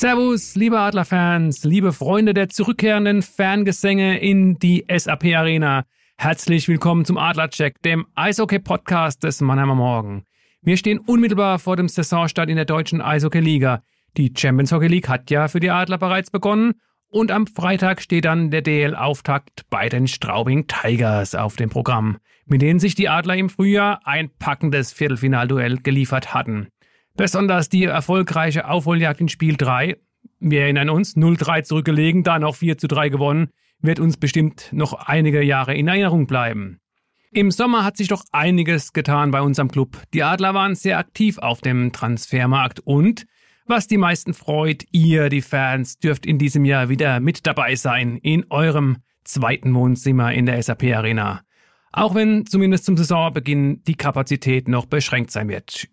Servus, 0.00 0.54
liebe 0.54 0.80
Adlerfans, 0.80 1.62
liebe 1.62 1.92
Freunde 1.92 2.32
der 2.32 2.48
zurückkehrenden 2.48 3.20
Fangesänge 3.20 4.18
in 4.18 4.58
die 4.58 4.86
SAP 4.90 5.24
Arena. 5.36 5.84
Herzlich 6.16 6.68
willkommen 6.68 7.04
zum 7.04 7.18
Adlercheck, 7.18 7.82
dem 7.82 8.06
Eishockey-Podcast 8.14 9.22
des 9.22 9.42
Mannheimer 9.42 9.74
Morgen. 9.74 10.24
Wir 10.62 10.78
stehen 10.78 11.00
unmittelbar 11.00 11.58
vor 11.58 11.76
dem 11.76 11.86
Saisonstart 11.86 12.48
in 12.48 12.56
der 12.56 12.64
deutschen 12.64 13.02
Eishockey-Liga. 13.02 13.82
Die 14.16 14.32
Champions 14.34 14.72
Hockey 14.72 14.86
League 14.86 15.10
hat 15.10 15.30
ja 15.30 15.48
für 15.48 15.60
die 15.60 15.70
Adler 15.70 15.98
bereits 15.98 16.30
begonnen 16.30 16.80
und 17.10 17.30
am 17.30 17.46
Freitag 17.46 18.00
steht 18.00 18.24
dann 18.24 18.50
der 18.50 18.62
DL-Auftakt 18.62 19.68
bei 19.68 19.90
den 19.90 20.08
Straubing 20.08 20.66
Tigers 20.66 21.34
auf 21.34 21.56
dem 21.56 21.68
Programm, 21.68 22.16
mit 22.46 22.62
denen 22.62 22.80
sich 22.80 22.94
die 22.94 23.10
Adler 23.10 23.36
im 23.36 23.50
Frühjahr 23.50 24.00
ein 24.04 24.30
packendes 24.38 24.94
Viertelfinalduell 24.94 25.76
geliefert 25.76 26.32
hatten. 26.32 26.68
Besonders 27.16 27.68
die 27.68 27.84
erfolgreiche 27.84 28.68
Aufholjagd 28.68 29.20
in 29.20 29.28
Spiel 29.28 29.56
3, 29.56 29.96
wir 30.38 30.62
erinnern 30.62 30.90
uns, 30.90 31.16
0-3 31.16 31.64
zurückgelegen, 31.64 32.22
dann 32.22 32.44
auch 32.44 32.56
4-3 32.56 33.10
gewonnen, 33.10 33.50
wird 33.82 34.00
uns 34.00 34.16
bestimmt 34.16 34.68
noch 34.72 34.94
einige 34.94 35.42
Jahre 35.42 35.74
in 35.74 35.88
Erinnerung 35.88 36.26
bleiben. 36.26 36.80
Im 37.32 37.50
Sommer 37.50 37.84
hat 37.84 37.96
sich 37.96 38.08
doch 38.08 38.24
einiges 38.32 38.92
getan 38.92 39.30
bei 39.30 39.40
unserem 39.40 39.70
Club. 39.70 40.02
Die 40.14 40.24
Adler 40.24 40.52
waren 40.52 40.74
sehr 40.74 40.98
aktiv 40.98 41.38
auf 41.38 41.60
dem 41.60 41.92
Transfermarkt 41.92 42.80
und, 42.80 43.24
was 43.66 43.86
die 43.86 43.98
meisten 43.98 44.34
freut, 44.34 44.84
ihr, 44.90 45.28
die 45.28 45.42
Fans, 45.42 45.98
dürft 45.98 46.26
in 46.26 46.38
diesem 46.38 46.64
Jahr 46.64 46.88
wieder 46.88 47.20
mit 47.20 47.46
dabei 47.46 47.76
sein 47.76 48.16
in 48.16 48.46
eurem 48.50 48.98
zweiten 49.24 49.72
Wohnzimmer 49.74 50.32
in 50.32 50.46
der 50.46 50.60
SAP 50.60 50.84
Arena. 50.94 51.42
Auch 51.92 52.14
wenn 52.14 52.46
zumindest 52.46 52.84
zum 52.84 52.96
Saisonbeginn 52.96 53.82
die 53.84 53.94
Kapazität 53.94 54.66
noch 54.66 54.86
beschränkt 54.86 55.30
sein 55.30 55.48
wird. 55.48 55.88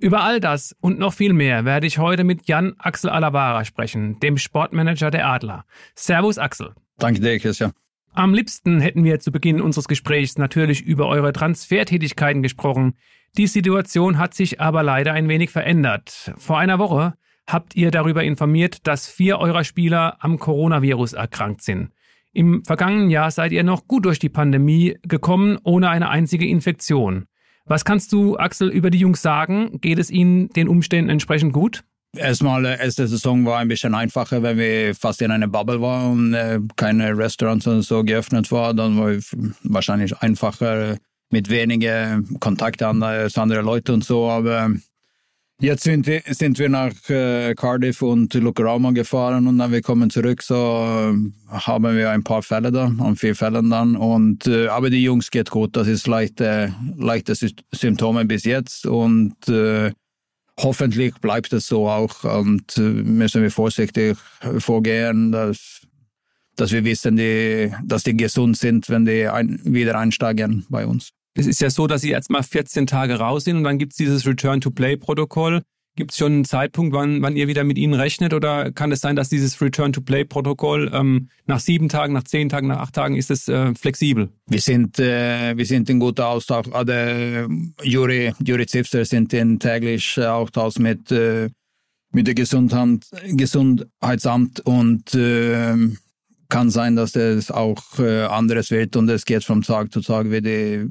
Über 0.00 0.22
all 0.22 0.38
das 0.38 0.76
und 0.80 1.00
noch 1.00 1.12
viel 1.12 1.32
mehr 1.32 1.64
werde 1.64 1.88
ich 1.88 1.98
heute 1.98 2.22
mit 2.22 2.46
Jan 2.46 2.74
Axel 2.78 3.10
Alavara 3.10 3.64
sprechen, 3.64 4.20
dem 4.20 4.38
Sportmanager 4.38 5.10
der 5.10 5.26
Adler. 5.26 5.64
Servus 5.96 6.38
Axel. 6.38 6.74
Danke 6.98 7.20
dir, 7.20 7.38
Christian. 7.40 7.72
Am 8.12 8.32
liebsten 8.32 8.80
hätten 8.80 9.02
wir 9.02 9.18
zu 9.18 9.32
Beginn 9.32 9.60
unseres 9.60 9.88
Gesprächs 9.88 10.38
natürlich 10.38 10.82
über 10.82 11.08
eure 11.08 11.32
Transfertätigkeiten 11.32 12.42
gesprochen. 12.42 12.94
Die 13.36 13.48
Situation 13.48 14.18
hat 14.18 14.34
sich 14.34 14.60
aber 14.60 14.84
leider 14.84 15.12
ein 15.12 15.28
wenig 15.28 15.50
verändert. 15.50 16.32
Vor 16.36 16.58
einer 16.58 16.78
Woche 16.78 17.14
habt 17.48 17.74
ihr 17.74 17.90
darüber 17.90 18.22
informiert, 18.22 18.86
dass 18.86 19.08
vier 19.08 19.38
eurer 19.38 19.64
Spieler 19.64 20.16
am 20.20 20.38
Coronavirus 20.38 21.14
erkrankt 21.14 21.62
sind. 21.62 21.90
Im 22.32 22.64
vergangenen 22.64 23.10
Jahr 23.10 23.32
seid 23.32 23.50
ihr 23.50 23.64
noch 23.64 23.88
gut 23.88 24.04
durch 24.04 24.20
die 24.20 24.28
Pandemie 24.28 24.96
gekommen, 25.02 25.58
ohne 25.64 25.90
eine 25.90 26.08
einzige 26.08 26.46
Infektion. 26.46 27.26
Was 27.68 27.84
kannst 27.84 28.12
du, 28.12 28.38
Axel, 28.38 28.70
über 28.70 28.90
die 28.90 28.98
Jungs 28.98 29.20
sagen? 29.20 29.78
Geht 29.80 29.98
es 29.98 30.10
ihnen 30.10 30.48
den 30.50 30.68
Umständen 30.68 31.10
entsprechend 31.10 31.52
gut? 31.52 31.84
Erstmal, 32.16 32.64
äh, 32.64 32.78
erste 32.82 33.06
Saison 33.06 33.44
war 33.44 33.58
ein 33.58 33.68
bisschen 33.68 33.94
einfacher, 33.94 34.42
wenn 34.42 34.56
wir 34.56 34.94
fast 34.94 35.20
in 35.20 35.30
einer 35.30 35.48
Bubble 35.48 35.80
waren 35.82 36.12
und 36.12 36.34
äh, 36.34 36.58
keine 36.76 37.16
Restaurants 37.16 37.66
und 37.66 37.82
so 37.82 38.02
geöffnet 38.02 38.50
war. 38.50 38.72
Dann 38.72 38.98
war 38.98 39.08
es 39.10 39.36
wahrscheinlich 39.62 40.16
einfacher 40.18 40.96
mit 41.30 41.50
weniger 41.50 42.22
Kontakt 42.40 42.82
an 42.82 43.02
äh, 43.02 43.28
andere 43.34 43.60
Leute 43.60 43.92
und 43.92 44.02
so. 44.02 44.30
Aber 44.30 44.70
Jetzt 45.60 45.82
sind 45.82 46.06
wir, 46.06 46.22
sind 46.24 46.60
wir 46.60 46.68
nach 46.68 46.92
äh, 47.10 47.52
Cardiff 47.56 48.00
und 48.00 48.32
Lucarama 48.32 48.92
gefahren 48.92 49.48
und 49.48 49.58
dann 49.58 49.72
wir 49.72 49.82
kommen 49.82 50.08
zurück, 50.08 50.40
so 50.40 50.54
äh, 50.54 51.14
haben 51.50 51.96
wir 51.96 52.10
ein 52.10 52.22
paar 52.22 52.42
Fälle 52.44 52.70
da, 52.70 52.84
an 52.84 53.16
vier 53.16 53.34
Fällen 53.34 53.68
dann. 53.68 53.96
Und, 53.96 54.46
äh, 54.46 54.68
aber 54.68 54.88
die 54.88 55.02
Jungs 55.02 55.32
geht 55.32 55.50
gut, 55.50 55.74
das 55.74 55.88
ist 55.88 56.06
leichte, 56.06 56.72
leichte 56.96 57.34
Symptome 57.72 58.24
bis 58.24 58.44
jetzt 58.44 58.86
und 58.86 59.34
äh, 59.48 59.90
hoffentlich 60.60 61.16
bleibt 61.16 61.52
es 61.52 61.66
so 61.66 61.88
auch 61.88 62.22
und 62.22 62.78
äh, 62.78 62.80
müssen 62.80 63.42
wir 63.42 63.50
vorsichtig 63.50 64.16
vorgehen, 64.58 65.32
dass, 65.32 65.80
dass 66.54 66.70
wir 66.70 66.84
wissen, 66.84 67.16
die, 67.16 67.74
dass 67.84 68.04
die 68.04 68.16
gesund 68.16 68.56
sind, 68.56 68.88
wenn 68.90 69.06
die 69.06 69.26
ein, 69.26 69.60
wieder 69.64 69.98
einsteigen 69.98 70.66
bei 70.68 70.86
uns. 70.86 71.10
Es 71.34 71.46
ist 71.46 71.60
ja 71.60 71.70
so, 71.70 71.86
dass 71.86 72.00
sie 72.00 72.10
erst 72.10 72.30
mal 72.30 72.42
14 72.42 72.86
Tage 72.86 73.18
raus 73.18 73.44
sind 73.44 73.56
und 73.56 73.64
dann 73.64 73.78
gibt 73.78 73.92
es 73.92 73.96
dieses 73.96 74.26
Return-to-Play-Protokoll. 74.26 75.62
Gibt 75.96 76.12
es 76.12 76.18
schon 76.18 76.32
einen 76.32 76.44
Zeitpunkt, 76.44 76.94
wann, 76.94 77.22
wann 77.22 77.36
ihr 77.36 77.48
wieder 77.48 77.64
mit 77.64 77.76
ihnen 77.76 77.94
rechnet 77.94 78.32
oder 78.32 78.70
kann 78.70 78.92
es 78.92 79.00
sein, 79.00 79.16
dass 79.16 79.28
dieses 79.28 79.60
Return-to-Play-Protokoll 79.60 80.92
ähm, 80.94 81.28
nach 81.46 81.58
sieben 81.58 81.88
Tagen, 81.88 82.12
nach 82.12 82.22
zehn 82.22 82.48
Tagen, 82.48 82.68
nach 82.68 82.78
acht 82.78 82.94
Tagen 82.94 83.16
ist 83.16 83.32
es 83.32 83.48
äh, 83.48 83.74
flexibel? 83.74 84.28
Wir 84.46 84.60
sind, 84.60 85.00
äh, 85.00 85.56
wir 85.56 85.66
sind 85.66 85.90
in 85.90 85.98
guter 85.98 86.28
Austausch. 86.28 86.68
Also, 86.70 86.92
Juri, 87.82 88.32
Juri 88.44 88.66
Zipster 88.66 89.04
sind 89.04 89.32
in 89.32 89.58
täglich 89.58 90.20
Austausch 90.20 90.78
mit, 90.78 91.10
äh, 91.10 91.50
mit 92.12 92.28
dem 92.28 92.36
Gesundheit, 92.36 93.06
Gesundheitsamt 93.26 94.60
und 94.60 95.14
äh, 95.14 95.74
kann 96.48 96.70
sein, 96.70 96.96
dass 96.96 97.12
das 97.12 97.50
auch 97.50 97.82
äh, 97.98 98.24
anderes 98.24 98.70
wird 98.70 98.96
und 98.96 99.08
es 99.10 99.24
geht 99.24 99.44
von 99.44 99.62
Tag 99.62 99.92
zu 99.92 100.00
Tag. 100.00 100.30
Wie 100.30 100.40
die, 100.40 100.88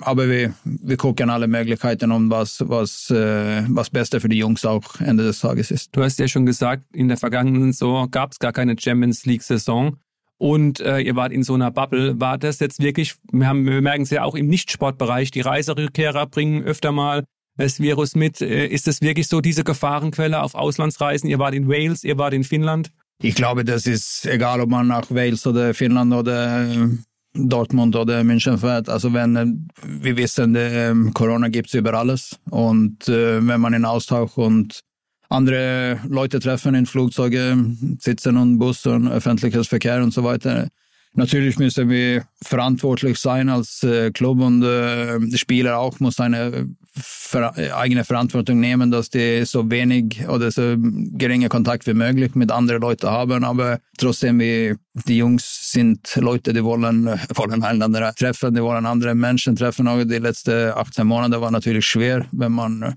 aber 0.00 0.28
wir, 0.28 0.54
wir 0.64 0.96
gucken 0.96 1.28
alle 1.30 1.48
Möglichkeiten 1.48 2.12
um, 2.12 2.30
was, 2.30 2.62
was, 2.66 3.10
äh, 3.10 3.64
was 3.68 3.90
Beste 3.90 4.20
für 4.20 4.28
die 4.28 4.38
Jungs 4.38 4.64
auch 4.64 5.00
Ende 5.00 5.24
des 5.24 5.40
Tages 5.40 5.70
ist. 5.70 5.94
Du 5.96 6.02
hast 6.02 6.18
ja 6.18 6.28
schon 6.28 6.46
gesagt, 6.46 6.84
in 6.92 7.08
der 7.08 7.16
vergangenen 7.16 7.72
Saison 7.72 8.10
gab 8.10 8.32
es 8.32 8.38
gar 8.38 8.52
keine 8.52 8.76
Champions 8.78 9.26
League-Saison 9.26 9.96
und 10.38 10.80
äh, 10.80 11.00
ihr 11.00 11.16
wart 11.16 11.32
in 11.32 11.42
so 11.42 11.54
einer 11.54 11.70
Bubble. 11.70 12.20
War 12.20 12.38
das 12.38 12.60
jetzt 12.60 12.80
wirklich, 12.80 13.16
wir, 13.32 13.46
haben, 13.46 13.66
wir 13.66 13.82
merken 13.82 14.02
es 14.02 14.10
ja 14.10 14.22
auch 14.22 14.34
im 14.34 14.46
Nichtsportbereich, 14.46 15.30
die 15.30 15.40
Reiserückkehrer 15.40 16.26
bringen 16.26 16.62
öfter 16.62 16.92
mal 16.92 17.24
das 17.56 17.80
Virus 17.80 18.14
mit. 18.14 18.40
Äh, 18.40 18.66
ist 18.66 18.86
es 18.86 19.00
wirklich 19.00 19.26
so 19.26 19.40
diese 19.40 19.64
Gefahrenquelle 19.64 20.42
auf 20.42 20.54
Auslandsreisen? 20.54 21.28
Ihr 21.28 21.38
wart 21.38 21.54
in 21.54 21.68
Wales, 21.68 22.04
ihr 22.04 22.18
wart 22.18 22.34
in 22.34 22.44
Finnland? 22.44 22.92
Ich 23.24 23.36
glaube, 23.36 23.64
das 23.64 23.86
ist 23.86 24.26
egal, 24.26 24.60
ob 24.60 24.68
man 24.68 24.88
nach 24.88 25.08
Wales 25.10 25.46
oder 25.46 25.72
Finnland 25.74 26.12
oder 26.12 26.68
äh, 26.68 26.88
Dortmund 27.34 27.94
oder 27.94 28.24
München 28.24 28.58
fährt. 28.58 28.88
Also 28.88 29.12
wenn 29.12 29.36
äh, 29.36 29.46
wir 29.86 30.16
wissen, 30.16 30.56
ähm, 30.58 31.14
Corona 31.14 31.46
gibt 31.46 31.68
es 31.68 31.74
über 31.74 31.94
alles 31.94 32.40
und 32.50 33.08
äh, 33.08 33.46
wenn 33.46 33.60
man 33.60 33.74
in 33.74 33.84
Austausch 33.84 34.36
und 34.36 34.80
andere 35.28 36.00
Leute 36.08 36.40
treffen 36.40 36.74
in 36.74 36.84
Flugzeuge, 36.84 37.56
sitzen 38.00 38.36
und 38.36 38.58
Bus 38.58 38.84
und 38.86 39.06
öffentliches 39.06 39.68
Verkehr 39.68 40.02
und 40.02 40.12
so 40.12 40.24
weiter, 40.24 40.66
Natürlich 41.14 41.58
müssen 41.58 41.90
wir 41.90 42.24
verantwortlich 42.42 43.18
sein 43.18 43.50
als 43.50 43.82
äh, 43.82 44.10
Club 44.12 44.40
und 44.40 44.62
äh, 44.62 45.20
Spieler 45.36 45.78
auch 45.78 46.00
muss 46.00 46.18
eine 46.18 46.68
ver 46.94 47.54
eigene 47.74 48.04
Verantwortung 48.04 48.60
nehmen, 48.60 48.90
dass 48.90 49.10
die 49.10 49.44
so 49.44 49.70
wenig 49.70 50.26
oder 50.28 50.50
so 50.50 50.76
geringe 50.78 51.48
Kontakt 51.48 51.86
wie 51.86 51.94
möglich 51.94 52.34
mit 52.34 52.50
anderen 52.50 52.80
Leuten 52.80 53.08
haben. 53.08 53.44
Aber 53.44 53.80
trotzdem, 53.98 54.38
wir, 54.40 54.76
die 55.06 55.18
Jungs 55.18 55.70
sind 55.70 56.14
Leute, 56.16 56.52
die 56.52 56.64
wollen, 56.64 57.06
wollen 57.34 57.62
einander 57.62 58.14
treffen, 58.14 58.54
die 58.54 58.62
wollen 58.62 58.86
andere 58.86 59.14
Menschen 59.14 59.56
treffen. 59.56 59.88
Auch 59.88 60.02
die 60.02 60.18
letzten 60.18 60.70
18 60.72 61.06
Monate 61.06 61.40
war 61.40 61.50
natürlich 61.50 61.84
schwer, 61.84 62.26
wenn 62.32 62.52
man 62.52 62.94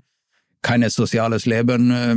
kein 0.62 0.88
soziales 0.88 1.46
Leben 1.46 1.90
äh, 1.90 2.16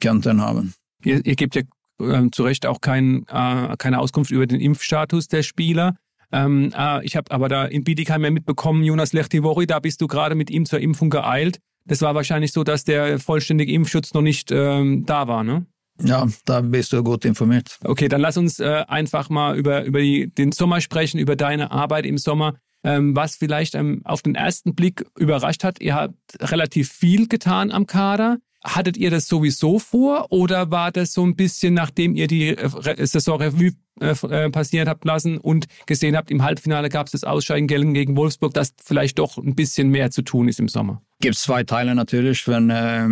könnte 0.00 0.36
haben. 0.38 0.74
Ihr, 1.04 1.24
ihr 1.24 1.34
gebt 1.34 1.54
ja 1.54 1.62
äh, 2.00 2.30
zu 2.30 2.42
Recht 2.44 2.66
auch 2.66 2.80
kein, 2.80 3.26
äh, 3.28 3.76
keine 3.78 3.98
Auskunft 3.98 4.30
über 4.30 4.46
den 4.46 4.60
Impfstatus 4.60 5.28
der 5.28 5.42
Spieler. 5.42 5.96
Ähm, 6.30 6.72
äh, 6.76 7.04
ich 7.04 7.16
habe 7.16 7.30
aber 7.30 7.48
da 7.48 7.64
in 7.64 7.84
Bietigheim 7.84 8.24
ja 8.24 8.30
mitbekommen, 8.30 8.82
Jonas 8.82 9.12
Lechtivori, 9.12 9.66
da 9.66 9.78
bist 9.78 10.00
du 10.00 10.06
gerade 10.06 10.34
mit 10.34 10.50
ihm 10.50 10.66
zur 10.66 10.80
Impfung 10.80 11.10
geeilt. 11.10 11.58
Das 11.86 12.02
war 12.02 12.14
wahrscheinlich 12.14 12.52
so, 12.52 12.64
dass 12.64 12.84
der 12.84 13.18
vollständige 13.18 13.72
Impfschutz 13.72 14.12
noch 14.12 14.20
nicht 14.20 14.50
ähm, 14.52 15.06
da 15.06 15.26
war, 15.26 15.42
ne? 15.42 15.66
Ja, 16.00 16.28
da 16.44 16.60
bist 16.60 16.92
du 16.92 17.02
gut 17.02 17.24
informiert. 17.24 17.78
Okay, 17.82 18.08
dann 18.08 18.20
lass 18.20 18.36
uns 18.36 18.60
äh, 18.60 18.84
einfach 18.86 19.30
mal 19.30 19.56
über, 19.58 19.84
über 19.84 20.00
die, 20.00 20.32
den 20.32 20.52
Sommer 20.52 20.80
sprechen, 20.80 21.18
über 21.18 21.34
deine 21.34 21.72
Arbeit 21.72 22.06
im 22.06 22.18
Sommer. 22.18 22.54
Ähm, 22.84 23.16
was 23.16 23.34
vielleicht 23.34 23.74
ähm, 23.74 24.02
auf 24.04 24.22
den 24.22 24.36
ersten 24.36 24.76
Blick 24.76 25.04
überrascht 25.18 25.64
hat, 25.64 25.80
ihr 25.80 25.96
habt 25.96 26.14
relativ 26.40 26.92
viel 26.92 27.26
getan 27.26 27.72
am 27.72 27.86
Kader. 27.86 28.38
Hattet 28.64 28.96
ihr 28.96 29.10
das 29.10 29.28
sowieso 29.28 29.78
vor 29.78 30.32
oder 30.32 30.70
war 30.70 30.90
das 30.90 31.12
so 31.12 31.24
ein 31.24 31.36
bisschen, 31.36 31.74
nachdem 31.74 32.14
ihr 32.14 32.26
die 32.26 32.48
äh, 32.48 33.06
Saison 33.06 33.40
Revue 33.40 33.72
äh, 34.00 34.14
äh, 34.26 34.50
passiert 34.50 34.88
habt 34.88 35.04
lassen 35.04 35.38
und 35.38 35.66
gesehen 35.86 36.16
habt, 36.16 36.30
im 36.30 36.42
Halbfinale 36.42 36.88
gab 36.88 37.06
es 37.06 37.12
das 37.12 37.24
Ausscheiden 37.24 37.68
gegen 37.68 38.16
Wolfsburg, 38.16 38.54
dass 38.54 38.74
vielleicht 38.84 39.18
doch 39.18 39.38
ein 39.38 39.54
bisschen 39.54 39.90
mehr 39.90 40.10
zu 40.10 40.22
tun 40.22 40.48
ist 40.48 40.58
im 40.60 40.68
Sommer? 40.68 41.02
Gibt 41.20 41.36
es 41.36 41.42
zwei 41.42 41.62
Teile 41.64 41.94
natürlich. 41.94 42.46
Wenn, 42.48 42.70
äh, 42.70 43.08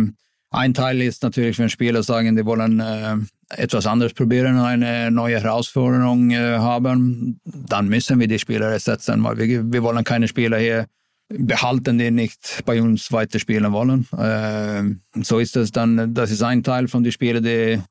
ein 0.49 0.73
Teil 0.73 1.01
ist 1.01 1.23
natürlich, 1.23 1.59
wenn 1.59 1.69
Spieler 1.69 2.03
sagen, 2.03 2.35
die 2.35 2.45
wollen 2.45 2.79
äh, 2.79 3.15
etwas 3.49 3.85
anderes 3.85 4.13
probieren, 4.13 4.57
eine 4.57 5.11
neue 5.11 5.41
Herausforderung 5.41 6.31
äh, 6.31 6.57
haben, 6.57 7.39
dann 7.43 7.87
müssen 7.87 8.19
wir 8.19 8.27
die 8.27 8.39
Spieler 8.39 8.67
ersetzen, 8.67 9.23
weil 9.23 9.37
wir, 9.37 9.71
wir 9.71 9.83
wollen 9.83 10.03
keine 10.03 10.27
Spieler 10.27 10.57
hier 10.57 10.87
behalten, 11.29 11.97
die 11.97 12.11
nicht 12.11 12.63
bei 12.65 12.81
uns 12.81 13.11
weiter 13.11 13.39
spielen 13.39 13.71
wollen. 13.71 14.07
Äh, 14.17 15.21
so 15.23 15.39
ist 15.39 15.55
es 15.57 15.71
dann, 15.71 16.13
das 16.13 16.31
ist 16.31 16.41
ein 16.41 16.63
Teil 16.63 16.87
von 16.87 17.03
den 17.03 17.11
Spielern, 17.11 17.43
die 17.43 17.81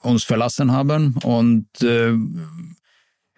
uns 0.00 0.24
verlassen 0.24 0.72
haben. 0.72 1.14
Und 1.22 1.68
äh, 1.82 2.14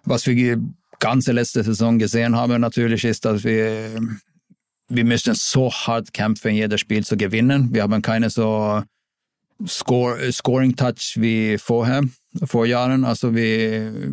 was 0.04 0.26
wir 0.26 0.34
die 0.34 0.56
ganze 0.98 1.32
letzte 1.32 1.62
Saison 1.62 1.98
gesehen 1.98 2.36
haben 2.36 2.60
natürlich 2.60 3.04
ist, 3.04 3.24
dass 3.24 3.44
wir, 3.44 4.00
wir 4.88 5.04
müssen 5.04 5.34
so 5.34 5.70
hart 5.70 6.12
kämpfen, 6.14 6.54
jedes 6.54 6.80
Spiel 6.80 7.04
zu 7.04 7.16
gewinnen. 7.16 7.72
Wir 7.72 7.82
haben 7.82 8.02
keine 8.02 8.30
so 8.30 8.82
Score, 9.66 10.32
Scoring 10.32 10.76
Touch 10.76 11.16
wie 11.16 11.58
vorher, 11.58 12.02
vor 12.44 12.66
Jahren. 12.66 13.04
Also 13.04 13.34
wir 13.34 14.12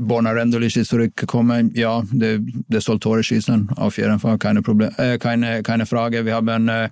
Borna 0.00 0.30
Rendulic 0.30 0.76
ist 0.76 0.88
zurückgekommen. 0.88 1.72
Ja, 1.74 2.02
det, 2.10 2.40
det 2.68 2.82
soll 2.82 2.98
Tore 2.98 3.22
schießen, 3.22 3.70
auf 3.76 3.98
jeden 3.98 4.18
Fall, 4.18 4.38
keine, 4.38 4.62
Problem, 4.62 4.90
äh, 4.96 5.18
keine, 5.18 5.62
keine 5.62 5.84
Frage. 5.84 6.24
Wir 6.24 6.34
haben 6.34 6.68
äh, 6.68 6.88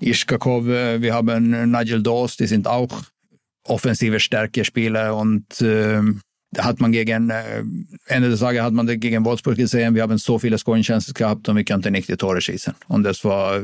Ischkakov, 0.00 0.68
äh, 0.68 1.02
wir 1.02 1.14
haben 1.14 1.70
Nigel 1.70 2.02
Dawes, 2.02 2.36
die 2.36 2.46
sind 2.46 2.68
auch 2.68 3.02
offensive 3.64 4.20
Stärke-Spieler 4.20 5.16
und 5.16 5.60
äh, 5.60 6.00
hat 6.58 6.80
man 6.80 6.92
gegen, 6.92 7.30
äh, 7.30 7.64
Ende 8.06 8.30
des 8.30 8.38
Tages 8.38 8.62
hat 8.62 8.72
man 8.72 8.86
det 8.86 8.98
gegen 8.98 9.24
Wolfsburg 9.24 9.56
gesehen, 9.56 9.94
wir 9.96 10.02
haben 10.02 10.18
so 10.18 10.38
viele 10.38 10.56
Scoring-Chances 10.56 11.12
gehabt 11.12 11.48
und 11.48 11.56
wir 11.56 11.64
konnten 11.64 11.92
nicht 11.92 12.08
die 12.08 12.16
Tore 12.16 12.40
schießen. 12.40 12.74
Und 12.86 13.02
das 13.02 13.24
war, 13.24 13.62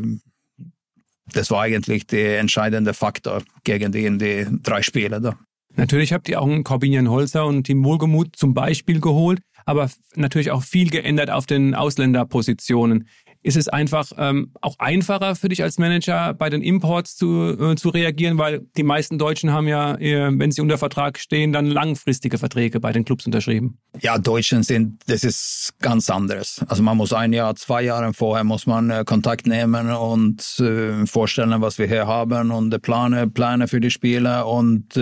das 1.33 1.51
war 1.53 1.63
eigentlich 1.63 2.09
der 2.09 2.41
entscheidende 2.41 2.93
Faktor 2.93 3.43
gegen 3.63 3.93
die, 3.93 4.19
die 4.19 4.47
drei 4.63 4.83
Spiele 4.83 5.21
da. 5.21 5.39
Natürlich 5.77 6.13
habt 6.13 6.29
ihr 6.29 6.41
auch 6.41 6.47
einen 6.47 6.65
Corbinian 6.65 7.09
Holzer 7.09 7.47
und 7.47 7.65
Team 7.65 7.85
Wohlgemuth 7.85 8.37
zum 8.37 8.55
Beispiel 8.55 9.01
geholt, 9.01 9.41
aber 9.65 9.91
natürlich 10.15 10.51
auch 10.51 10.63
viel 10.63 10.91
geändert 10.91 11.31
auf 11.31 11.47
den 11.47 11.75
Ausländerpositionen. 11.75 13.07
Ist 13.43 13.57
es 13.57 13.69
einfach 13.69 14.13
ähm, 14.19 14.53
auch 14.61 14.75
einfacher 14.79 15.35
für 15.35 15.49
dich 15.49 15.63
als 15.63 15.79
Manager 15.79 16.35
bei 16.35 16.51
den 16.51 16.61
Imports 16.61 17.17
zu, 17.17 17.57
äh, 17.59 17.75
zu 17.75 17.89
reagieren, 17.89 18.37
weil 18.37 18.67
die 18.77 18.83
meisten 18.83 19.17
Deutschen 19.17 19.51
haben 19.51 19.67
ja, 19.67 19.95
äh, 19.95 20.31
wenn 20.39 20.51
sie 20.51 20.61
unter 20.61 20.77
Vertrag 20.77 21.19
stehen, 21.19 21.55
dann 21.55 21.65
langfristige 21.65 22.37
Verträge 22.37 22.81
bei 22.81 22.93
den 22.93 23.07
Clubs 23.07 23.25
unterschrieben? 23.25 23.79
Ja, 23.99 24.19
Deutschen 24.19 24.63
sind, 24.63 25.01
das 25.07 25.25
ist 25.25 25.73
ganz 25.81 26.11
anderes. 26.11 26.63
Also 26.69 26.83
man 26.83 26.99
muss 26.99 27.15
ein 27.15 27.33
Jahr, 27.33 27.55
zwei 27.55 27.81
Jahre 27.81 28.13
vorher 28.13 28.45
muss 28.45 28.67
man 28.67 28.91
äh, 28.91 29.05
Kontakt 29.07 29.47
nehmen 29.47 29.91
und 29.91 30.61
äh, 30.61 31.07
vorstellen, 31.07 31.63
was 31.63 31.79
wir 31.79 31.87
hier 31.87 32.07
haben 32.07 32.51
und 32.51 32.83
Pläne, 32.83 33.27
Pläne 33.27 33.69
für 33.69 33.81
die 33.81 33.91
Spieler 33.91 34.47
und 34.47 34.99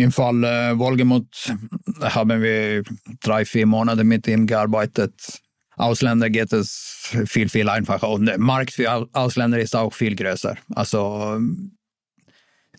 äh, 0.00 0.04
im 0.04 0.12
Fall 0.12 0.44
äh, 0.44 0.78
Wolgemut 0.78 1.54
haben 2.00 2.42
wir 2.42 2.82
drei, 3.22 3.44
vier 3.44 3.66
Monate 3.66 4.04
mit 4.04 4.26
ihm 4.26 4.46
gearbeitet. 4.46 5.40
Ausländer 5.76 6.28
geht 6.28 6.52
es 6.52 7.14
viel, 7.26 7.48
viel 7.48 7.68
einfacher 7.68 8.08
und 8.08 8.26
der 8.26 8.38
Markt 8.38 8.72
für 8.72 9.08
Ausländer 9.12 9.58
ist 9.58 9.74
auch 9.74 9.94
viel 9.94 10.14
größer. 10.14 10.56
Also 10.74 11.40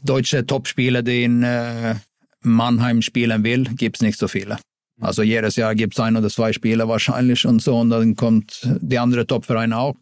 deutsche 0.03 0.45
Topspieler, 0.45 1.01
die 1.01 1.23
in 1.23 1.43
äh, 1.43 1.95
Mannheim 2.41 3.01
spielen 3.01 3.43
will, 3.43 3.63
gibt 3.75 3.97
es 3.97 4.01
nicht 4.01 4.19
so 4.19 4.27
viele. 4.27 4.59
Also 4.99 5.23
jedes 5.23 5.55
Jahr 5.55 5.73
gibt 5.73 5.95
es 5.95 5.99
ein 5.99 6.15
oder 6.15 6.29
zwei 6.29 6.53
Spieler 6.53 6.87
wahrscheinlich 6.87 7.45
und 7.45 7.61
so 7.61 7.79
und 7.79 7.89
dann 7.89 8.15
kommt 8.15 8.67
die 8.81 8.99
andere 8.99 9.25
Topvereine 9.25 9.77
auch 9.77 9.95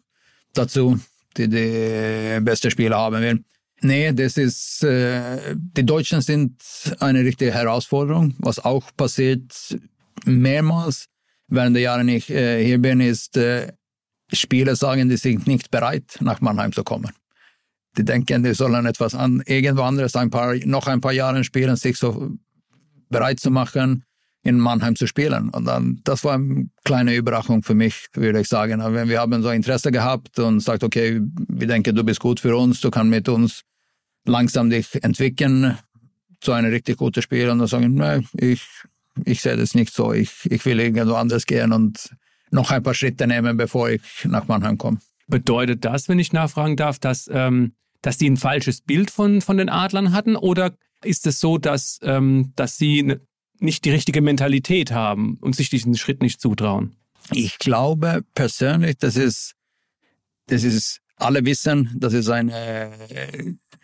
dazu, 0.52 1.00
die 1.38 1.48
die 1.48 2.40
beste 2.42 2.70
Spieler 2.70 2.98
haben 2.98 3.22
will. 3.22 3.44
Nee, 3.82 4.12
das 4.12 4.36
ist, 4.36 4.84
äh, 4.84 5.54
die 5.56 5.86
Deutschen 5.86 6.20
sind 6.20 6.62
eine 7.00 7.20
richtige 7.20 7.52
Herausforderung. 7.52 8.34
Was 8.38 8.58
auch 8.58 8.90
passiert 8.96 9.52
mehrmals 10.26 11.06
während 11.48 11.76
der 11.76 11.82
Jahre 11.82 12.10
ich 12.10 12.30
äh, 12.30 12.64
hier 12.64 12.78
bin, 12.78 13.00
ist, 13.00 13.36
äh, 13.36 13.72
Spieler 14.32 14.76
sagen, 14.76 15.08
die 15.08 15.16
sind 15.16 15.46
nicht 15.46 15.70
bereit, 15.70 16.18
nach 16.20 16.40
Mannheim 16.40 16.72
zu 16.72 16.84
kommen. 16.84 17.12
Die 17.96 18.04
denken, 18.04 18.44
die 18.44 18.54
sollen 18.54 18.86
etwas 18.86 19.14
an, 19.14 19.42
irgendwo 19.46 19.82
anderes 19.82 20.14
ein 20.14 20.30
paar, 20.30 20.54
noch 20.64 20.86
ein 20.86 21.00
paar 21.00 21.12
Jahre 21.12 21.42
spielen, 21.42 21.74
sich 21.76 21.96
so 21.98 22.30
bereit 23.08 23.40
zu 23.40 23.50
machen, 23.50 24.04
in 24.42 24.58
Mannheim 24.58 24.94
zu 24.94 25.06
spielen. 25.06 25.48
Und 25.50 25.64
dann, 25.64 26.00
das 26.04 26.22
war 26.22 26.34
eine 26.34 26.68
kleine 26.84 27.16
Überraschung 27.16 27.62
für 27.62 27.74
mich, 27.74 28.06
würde 28.12 28.40
ich 28.40 28.48
sagen. 28.48 28.80
Wenn 28.94 29.08
wir 29.08 29.20
haben 29.20 29.42
so 29.42 29.50
Interesse 29.50 29.90
gehabt 29.90 30.38
und 30.38 30.60
sagt, 30.60 30.84
okay, 30.84 31.20
wir 31.48 31.66
denken, 31.66 31.94
du 31.94 32.04
bist 32.04 32.20
gut 32.20 32.38
für 32.40 32.56
uns, 32.56 32.80
du 32.80 32.90
kannst 32.90 33.10
mit 33.10 33.28
uns 33.28 33.62
langsam 34.30 34.70
dich 34.70 35.02
entwickeln 35.02 35.78
zu 36.40 36.52
einem 36.52 36.70
richtig 36.70 36.96
guten 36.96 37.20
Spiel 37.20 37.50
und 37.50 37.58
dann 37.58 37.68
sagen, 37.68 37.94
nein, 37.94 38.26
ich, 38.36 38.62
ich 39.24 39.42
sehe 39.42 39.56
das 39.56 39.74
nicht 39.74 39.92
so. 39.92 40.12
Ich, 40.12 40.50
ich 40.50 40.64
will 40.64 40.80
irgendwo 40.80 41.14
anders 41.14 41.44
gehen 41.44 41.72
und 41.72 42.10
noch 42.50 42.70
ein 42.70 42.82
paar 42.82 42.94
Schritte 42.94 43.26
nehmen, 43.26 43.56
bevor 43.56 43.90
ich 43.90 44.00
nach 44.24 44.48
Mannheim 44.48 44.78
komme. 44.78 44.98
Bedeutet 45.26 45.84
das, 45.84 46.08
wenn 46.08 46.18
ich 46.18 46.32
nachfragen 46.32 46.76
darf, 46.76 46.98
dass, 46.98 47.28
ähm, 47.32 47.74
dass 48.02 48.18
die 48.18 48.28
ein 48.28 48.36
falsches 48.36 48.80
Bild 48.80 49.10
von, 49.10 49.42
von 49.42 49.58
den 49.58 49.68
Adlern 49.68 50.12
hatten? 50.12 50.36
Oder 50.36 50.74
ist 51.04 51.26
es 51.26 51.38
so, 51.38 51.58
dass, 51.58 51.98
ähm, 52.02 52.52
dass 52.56 52.76
sie 52.78 53.16
nicht 53.58 53.84
die 53.84 53.90
richtige 53.90 54.22
Mentalität 54.22 54.90
haben 54.90 55.36
und 55.40 55.54
sich 55.54 55.68
diesen 55.68 55.96
Schritt 55.96 56.22
nicht 56.22 56.40
zutrauen? 56.40 56.96
Ich 57.32 57.58
glaube 57.58 58.24
persönlich, 58.34 58.96
das 58.98 59.16
ist, 59.16 59.54
das 60.46 60.64
ist, 60.64 61.00
alle 61.16 61.44
wissen, 61.44 61.94
das 61.96 62.14
ist 62.14 62.28
eine 62.28 62.90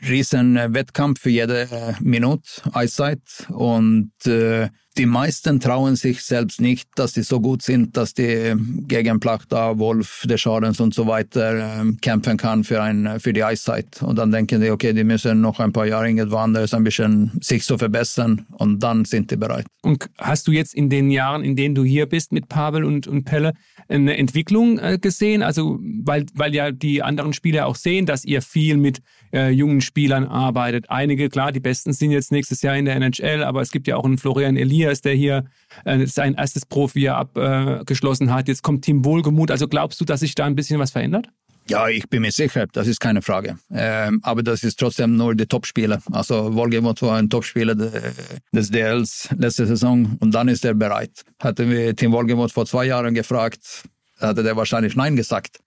riesen 0.08 0.56
äh, 0.56 0.72
Wettkampf 0.72 1.20
für 1.20 1.30
jede 1.30 1.62
äh, 1.62 1.94
Minute 2.00 2.48
Eiszeit 2.72 3.20
und 3.48 4.12
äh, 4.26 4.68
die 4.98 5.06
meisten 5.06 5.60
trauen 5.60 5.94
sich 5.94 6.22
selbst 6.22 6.60
nicht, 6.60 6.88
dass 6.94 7.12
sie 7.14 7.22
so 7.22 7.40
gut 7.40 7.60
sind, 7.60 7.96
dass 7.96 8.14
die 8.14 8.54
gegen 8.88 9.20
Plachta, 9.20 9.78
Wolf, 9.78 10.24
der 10.26 10.38
Schadens 10.38 10.80
und 10.80 10.94
so 10.94 11.06
weiter 11.06 11.82
äh, 11.82 11.92
kämpfen 12.00 12.38
kann 12.38 12.64
für, 12.64 12.82
ein, 12.82 13.20
für 13.20 13.32
die 13.32 13.44
Eiszeit. 13.44 14.02
Und 14.02 14.16
dann 14.16 14.30
denken 14.30 14.60
die, 14.60 14.70
okay, 14.70 14.94
die 14.94 15.04
müssen 15.04 15.40
noch 15.40 15.60
ein 15.60 15.72
paar 15.72 15.86
Jahre 15.86 16.08
irgendwo 16.08 16.36
anders 16.36 16.72
ein 16.72 16.84
bisschen 16.84 17.32
sich 17.42 17.64
so 17.64 17.76
verbessern 17.76 18.46
und 18.52 18.82
dann 18.82 19.04
sind 19.04 19.30
die 19.30 19.36
bereit. 19.36 19.66
Und 19.82 20.08
hast 20.18 20.48
du 20.48 20.52
jetzt 20.52 20.74
in 20.74 20.88
den 20.88 21.10
Jahren, 21.10 21.44
in 21.44 21.56
denen 21.56 21.74
du 21.74 21.84
hier 21.84 22.06
bist 22.06 22.32
mit 22.32 22.48
Pavel 22.48 22.84
und, 22.84 23.06
und 23.06 23.24
Pelle, 23.24 23.52
eine 23.88 24.16
Entwicklung 24.16 24.78
äh, 24.78 24.98
gesehen? 24.98 25.42
Also, 25.42 25.78
weil, 26.02 26.24
weil 26.34 26.54
ja 26.54 26.72
die 26.72 27.02
anderen 27.02 27.34
Spieler 27.34 27.66
auch 27.66 27.76
sehen, 27.76 28.06
dass 28.06 28.24
ihr 28.24 28.40
viel 28.40 28.78
mit 28.78 29.00
äh, 29.36 29.50
jungen 29.50 29.82
Spielern 29.82 30.24
arbeitet. 30.24 30.88
Einige, 30.88 31.28
klar, 31.28 31.52
die 31.52 31.60
Besten 31.60 31.92
sind 31.92 32.10
jetzt 32.10 32.32
nächstes 32.32 32.62
Jahr 32.62 32.76
in 32.76 32.86
der 32.86 32.96
NHL, 32.96 33.44
aber 33.44 33.60
es 33.60 33.70
gibt 33.70 33.86
ja 33.86 33.96
auch 33.96 34.04
einen 34.04 34.16
Florian 34.16 34.56
Elias, 34.56 35.02
der 35.02 35.12
hier 35.12 35.44
äh, 35.84 36.06
sein 36.06 36.34
erstes 36.34 36.64
Profi 36.64 37.08
abgeschlossen 37.08 38.32
hat. 38.32 38.48
Jetzt 38.48 38.62
kommt 38.62 38.84
Team 38.84 39.04
Wohlgemut. 39.04 39.50
Also 39.50 39.68
glaubst 39.68 40.00
du, 40.00 40.04
dass 40.04 40.20
sich 40.20 40.34
da 40.34 40.46
ein 40.46 40.56
bisschen 40.56 40.80
was 40.80 40.90
verändert? 40.90 41.28
Ja, 41.68 41.88
ich 41.88 42.08
bin 42.08 42.22
mir 42.22 42.30
sicher, 42.30 42.66
das 42.72 42.86
ist 42.86 43.00
keine 43.00 43.22
Frage. 43.22 43.58
Ähm, 43.72 44.20
aber 44.22 44.44
das 44.44 44.62
ist 44.62 44.78
trotzdem 44.78 45.16
nur 45.16 45.34
die 45.34 45.46
Topspieler. 45.46 46.00
Also 46.12 46.54
Wolgemut 46.54 47.02
war 47.02 47.18
ein 47.18 47.28
Topspieler 47.28 47.74
des 47.74 48.70
DLs 48.70 49.28
letzte 49.36 49.66
Saison 49.66 50.16
und 50.20 50.32
dann 50.32 50.46
ist 50.46 50.64
er 50.64 50.74
bereit. 50.74 51.24
Hatten 51.42 51.68
wir 51.68 51.96
Tim 51.96 52.12
Wolgemut 52.12 52.52
vor 52.52 52.66
zwei 52.66 52.86
Jahren 52.86 53.14
gefragt, 53.14 53.82
hatte 54.20 54.44
der 54.44 54.56
wahrscheinlich 54.56 54.94
Nein 54.94 55.16
gesagt. 55.16 55.58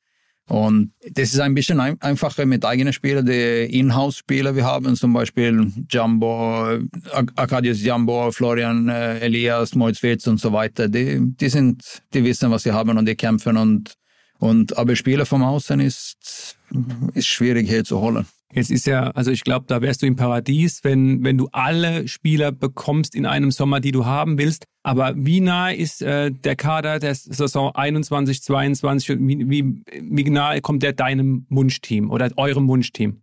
Und 0.50 0.94
das 1.12 1.32
ist 1.32 1.39
ein 1.39 1.53
bisschen 1.53 1.79
ein, 1.79 2.01
einfacher 2.01 2.48
mit 2.48 2.65
eigenen 2.65 2.91
Spielern, 2.91 3.25
die 3.25 3.65
Inhouse-Spieler 3.79 4.56
wir 4.56 4.65
haben, 4.65 4.96
zum 4.96 5.13
Beispiel 5.13 5.72
Jumbo, 5.91 6.79
Arkadius 7.36 7.84
Jumbo, 7.84 8.32
Florian 8.32 8.89
äh, 8.89 9.20
Elias, 9.20 9.75
Moritz 9.75 10.01
Wirtz 10.01 10.25
und 10.25 10.39
so 10.39 10.51
weiter. 10.51 10.89
Die, 10.89 11.20
die 11.22 11.50
sind, 11.50 12.01
die 12.15 12.24
wissen, 12.24 12.50
was 12.50 12.63
sie 12.63 12.72
haben 12.72 12.98
und 12.98 13.08
die 13.08 13.15
kämpfen 13.15 13.58
und, 13.58 13.94
und 14.39 14.75
aber 14.75 14.96
Spieler 14.96 15.27
vom 15.27 15.44
Außen 15.44 15.79
ist, 15.79 16.58
ist 17.13 17.27
schwierig 17.27 17.70
hier 17.70 17.84
zu 17.84 18.01
holen. 18.01 18.25
Jetzt 18.51 18.72
ist 18.72 18.88
ja, 18.88 19.12
also 19.12 19.29
ich 19.29 19.44
glaube, 19.44 19.65
da 19.68 19.82
wärst 19.82 20.01
du 20.01 20.08
im 20.08 20.15
Paradies, 20.15 20.84
wenn, 20.84 21.24
wenn 21.24 21.38
du 21.38 21.50
alle 21.51 22.08
Spieler 22.08 22.51
bekommst 22.51 23.13
in 23.13 23.27
einem 23.27 23.51
Sommer, 23.51 23.79
die 23.79 23.91
du 23.91 24.06
haben 24.06 24.39
willst. 24.39 24.65
Aber 24.82 25.13
wie 25.15 25.39
nah 25.39 25.70
ist 25.70 26.01
äh, 26.01 26.32
der 26.32 26.56
Kader 26.56 27.00
der 27.00 27.13
Saison 27.13 27.75
21, 27.75 28.41
22? 28.41 29.20
Wie, 29.20 29.50
wie, 29.50 29.84
wie 30.01 30.29
nahe 30.29 30.62
kommt 30.62 30.82
der 30.82 30.94
deinem 30.94 31.46
Wunschteam 31.50 32.10
oder 32.10 32.32
eurem 32.38 32.68
Wunschteam? 32.68 33.22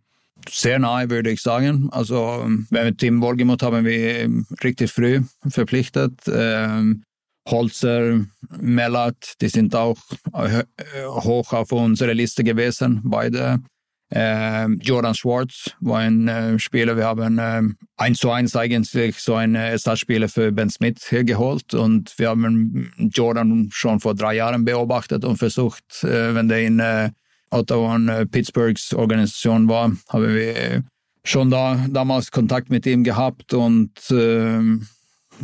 Sehr 0.49 0.79
nahe, 0.79 1.09
würde 1.09 1.31
ich 1.31 1.41
sagen. 1.41 1.89
Also, 1.91 2.45
wenn 2.69 2.85
wir 2.85 2.95
Team 2.95 3.21
Wolgemut 3.21 3.63
haben 3.63 3.83
wir 3.83 4.29
richtig 4.63 4.91
früh 4.91 5.21
verpflichtet. 5.45 6.13
Ähm, 6.27 7.03
Holzer, 7.49 8.25
Mellat, 8.59 9.33
die 9.41 9.49
sind 9.49 9.75
auch 9.75 9.97
hoch 10.33 11.53
auf 11.53 11.71
unserer 11.71 12.13
Liste 12.13 12.43
gewesen, 12.43 13.01
beide. 13.03 13.59
Äh, 14.09 14.67
Jordan 14.75 15.15
Schwartz 15.15 15.75
war 15.81 15.99
ein 15.99 16.27
äh, 16.29 16.57
Spieler, 16.59 16.95
wir 16.95 17.05
haben 17.05 17.39
äh, 17.39 17.61
eins 17.97 18.19
zu 18.19 18.31
eins 18.31 18.55
eigentlich 18.55 19.19
so 19.19 19.35
einen 19.35 19.55
Ersatzspieler 19.55 20.29
für 20.29 20.51
Ben 20.51 20.69
Smith 20.69 21.05
geholt. 21.09 21.73
Und 21.73 22.17
wir 22.17 22.29
haben 22.29 22.91
Jordan 23.13 23.69
schon 23.71 23.99
vor 23.99 24.15
drei 24.15 24.35
Jahren 24.35 24.63
beobachtet 24.63 25.25
und 25.25 25.37
versucht, 25.37 26.03
äh, 26.03 26.33
wenn 26.33 26.47
der 26.47 26.61
in 26.61 26.79
äh, 26.79 27.11
Ottawa 27.49 27.95
und 27.95 28.07
äh, 28.07 28.25
Pittsburghs 28.25 28.93
Organisation 28.93 29.67
war, 29.67 29.91
haben 30.09 30.35
wir 30.35 30.83
schon 31.25 31.49
da 31.49 31.85
damals 31.89 32.31
Kontakt 32.31 32.69
mit 32.69 32.85
ihm 32.85 33.03
gehabt. 33.03 33.53
Und 33.53 33.91
äh, 34.09 34.61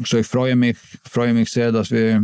so 0.06 0.18
ich 0.18 0.28
freue 0.28 0.56
mich, 0.56 0.78
freue 1.04 1.34
mich 1.34 1.50
sehr, 1.50 1.74
dass 1.74 1.92
wir 1.92 2.24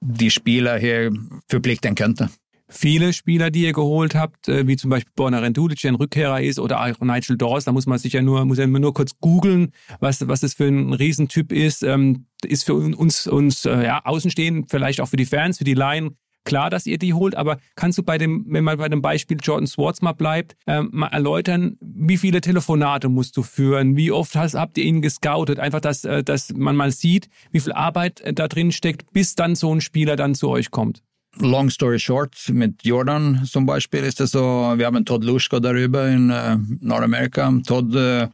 die 0.00 0.30
Spieler 0.30 0.76
hier 0.78 1.12
verpflichten 1.48 1.94
könnten 1.94 2.30
viele 2.70 3.12
Spieler, 3.12 3.50
die 3.50 3.64
ihr 3.64 3.72
geholt 3.72 4.14
habt, 4.14 4.48
äh, 4.48 4.66
wie 4.66 4.76
zum 4.76 4.90
Beispiel 4.90 5.12
Borna 5.14 5.40
Rendulic, 5.40 5.80
der 5.80 5.92
ein 5.92 5.96
Rückkehrer 5.96 6.40
ist, 6.40 6.58
oder 6.58 6.80
auch 6.80 7.00
Nigel 7.00 7.36
Dawes, 7.36 7.64
da 7.64 7.72
muss 7.72 7.86
man 7.86 7.98
sich 7.98 8.12
ja 8.14 8.22
nur, 8.22 8.44
muss 8.44 8.58
ja 8.58 8.66
nur 8.66 8.94
kurz 8.94 9.12
googeln, 9.20 9.72
was, 9.98 10.26
was 10.26 10.40
das 10.40 10.54
für 10.54 10.68
ein 10.68 10.92
Riesentyp 10.92 11.52
ist, 11.52 11.82
ähm, 11.82 12.26
ist 12.44 12.64
für 12.64 12.74
uns, 12.74 13.26
uns 13.26 13.66
äh, 13.66 13.84
ja, 13.84 14.00
Außenstehend, 14.04 14.70
vielleicht 14.70 15.00
auch 15.00 15.08
für 15.08 15.16
die 15.16 15.26
Fans, 15.26 15.58
für 15.58 15.64
die 15.64 15.74
Laien, 15.74 16.16
klar, 16.44 16.70
dass 16.70 16.86
ihr 16.86 16.98
die 16.98 17.12
holt, 17.12 17.34
aber 17.34 17.58
kannst 17.76 17.98
du 17.98 18.02
bei 18.02 18.16
dem, 18.16 18.46
wenn 18.48 18.64
man 18.64 18.78
bei 18.78 18.88
dem 18.88 19.02
Beispiel 19.02 19.36
Jordan 19.42 19.66
Swartz 19.66 20.00
mal 20.00 20.12
bleibt, 20.12 20.56
ähm, 20.66 20.88
mal 20.92 21.08
erläutern, 21.08 21.76
wie 21.80 22.16
viele 22.16 22.40
Telefonate 22.40 23.08
musst 23.08 23.36
du 23.36 23.42
führen, 23.42 23.96
wie 23.96 24.10
oft 24.10 24.36
hast, 24.36 24.54
habt 24.54 24.78
ihr 24.78 24.84
ihn 24.84 25.02
gescoutet, 25.02 25.58
einfach, 25.58 25.80
dass, 25.80 26.04
äh, 26.04 26.24
dass 26.24 26.52
man 26.54 26.76
mal 26.76 26.92
sieht, 26.92 27.28
wie 27.50 27.60
viel 27.60 27.72
Arbeit 27.72 28.22
da 28.34 28.48
drin 28.48 28.72
steckt, 28.72 29.12
bis 29.12 29.34
dann 29.34 29.54
so 29.54 29.74
ein 29.74 29.80
Spieler 29.80 30.16
dann 30.16 30.34
zu 30.34 30.48
euch 30.48 30.70
kommt? 30.70 31.02
Long 31.36 31.70
story 31.70 31.98
short, 31.98 32.34
mit 32.52 32.84
Jordan 32.84 33.44
zum 33.44 33.66
Beispiel 33.66 34.04
ist 34.04 34.20
es 34.20 34.32
so, 34.32 34.74
wir 34.76 34.86
haben 34.86 35.04
Todd 35.04 35.24
Luschko 35.24 35.60
darüber 35.60 36.08
in 36.08 36.30
äh, 36.30 36.56
Nordamerika. 36.80 37.52
Todd 37.66 37.94
äh, 37.94 38.28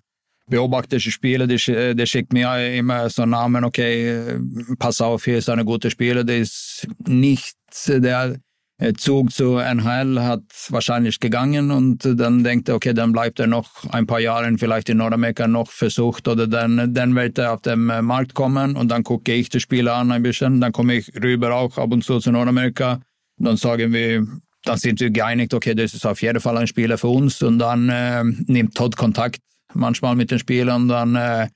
beobachtet 0.48 1.02
Spieler, 1.02 1.46
der, 1.46 1.94
der 1.94 2.06
schickt 2.06 2.32
mir 2.32 2.74
immer 2.74 3.08
so 3.10 3.26
Namen, 3.26 3.64
okay, 3.64 4.08
äh, 4.08 4.40
pass 4.78 5.00
auf, 5.00 5.24
hier 5.24 5.38
ist 5.38 5.48
eine 5.48 5.64
gute 5.64 5.90
Spieler, 5.90 6.24
der 6.24 6.38
ist 6.38 6.86
nicht 7.06 7.56
der 7.86 8.24
äh, 8.32 8.38
Zug 8.98 9.32
zu 9.32 9.56
NHL 9.56 10.20
hat 10.20 10.42
wahrscheinlich 10.68 11.18
gegangen 11.18 11.70
und 11.70 12.04
dann 12.04 12.44
denkt 12.44 12.68
er, 12.68 12.74
okay, 12.74 12.92
dann 12.92 13.12
bleibt 13.12 13.40
er 13.40 13.46
noch 13.46 13.70
ein 13.90 14.06
paar 14.06 14.20
Jahre 14.20 14.52
vielleicht 14.58 14.90
in 14.90 14.98
Nordamerika 14.98 15.48
noch 15.48 15.70
versucht 15.70 16.28
oder 16.28 16.46
dann, 16.46 16.92
dann 16.92 17.14
wird 17.14 17.38
er 17.38 17.54
auf 17.54 17.62
den 17.62 17.88
äh, 17.88 18.02
Markt 18.02 18.34
kommen 18.34 18.76
und 18.76 18.90
dann 18.90 19.02
gucke 19.02 19.32
ich 19.32 19.48
die 19.48 19.60
Spieler 19.60 19.94
an 19.94 20.12
ein 20.12 20.22
bisschen, 20.22 20.60
dann 20.60 20.72
komme 20.72 20.96
ich 20.96 21.10
rüber 21.22 21.54
auch 21.54 21.78
ab 21.78 21.90
und 21.90 22.04
zu 22.04 22.18
zu 22.18 22.30
Nordamerika. 22.30 23.00
Dann 23.38 23.56
sagen 23.56 23.92
wir, 23.94 24.26
dann 24.64 24.76
sind 24.76 25.00
wir 25.00 25.10
geeinigt, 25.10 25.54
okay, 25.54 25.74
das 25.74 25.94
ist 25.94 26.04
auf 26.04 26.20
jeden 26.20 26.40
Fall 26.40 26.58
ein 26.58 26.66
Spieler 26.66 26.98
für 26.98 27.08
uns 27.08 27.42
und 27.42 27.58
dann 27.58 27.88
äh, 27.88 28.24
nimmt 28.24 28.74
Todd 28.74 28.94
Kontakt 28.96 29.40
manchmal 29.72 30.16
mit 30.16 30.30
den 30.30 30.38
Spielern 30.38 30.88
dann 30.88 31.14
äh, 31.14 31.48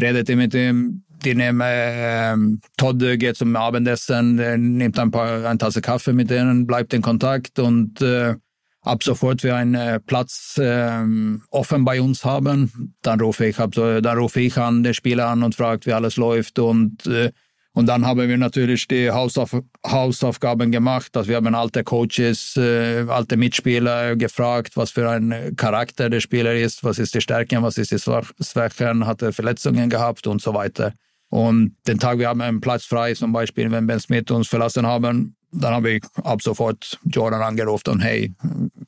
redet 0.00 0.30
er 0.30 0.36
mit 0.36 0.54
dem 0.54 1.04
die 1.22 1.34
nehmen, 1.34 1.60
äh, 1.60 2.36
Todd 2.76 2.98
geht 3.18 3.36
zum 3.36 3.56
Abendessen, 3.56 4.76
nimmt 4.76 4.98
ein 4.98 5.10
paar, 5.10 5.46
eine 5.46 5.58
Tasse 5.58 5.80
Kaffee 5.80 6.12
mit 6.12 6.30
denen, 6.30 6.66
bleibt 6.66 6.92
in 6.94 7.02
Kontakt 7.02 7.58
und 7.58 8.00
äh, 8.02 8.34
ab 8.82 9.02
sofort 9.02 9.42
wir 9.42 9.56
einen 9.56 9.74
äh, 9.74 10.00
Platz 10.00 10.58
äh, 10.58 11.04
offen 11.50 11.84
bei 11.84 12.00
uns 12.00 12.24
haben, 12.24 12.94
dann 13.02 13.20
rufe 13.20 13.46
ich, 13.46 13.56
so, 13.56 14.00
dann 14.00 14.18
rufe 14.18 14.40
ich 14.40 14.56
an, 14.58 14.82
den 14.82 14.94
Spieler 14.94 15.28
an 15.28 15.42
und 15.42 15.54
fragt, 15.54 15.86
wie 15.86 15.92
alles 15.92 16.16
läuft 16.16 16.58
und 16.58 17.06
äh, 17.06 17.30
und 17.74 17.86
dann 17.86 18.04
haben 18.04 18.28
wir 18.28 18.36
natürlich 18.36 18.86
die 18.86 19.10
Hausauf 19.10 19.56
Hausaufgaben 19.86 20.70
gemacht. 20.70 21.16
dass 21.16 21.26
wir 21.26 21.36
haben 21.36 21.54
alte 21.54 21.82
Coaches, 21.84 22.54
äh, 22.56 23.06
alte 23.08 23.38
Mitspieler 23.38 24.14
gefragt, 24.16 24.76
was 24.76 24.90
für 24.90 25.08
ein 25.08 25.56
Charakter 25.56 26.10
der 26.10 26.20
Spieler 26.20 26.54
ist, 26.54 26.84
was 26.84 26.98
ist 26.98 27.14
die 27.14 27.22
Stärken, 27.22 27.62
was 27.62 27.78
ist 27.78 27.90
die 27.90 27.98
Schwächen, 27.98 29.06
hat 29.06 29.22
er 29.22 29.32
Verletzungen 29.32 29.88
gehabt 29.88 30.26
und 30.26 30.42
so 30.42 30.52
weiter. 30.52 30.92
Und 31.32 31.76
den 31.86 31.98
Tag, 31.98 32.18
wir 32.18 32.28
haben 32.28 32.42
einen 32.42 32.60
Platz 32.60 32.84
frei, 32.84 33.14
zum 33.14 33.32
Beispiel, 33.32 33.70
wenn 33.70 33.86
Ben 33.86 33.98
Smith 33.98 34.30
uns 34.30 34.48
verlassen 34.48 34.86
haben, 34.86 35.34
dann 35.50 35.72
habe 35.72 35.92
ich 35.92 36.02
ab 36.22 36.42
sofort 36.42 36.98
Jordan 37.06 37.40
angerufen 37.40 37.88
und 37.88 38.00
hey, 38.00 38.34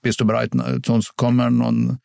bist 0.02 0.20
du 0.20 0.26
bereit 0.26 0.50
zu 0.82 0.92
uns 0.92 1.06
zu 1.06 1.12
kommen? 1.16 1.62
Und, 1.62 2.00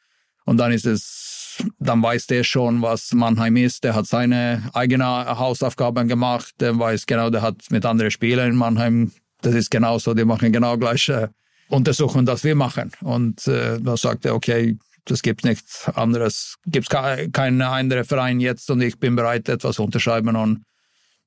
und 0.45 0.57
dann 0.57 0.71
ist 0.71 0.85
es, 0.85 1.61
dann 1.79 2.01
weiß 2.01 2.27
der 2.27 2.45
schon, 2.45 2.81
was 2.81 3.11
Mannheim 3.11 3.57
ist. 3.57 3.83
Der 3.83 3.95
hat 3.95 4.05
seine 4.05 4.63
eigenen 4.71 5.05
Hausaufgaben 5.05 6.07
gemacht. 6.07 6.55
Der 6.61 6.79
weiß 6.79 7.05
genau, 7.05 7.29
der 7.29 7.41
hat 7.41 7.57
mit 7.69 7.85
anderen 7.85 8.09
Spielern 8.09 8.51
in 8.51 8.55
Mannheim, 8.55 9.11
das 9.41 9.55
ist 9.55 9.69
genauso, 9.69 10.13
die 10.13 10.23
machen 10.23 10.53
genau 10.53 10.77
gleiche 10.77 11.31
Untersuchungen, 11.67 12.25
das 12.25 12.45
wir 12.45 12.55
machen. 12.55 12.93
Und 13.01 13.45
äh, 13.45 13.77
da 13.81 13.97
sagt 13.97 14.23
er, 14.23 14.35
okay, 14.35 14.77
das 15.11 15.21
gibt 15.21 15.43
nichts 15.43 15.87
anderes. 15.89 16.55
Gibt 16.65 16.91
es 16.93 17.31
keinen 17.31 17.61
anderen 17.61 18.05
Verein 18.05 18.39
jetzt 18.39 18.69
und 18.71 18.81
ich 18.81 18.99
bin 18.99 19.15
bereit, 19.15 19.49
etwas 19.49 19.79
unterschreiben 19.79 20.35
und, 20.35 20.63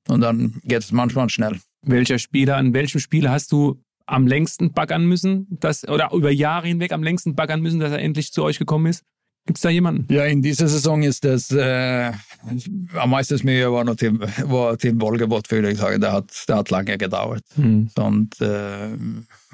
und 0.07 0.21
dann 0.21 0.59
geht 0.63 0.79
es 0.79 0.91
manchmal 0.91 1.29
schnell. 1.29 1.59
Welcher 1.81 2.19
Spieler, 2.19 2.57
an 2.57 2.73
welchem 2.73 2.99
Spieler 2.99 3.31
hast 3.31 3.51
du 3.51 3.81
am 4.05 4.27
längsten 4.27 4.73
baggern 4.73 5.05
müssen, 5.05 5.47
dass, 5.49 5.87
oder 5.87 6.11
über 6.13 6.31
Jahre 6.31 6.67
hinweg 6.67 6.91
am 6.91 7.03
längsten 7.03 7.35
baggern 7.35 7.61
müssen, 7.61 7.79
dass 7.79 7.91
er 7.91 7.99
endlich 7.99 8.31
zu 8.31 8.43
euch 8.43 8.59
gekommen 8.59 8.87
ist? 8.87 9.03
Gibt 9.45 9.57
es 9.57 9.61
da 9.61 9.69
jemanden? 9.69 10.11
Ja, 10.13 10.23
in 10.23 10.41
dieser 10.41 10.69
Saison 10.69 11.03
ist 11.03 11.25
das 11.25 11.51
äh, 11.51 12.13
am 12.95 13.09
meisten 13.09 13.37
Mühe 13.43 13.71
war 13.71 13.83
noch 13.83 13.95
Tim, 13.95 14.21
war 14.21 14.77
Tim 14.77 15.01
Wolgebott, 15.01 15.51
würde 15.51 15.71
ich 15.71 15.77
sagen. 15.77 15.99
Der 15.99 16.13
hat, 16.13 16.31
der 16.47 16.57
hat 16.57 16.69
lange 16.69 16.97
gedauert. 16.97 17.43
Mhm. 17.57 17.89
Und, 17.97 18.39
äh, 18.39 18.89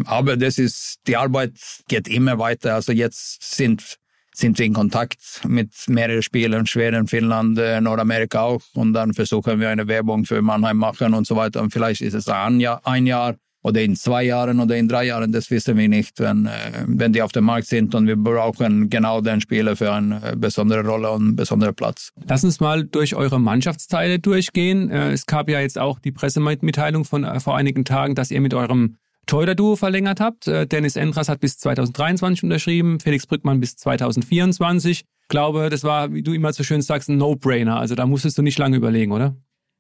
aber 0.06 0.38
das 0.38 0.60
ist, 0.60 1.00
die 1.08 1.18
Arbeit 1.18 1.54
geht 1.88 2.08
immer 2.08 2.38
weiter. 2.38 2.76
Also 2.76 2.92
jetzt 2.92 3.56
sind 3.56 3.98
sind 4.40 4.58
wir 4.58 4.66
in 4.66 4.74
Kontakt 4.74 5.42
mit 5.48 5.72
mehreren 5.88 6.24
Spielern, 6.24 6.66
Schweden, 6.66 7.08
Finnland, 7.08 7.58
äh, 7.60 7.82
Nordamerika 7.82 8.42
auch. 8.42 8.62
Und 8.74 8.94
dann 8.94 9.14
versuchen 9.14 9.60
wir 9.60 9.70
eine 9.70 9.88
Werbung 9.88 10.26
für 10.26 10.42
Mannheim 10.42 10.78
machen 10.78 11.14
und 11.14 11.28
so 11.28 11.36
weiter. 11.36 11.62
Und 11.62 11.72
vielleicht 11.72 12.02
ist 12.02 12.14
es 12.14 12.28
ein 12.28 12.60
Jahr, 12.60 12.82
ein 12.86 13.06
Jahr 13.06 13.36
oder 13.62 13.82
in 13.82 13.98
zwei 13.98 14.24
Jahren 14.24 14.62
oder 14.62 14.78
in 14.78 14.88
drei 14.88 15.06
Jahren, 15.06 15.34
das 15.34 15.52
wissen 15.52 15.76
wir 15.76 15.90
nicht, 15.90 16.20
wenn, 16.20 16.46
äh, 16.46 16.86
wenn 16.88 17.12
die 17.12 17.22
auf 17.22 17.34
dem 17.34 17.44
Markt 17.44 17.68
sind 17.68 17.94
und 17.94 18.08
wir 18.08 18.16
brauchen 18.16 18.90
genau 18.90 19.20
den 19.20 19.42
Spieler 19.42 19.76
für 19.76 19.92
eine 19.92 20.32
äh, 20.32 20.36
besondere 20.38 20.86
Rolle 20.88 21.12
und 21.12 21.22
einen 21.22 21.36
besonderen 21.36 21.76
Platz. 21.76 22.12
Lass 22.26 22.44
uns 22.46 22.62
mal 22.62 22.86
durch 22.86 23.16
eure 23.16 23.40
Mannschaftsteile 23.40 24.20
durchgehen. 24.20 24.90
Es 24.90 25.26
gab 25.26 25.50
ja 25.50 25.60
jetzt 25.60 25.78
auch 25.78 26.00
die 26.00 26.14
Pressemitteilung 26.14 27.04
von 27.04 27.40
vor 27.42 27.58
einigen 27.58 27.84
Tagen, 27.84 28.16
dass 28.16 28.32
ihr 28.32 28.40
mit 28.40 28.54
eurem 28.54 28.96
Teurer-Duo 29.30 29.76
verlängert 29.76 30.20
habt. 30.20 30.48
Äh, 30.48 30.66
Dennis 30.68 30.96
Endras 30.96 31.30
hat 31.30 31.40
bis 31.40 31.58
2023 31.60 32.44
unterschrieben, 32.44 33.00
Felix 33.00 33.28
Brückmann 33.28 33.60
bis 33.60 33.76
2024. 33.78 35.02
Ich 35.02 35.28
glaube, 35.30 35.70
das 35.70 35.84
war, 35.84 36.12
wie 36.12 36.24
du 36.24 36.34
immer 36.34 36.52
so 36.52 36.64
schön 36.64 36.82
sagst, 36.82 37.10
ein 37.10 37.18
No-Brainer. 37.18 37.80
Also 37.80 37.96
da 37.96 38.06
musstest 38.06 38.38
du 38.38 38.42
nicht 38.42 38.58
lange 38.58 38.78
überlegen, 38.78 39.12
oder? 39.12 39.36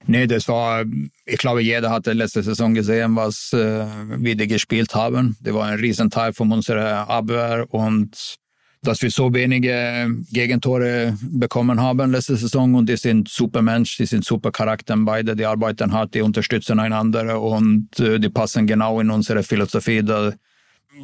Nee, 0.06 0.27
das 0.27 0.48
war, 0.48 0.86
ich 1.25 1.38
glaube, 1.39 1.62
jeder 1.62 1.89
hatte 1.89 2.13
letzte 2.13 2.44
Saison 2.44 2.74
gesehen, 2.74 3.15
was 3.15 3.51
äh, 3.51 3.86
wir 4.08 4.36
gespielt 4.36 4.96
haben. 4.96 5.36
Das 5.41 5.53
war 5.53 5.65
ein 5.65 5.79
Riesenteil 5.79 6.32
von 6.32 6.51
unserer 6.51 7.10
Abwehr 7.10 7.65
und 7.70 8.38
dass 8.81 9.01
wir 9.01 9.12
so 9.12 9.33
wenige 9.33 10.09
Gegentore 10.31 11.17
bekommen 11.21 11.81
haben 11.81 12.12
letzte 12.12 12.38
Saison 12.38 12.74
und 12.75 12.88
die 12.88 12.95
sind 12.95 13.27
super 13.27 13.62
Mensch, 13.62 13.98
die 13.98 14.05
sind 14.05 14.24
super 14.24 14.51
Charakter 14.51 14.95
beide, 14.98 15.36
die 15.36 15.45
arbeiten 15.45 15.91
hart, 15.91 16.13
die 16.13 16.21
unterstützen 16.21 16.79
einander 16.79 17.41
und 17.41 18.00
äh, 18.00 18.19
die 18.19 18.29
passen 18.29 18.65
genau 18.65 19.00
in 19.01 19.09
unsere 19.09 19.43
Philosophie, 19.43 20.01
da, 20.01 20.33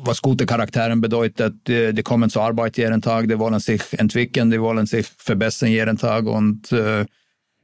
was 0.04 0.22
gute 0.22 0.46
Charaktere 0.46 0.96
bedeutet. 0.96 1.56
Die, 1.68 1.94
die, 1.94 2.04
kommen 2.04 2.30
zur 2.30 2.44
Arbeit 2.44 2.78
jeden 2.78 3.02
Tag, 3.02 3.28
die 3.28 3.38
wollen 3.38 3.60
sich 3.60 3.82
entwickeln, 3.92 4.50
die 4.50 4.62
wollen 4.62 4.86
sich 4.86 5.08
verbessern 5.18 5.70
jeden 5.70 5.98
Tag 5.98 6.26
und 6.28 6.72
äh, 6.72 7.06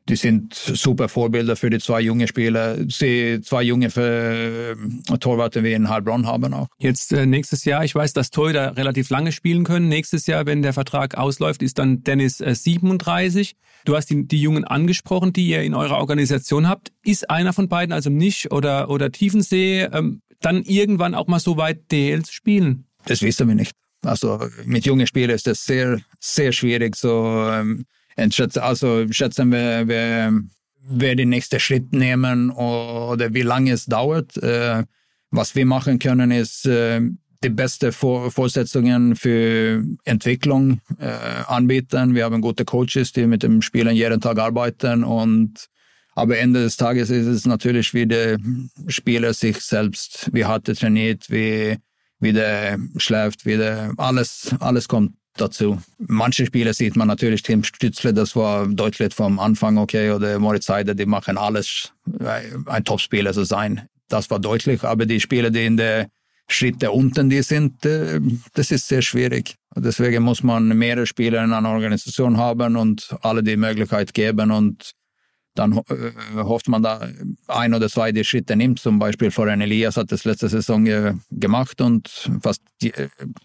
die 0.09 0.15
sind 0.15 0.53
super 0.53 1.07
Vorbilder 1.09 1.55
für 1.55 1.69
die 1.69 1.79
zwei 1.79 2.01
junge 2.01 2.27
Spieler, 2.27 2.77
die 2.77 3.39
zwei 3.41 3.63
junge 3.63 3.87
äh, 3.87 4.75
Torwarte 5.19 5.63
wie 5.63 5.73
in 5.73 5.89
Heilbronn 5.89 6.25
haben 6.25 6.53
auch. 6.53 6.67
Jetzt 6.79 7.13
äh, 7.13 7.25
nächstes 7.25 7.65
Jahr, 7.65 7.83
ich 7.83 7.93
weiß, 7.93 8.13
dass 8.13 8.31
Torhüter 8.31 8.75
relativ 8.77 9.09
lange 9.09 9.31
spielen 9.31 9.63
können. 9.63 9.87
Nächstes 9.87 10.27
Jahr, 10.27 10.45
wenn 10.45 10.61
der 10.61 10.73
Vertrag 10.73 11.17
ausläuft, 11.17 11.61
ist 11.61 11.77
dann 11.77 12.03
Dennis 12.03 12.41
äh, 12.41 12.55
37. 12.55 13.55
Du 13.85 13.95
hast 13.95 14.07
die, 14.07 14.27
die 14.27 14.41
Jungen 14.41 14.63
angesprochen, 14.63 15.33
die 15.33 15.47
ihr 15.47 15.61
in 15.61 15.75
eurer 15.75 15.97
Organisation 15.97 16.67
habt. 16.67 16.91
Ist 17.03 17.29
einer 17.29 17.53
von 17.53 17.69
beiden, 17.69 17.93
also 17.93 18.09
nicht 18.09 18.51
oder, 18.51 18.89
oder 18.89 19.11
Tiefensee, 19.11 19.83
ähm, 19.83 20.21
dann 20.39 20.63
irgendwann 20.63 21.15
auch 21.15 21.27
mal 21.27 21.39
so 21.39 21.57
weit 21.57 21.91
DL 21.91 22.23
zu 22.23 22.33
spielen? 22.33 22.85
Das 23.05 23.21
wissen 23.21 23.47
wir 23.47 23.55
nicht. 23.55 23.73
Also 24.03 24.39
mit 24.65 24.85
jungen 24.85 25.05
Spielern 25.05 25.35
ist 25.35 25.45
das 25.45 25.63
sehr, 25.63 26.01
sehr 26.19 26.51
schwierig, 26.51 26.95
so 26.95 27.47
ähm, 27.51 27.85
also 28.15 29.05
schätzen 29.11 29.51
wir, 29.51 29.87
wer, 29.87 30.33
wer 30.89 31.15
den 31.15 31.29
nächsten 31.29 31.59
Schritt 31.59 31.93
nehmen 31.93 32.49
oder 32.51 33.33
wie 33.33 33.41
lange 33.41 33.71
es 33.71 33.85
dauert. 33.85 34.37
Äh, 34.37 34.83
was 35.31 35.55
wir 35.55 35.65
machen 35.65 35.99
können, 35.99 36.31
ist 36.31 36.65
äh, 36.65 37.01
die 37.43 37.49
beste 37.49 37.91
Vorsetzungen 37.91 39.15
für 39.15 39.83
Entwicklung 40.03 40.81
äh, 40.99 41.07
anbieten. 41.47 42.13
Wir 42.13 42.25
haben 42.25 42.41
gute 42.41 42.65
Coaches, 42.65 43.13
die 43.13 43.25
mit 43.25 43.43
den 43.43 43.61
Spielern 43.61 43.95
jeden 43.95 44.21
Tag 44.21 44.39
arbeiten 44.39 45.03
und 45.03 45.67
aber 46.13 46.37
Ende 46.37 46.61
des 46.61 46.75
Tages 46.75 47.09
ist 47.09 47.25
es 47.25 47.45
natürlich 47.45 47.93
wie 47.93 48.05
der 48.05 48.37
Spieler 48.87 49.33
sich 49.33 49.61
selbst, 49.61 50.29
wie 50.33 50.43
hart 50.43 50.67
er 50.67 50.75
trainiert, 50.75 51.29
wie 51.29 51.77
wie 52.21 52.33
der 52.33 52.77
schläft, 52.97 53.45
wie 53.45 53.57
der, 53.57 53.93
alles, 53.97 54.55
alles 54.59 54.87
kommt 54.87 55.13
dazu. 55.35 55.81
Manche 55.97 56.45
Spieler 56.45 56.73
sieht 56.73 56.95
man 56.95 57.07
natürlich, 57.07 57.43
Tim 57.43 57.63
Stützle, 57.63 58.13
das 58.13 58.35
war 58.35 58.67
deutlich 58.67 59.13
vom 59.13 59.39
Anfang 59.39 59.77
okay, 59.77 60.11
oder 60.11 60.37
Moritz 60.39 60.69
Heider, 60.69 60.95
die 60.95 61.05
machen 61.05 61.37
alles, 61.37 61.93
äh, 62.19 62.41
ein 62.65 62.83
Topspieler 62.83 63.33
zu 63.33 63.43
sein. 63.43 63.87
Das 64.07 64.29
war 64.29 64.39
deutlich, 64.39 64.83
aber 64.83 65.05
die 65.05 65.19
Spieler, 65.19 65.49
die 65.49 65.65
in 65.65 65.77
der 65.77 66.07
Schritte 66.47 66.91
unten 66.91 67.29
die 67.29 67.41
sind, 67.41 67.85
äh, 67.85 68.19
das 68.53 68.71
ist 68.71 68.87
sehr 68.87 69.01
schwierig. 69.01 69.55
Deswegen 69.75 70.23
muss 70.23 70.43
man 70.43 70.67
mehrere 70.77 71.05
Spieler 71.05 71.43
in 71.43 71.53
einer 71.53 71.69
Organisation 71.69 72.37
haben 72.37 72.75
und 72.75 73.15
alle 73.21 73.41
die 73.41 73.55
Möglichkeit 73.55 74.13
geben 74.13 74.51
und 74.51 74.91
dann 75.55 75.73
äh, 75.73 76.11
hofft 76.35 76.67
man 76.67 76.81
da 76.81 77.07
ein 77.47 77.73
oder 77.73 77.89
zwei 77.89 78.11
die 78.11 78.23
Schritte 78.23 78.55
nimmt. 78.55 78.79
Zum 78.79 78.99
Beispiel 78.99 79.31
Florian 79.31 79.61
Elias 79.61 79.97
hat 79.97 80.11
das 80.11 80.23
letzte 80.23 80.49
Saison 80.49 80.85
äh, 80.85 81.13
gemacht 81.31 81.81
und 81.81 82.31
fast 82.41 82.61
die 82.81 82.93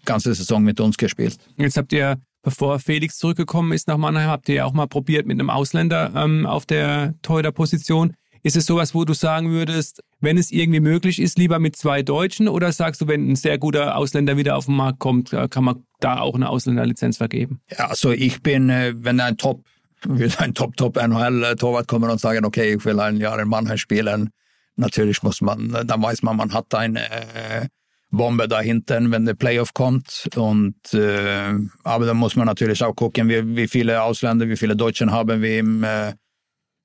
ganze 0.05 0.33
Saison 0.33 0.63
mit 0.63 0.79
uns 0.79 0.97
gespielt. 0.97 1.37
Jetzt 1.57 1.77
habt 1.77 1.91
ihr, 1.93 2.17
bevor 2.43 2.79
Felix 2.79 3.17
zurückgekommen 3.17 3.71
ist 3.73 3.87
nach 3.87 3.97
Mannheim, 3.97 4.29
habt 4.29 4.47
ihr 4.49 4.55
ja 4.55 4.65
auch 4.65 4.73
mal 4.73 4.87
probiert 4.87 5.25
mit 5.25 5.39
einem 5.39 5.49
Ausländer 5.49 6.11
ähm, 6.15 6.45
auf 6.45 6.65
der 6.65 7.15
Torhüter-Position. 7.21 8.13
Ist 8.43 8.55
es 8.55 8.65
sowas, 8.65 8.95
wo 8.95 9.03
du 9.03 9.13
sagen 9.13 9.49
würdest, 9.49 10.01
wenn 10.21 10.37
es 10.37 10.51
irgendwie 10.51 10.79
möglich 10.79 11.19
ist, 11.19 11.37
lieber 11.37 11.59
mit 11.59 11.75
zwei 11.75 12.03
Deutschen 12.03 12.47
oder 12.47 12.71
sagst 12.71 13.01
du, 13.01 13.07
wenn 13.07 13.29
ein 13.29 13.35
sehr 13.35 13.57
guter 13.57 13.97
Ausländer 13.97 14.37
wieder 14.37 14.55
auf 14.55 14.67
den 14.67 14.75
Markt 14.75 14.99
kommt, 14.99 15.35
kann 15.49 15.63
man 15.63 15.83
da 15.99 16.19
auch 16.19 16.35
eine 16.35 16.47
Ausländerlizenz 16.47 17.17
vergeben? 17.17 17.59
Ja, 17.69 17.87
also 17.87 18.11
ich 18.11 18.41
bin, 18.41 18.69
äh, 18.69 18.93
wenn 18.95 19.19
ein 19.19 19.37
Top, 19.37 19.65
ein 20.39 20.53
Top, 20.53 20.77
Top 20.77 20.97
NHL-Torwart 20.97 21.87
kommen 21.87 22.09
und 22.09 22.19
sagen, 22.19 22.45
okay, 22.45 22.75
ich 22.75 22.85
will 22.85 22.99
ein 22.99 23.17
Jahr 23.17 23.39
in 23.39 23.47
Mannheim 23.47 23.77
spielen, 23.77 24.29
natürlich 24.75 25.23
muss 25.23 25.41
man, 25.41 25.71
dann 25.85 26.01
weiß 26.01 26.21
man, 26.23 26.37
man 26.37 26.53
hat 26.53 26.73
eine 26.75 27.09
äh, 27.09 27.67
Bombe 28.09 28.47
da 28.47 28.61
hinten, 28.61 29.11
wenn 29.11 29.25
der 29.25 29.33
Playoff 29.33 29.73
kommt. 29.73 30.29
Und, 30.35 30.93
äh, 30.93 31.53
aber 31.83 32.05
dann 32.05 32.17
muss 32.17 32.35
man 32.35 32.45
natürlich 32.45 32.83
auch 32.83 32.95
gucken, 32.95 33.27
wie, 33.27 33.55
wie 33.55 33.67
viele 33.67 34.01
Ausländer, 34.01 34.47
wie 34.47 34.57
viele 34.57 34.75
Deutschen 34.75 35.11
haben 35.11 35.41
wir 35.41 35.59
im 35.59 35.83
äh, 35.83 36.13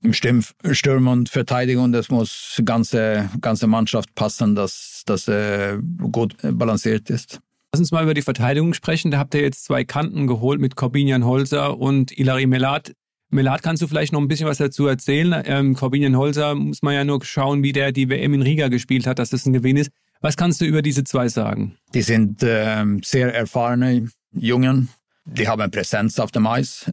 im 0.04 0.12
Sturm, 0.12 0.42
Sturm 0.72 1.06
und 1.06 1.28
Verteidigung, 1.28 1.92
das 1.92 2.10
muss 2.10 2.60
ganze 2.64 3.30
ganze 3.40 3.68
Mannschaft 3.68 4.14
passen, 4.16 4.56
dass 4.56 5.02
das 5.06 5.28
äh, 5.28 5.78
gut 6.10 6.36
balanciert 6.42 7.08
ist. 7.08 7.40
Lass 7.72 7.80
uns 7.80 7.92
mal 7.92 8.02
über 8.02 8.12
die 8.12 8.22
Verteidigung 8.22 8.74
sprechen. 8.74 9.10
Da 9.10 9.18
habt 9.18 9.34
ihr 9.34 9.40
jetzt 9.40 9.64
zwei 9.64 9.84
Kanten 9.84 10.26
geholt 10.26 10.60
mit 10.60 10.76
Corbinian 10.76 11.24
Holzer 11.24 11.78
und 11.78 12.16
Ilari 12.18 12.46
Melat. 12.46 12.92
Melat, 13.32 13.62
kannst 13.62 13.82
du 13.82 13.86
vielleicht 13.86 14.12
noch 14.12 14.20
ein 14.20 14.28
bisschen 14.28 14.46
was 14.46 14.58
dazu 14.58 14.86
erzählen? 14.86 15.42
Ähm, 15.46 15.74
Corbinian 15.74 16.16
Holzer 16.16 16.54
muss 16.54 16.82
man 16.82 16.94
ja 16.94 17.02
nur 17.02 17.24
schauen, 17.24 17.62
wie 17.62 17.72
der 17.72 17.90
die 17.90 18.10
WM 18.10 18.34
in 18.34 18.42
Riga 18.42 18.68
gespielt 18.68 19.06
hat, 19.06 19.18
dass 19.18 19.30
das 19.30 19.46
ein 19.46 19.54
Gewinn 19.54 19.78
ist. 19.78 19.90
Was 20.20 20.36
kannst 20.36 20.60
du 20.60 20.66
über 20.66 20.82
diese 20.82 21.02
zwei 21.02 21.28
sagen? 21.28 21.76
Die 21.94 22.02
sind 22.02 22.42
äh, 22.42 22.84
sehr 23.02 23.34
erfahrene 23.34 24.08
Jungen. 24.32 24.90
Die 25.24 25.48
haben 25.48 25.70
Präsenz 25.70 26.18
auf 26.18 26.30
dem 26.30 26.46
Eis. 26.46 26.90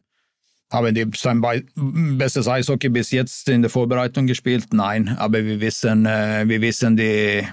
Haben 0.72 0.94
die 0.94 1.06
sein 1.14 1.42
bestes 2.16 2.48
Eishockey 2.48 2.88
bis 2.88 3.10
jetzt 3.10 3.48
in 3.48 3.60
der 3.60 3.70
Vorbereitung 3.70 4.26
gespielt? 4.26 4.72
Nein, 4.72 5.08
aber 5.18 5.44
wir 5.44 5.60
wissen, 5.60 6.06
äh, 6.06 6.44
wir 6.46 6.62
wissen, 6.62 6.96
die, 6.96 7.46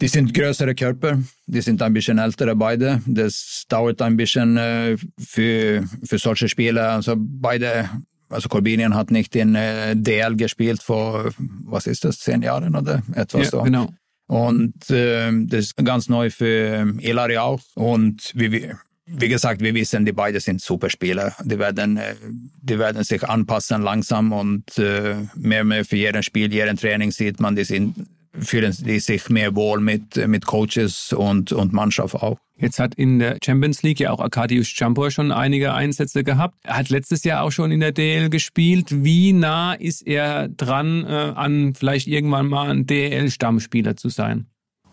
die 0.00 0.08
sind 0.08 0.34
größere 0.34 0.74
Körper, 0.74 1.18
die 1.46 1.60
sind 1.60 1.80
ein 1.82 1.92
bisschen 1.92 2.18
ältere 2.18 2.56
beide. 2.56 3.00
Das 3.06 3.64
dauert 3.68 4.02
ein 4.02 4.16
bisschen 4.16 4.56
äh, 4.56 4.96
für, 5.18 5.84
für 6.04 6.18
solche 6.18 6.48
Spieler. 6.48 6.90
Also 6.92 7.14
beide, 7.16 7.90
also 8.34 8.48
Corbinian 8.48 8.94
hat 8.94 9.10
nicht 9.10 9.34
in 9.36 9.54
äh, 9.54 9.96
DL 9.96 10.36
gespielt 10.36 10.82
vor, 10.82 11.30
was 11.64 11.86
ist 11.86 12.04
das, 12.04 12.18
zehn 12.18 12.42
Jahren 12.42 12.74
oder 12.76 13.02
etwas 13.14 13.44
ja, 13.44 13.50
so. 13.50 13.62
Genau. 13.62 13.88
Und 14.26 14.90
äh, 14.90 15.30
das 15.46 15.66
ist 15.66 15.76
ganz 15.76 16.08
neu 16.08 16.30
für 16.30 16.94
Elari 17.00 17.38
auch. 17.38 17.60
Und 17.74 18.32
wir, 18.34 18.78
wie 19.06 19.28
gesagt, 19.28 19.60
wir 19.60 19.74
wissen, 19.74 20.06
die 20.06 20.12
beiden 20.12 20.40
sind 20.40 20.60
Superspieler. 20.60 21.34
Die 21.44 21.58
werden, 21.58 21.98
äh, 21.98 22.14
die 22.62 22.78
werden 22.78 23.04
sich 23.04 23.22
anpassen 23.22 23.82
langsam 23.82 24.32
und 24.32 24.78
äh, 24.78 25.16
mehr 25.34 25.62
und 25.62 25.68
mehr 25.68 25.84
für 25.84 25.96
jeden 25.96 26.22
Spiel, 26.22 26.52
jeden 26.52 26.76
Training 26.76 27.10
sieht 27.10 27.38
man, 27.38 27.54
die 27.54 27.64
sind, 27.64 28.06
fühlen 28.38 28.74
die 28.80 29.00
sich 29.00 29.28
mehr 29.28 29.54
wohl 29.54 29.80
mit, 29.80 30.16
mit 30.28 30.46
Coaches 30.46 31.12
und, 31.12 31.52
und 31.52 31.72
Mannschaft 31.72 32.14
auch. 32.14 32.38
Jetzt 32.56 32.78
hat 32.78 32.94
in 32.94 33.18
der 33.18 33.38
Champions 33.44 33.82
League 33.82 33.98
ja 33.98 34.10
auch 34.10 34.20
Arkadiusz 34.20 34.68
Champor 34.68 35.10
schon 35.10 35.32
einige 35.32 35.74
Einsätze 35.74 36.22
gehabt. 36.22 36.56
Er 36.62 36.76
hat 36.76 36.88
letztes 36.88 37.24
Jahr 37.24 37.42
auch 37.42 37.50
schon 37.50 37.72
in 37.72 37.80
der 37.80 37.92
DL 37.92 38.30
gespielt. 38.30 38.86
Wie 38.90 39.32
nah 39.32 39.74
ist 39.74 40.06
er 40.06 40.48
dran, 40.48 41.04
äh, 41.04 41.32
an 41.34 41.74
vielleicht 41.74 42.06
irgendwann 42.06 42.46
mal 42.46 42.70
ein 42.70 42.86
DL-Stammspieler 42.86 43.96
zu 43.96 44.08
sein? 44.08 44.46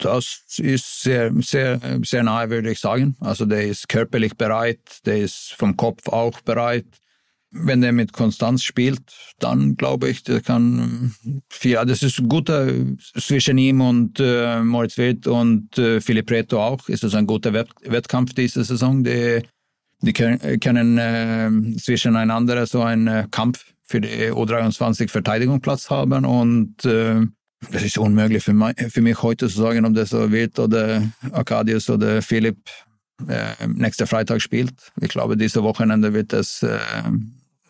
das 0.03 0.41
ist 0.57 1.01
sehr, 1.01 1.31
sehr, 1.41 1.79
sehr 2.03 2.23
nahe, 2.23 2.49
würde 2.49 2.71
ich 2.71 2.79
sagen. 2.79 3.15
Also 3.19 3.45
der 3.45 3.65
ist 3.65 3.87
körperlich 3.87 4.35
bereit, 4.35 4.79
der 5.05 5.17
ist 5.17 5.53
vom 5.57 5.77
Kopf 5.77 6.07
auch 6.07 6.41
bereit. 6.41 6.85
Wenn 7.51 7.83
er 7.83 7.91
mit 7.91 8.13
Konstanz 8.13 8.63
spielt, 8.63 9.01
dann 9.39 9.75
glaube 9.75 10.09
ich, 10.09 10.23
der 10.23 10.41
kann 10.41 11.13
viel. 11.49 11.77
Das 11.85 12.01
ist 12.01 12.23
guter 12.29 12.67
zwischen 13.19 13.57
ihm 13.57 13.81
und 13.81 14.19
äh, 14.19 14.61
Moritz 14.61 14.97
Wirt 14.97 15.27
und 15.27 15.77
äh, 15.77 15.99
Philipp 15.99 16.31
Reto 16.31 16.61
auch. 16.61 16.87
Ist 16.87 17.03
es 17.03 17.13
ein 17.13 17.27
guter 17.27 17.51
Wett 17.51 17.69
Wettkampf 17.81 18.33
diese 18.33 18.63
Saison. 18.63 19.03
Die, 19.03 19.41
die 20.01 20.13
können 20.13 20.97
äh, 20.97 21.77
zwischeneinander 21.77 22.65
so 22.65 22.81
einen 22.83 23.07
äh, 23.07 23.27
Kampf 23.29 23.65
für 23.83 23.99
die 23.99 24.31
U23 24.31 25.09
Verteidigung 25.09 25.59
Platz 25.59 25.89
haben 25.89 26.25
und 26.25 26.85
äh, 26.85 27.25
das 27.69 27.83
ist 27.83 27.97
unmöglich 27.97 28.43
für 28.43 28.53
mich, 28.53 28.75
für 28.89 29.01
mich 29.01 29.21
heute 29.21 29.47
zu 29.47 29.61
sagen, 29.61 29.85
ob 29.85 29.93
das 29.93 30.09
so 30.09 30.31
wird 30.31 30.57
oder 30.57 31.03
Arkadius 31.31 31.89
oder 31.89 32.21
Philipp 32.21 32.57
äh, 33.27 33.67
nächster 33.67 34.07
Freitag 34.07 34.41
spielt. 34.41 34.73
Ich 34.99 35.09
glaube, 35.09 35.37
diese 35.37 35.61
Wochenende 35.61 36.13
wird 36.13 36.33
das 36.33 36.63
äh, 36.63 36.79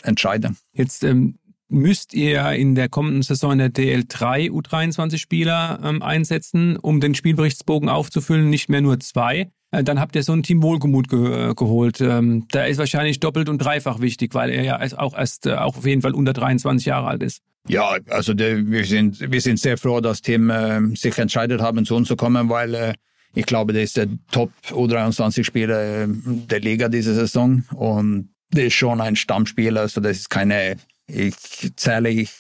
entscheiden. 0.03 0.57
Jetzt 0.73 1.03
ähm, 1.03 1.37
müsst 1.71 2.13
ihr 2.13 2.51
in 2.51 2.75
der 2.75 2.89
kommenden 2.89 3.23
Saison 3.23 3.53
in 3.53 3.57
der 3.59 3.71
DL3 3.71 4.51
U23-Spieler 4.51 5.79
ähm, 5.83 6.01
einsetzen, 6.01 6.77
um 6.77 6.99
den 6.99 7.15
Spielberichtsbogen 7.15 7.89
aufzufüllen, 7.89 8.49
nicht 8.49 8.69
mehr 8.69 8.81
nur 8.81 8.99
zwei. 8.99 9.51
Äh, 9.71 9.83
dann 9.83 9.99
habt 9.99 10.15
ihr 10.15 10.23
so 10.23 10.33
ein 10.33 10.43
Team 10.43 10.61
Wohlgemut 10.61 11.09
ge 11.09 11.53
geholt. 11.55 12.01
Ähm, 12.01 12.45
da 12.51 12.65
ist 12.65 12.77
wahrscheinlich 12.77 13.19
doppelt 13.19 13.49
und 13.49 13.59
dreifach 13.59 14.01
wichtig, 14.01 14.33
weil 14.35 14.49
er 14.49 14.63
ja 14.63 14.79
auch 14.97 15.17
erst 15.17 15.47
äh, 15.47 15.53
auch 15.53 15.77
auf 15.77 15.85
jeden 15.85 16.01
Fall 16.01 16.13
unter 16.13 16.33
23 16.33 16.85
Jahre 16.85 17.07
alt 17.07 17.23
ist. 17.23 17.41
Ja, 17.67 17.97
also 18.09 18.33
der, 18.33 18.67
wir, 18.67 18.85
sind, 18.85 19.31
wir 19.31 19.41
sind 19.41 19.59
sehr 19.59 19.77
froh, 19.77 20.01
dass 20.01 20.21
Tim 20.21 20.49
äh, 20.49 20.95
sich 20.95 21.17
entscheidet 21.17 21.61
haben, 21.61 21.85
zu 21.85 21.95
uns 21.95 22.07
zu 22.07 22.15
kommen, 22.15 22.49
weil 22.49 22.73
äh, 22.73 22.93
ich 23.33 23.45
glaube, 23.45 23.71
der 23.71 23.83
ist 23.83 23.97
der 23.97 24.07
Top-U23-Spieler 24.31 26.03
äh, 26.03 26.07
der 26.09 26.59
Liga 26.59 26.89
diese 26.89 27.13
Saison 27.13 27.63
und 27.75 28.30
der 28.51 28.67
ist 28.67 28.73
schon 28.73 29.01
ein 29.01 29.15
Stammspieler, 29.15 29.81
also 29.81 30.01
das 30.01 30.17
ist 30.17 30.29
keine, 30.29 30.77
ich 31.07 31.35
zähle 31.75 32.09
ich 32.09 32.31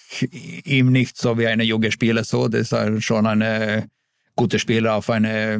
ihm 0.65 0.91
nicht 0.91 1.17
so 1.17 1.37
wie 1.37 1.47
eine 1.47 1.63
junge 1.63 1.91
Spieler 1.91 2.23
so, 2.23 2.47
das 2.47 2.71
ist 2.71 3.03
schon 3.03 3.25
eine 3.25 3.89
gute 4.35 4.59
Spieler 4.59 4.95
auf 4.95 5.09
eine 5.09 5.59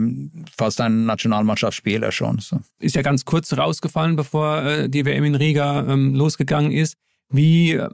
fast 0.57 0.81
ein 0.81 1.05
Nationalmannschaftsspieler 1.05 2.11
schon. 2.11 2.39
So. 2.39 2.59
Ist 2.79 2.95
ja 2.95 3.01
ganz 3.01 3.25
kurz 3.25 3.55
rausgefallen, 3.55 4.15
bevor 4.15 4.63
äh, 4.63 4.89
die 4.89 5.05
WM 5.05 5.23
in 5.23 5.35
Riga 5.35 5.85
ähm, 5.87 6.15
losgegangen 6.15 6.71
ist. 6.71 6.95
Wie 7.29 7.73
äh, 7.73 7.89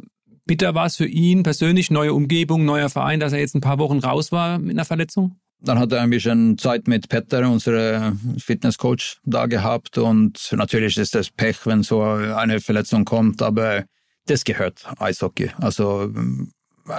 bitter 0.45 0.75
war 0.75 0.85
es 0.85 0.95
für 0.95 1.07
ihn 1.07 1.43
persönlich, 1.43 1.91
neue 1.91 2.13
Umgebung, 2.13 2.65
neuer 2.65 2.89
Verein, 2.89 3.19
dass 3.19 3.33
er 3.33 3.39
jetzt 3.39 3.55
ein 3.55 3.61
paar 3.61 3.79
Wochen 3.79 3.99
raus 3.99 4.31
war 4.31 4.59
mit 4.59 4.71
einer 4.71 4.85
Verletzung? 4.85 5.37
Dann 5.59 5.79
hat 5.79 5.91
er 5.91 6.01
ein 6.01 6.09
bisschen 6.09 6.57
Zeit 6.57 6.87
mit 6.87 7.09
Petter, 7.09 7.49
unserem 7.49 8.37
Fitnesscoach, 8.37 9.17
da 9.23 9.47
gehabt. 9.47 9.97
Und 9.97 10.49
natürlich 10.51 10.97
ist 10.97 11.15
das 11.15 11.31
Pech, 11.31 11.65
wenn 11.65 11.83
so 11.83 12.01
eine 12.01 12.59
Verletzung 12.59 13.05
kommt, 13.05 13.41
aber 13.41 13.85
das 14.27 14.43
gehört 14.43 14.85
Eishockey. 14.99 15.51
Also 15.59 16.11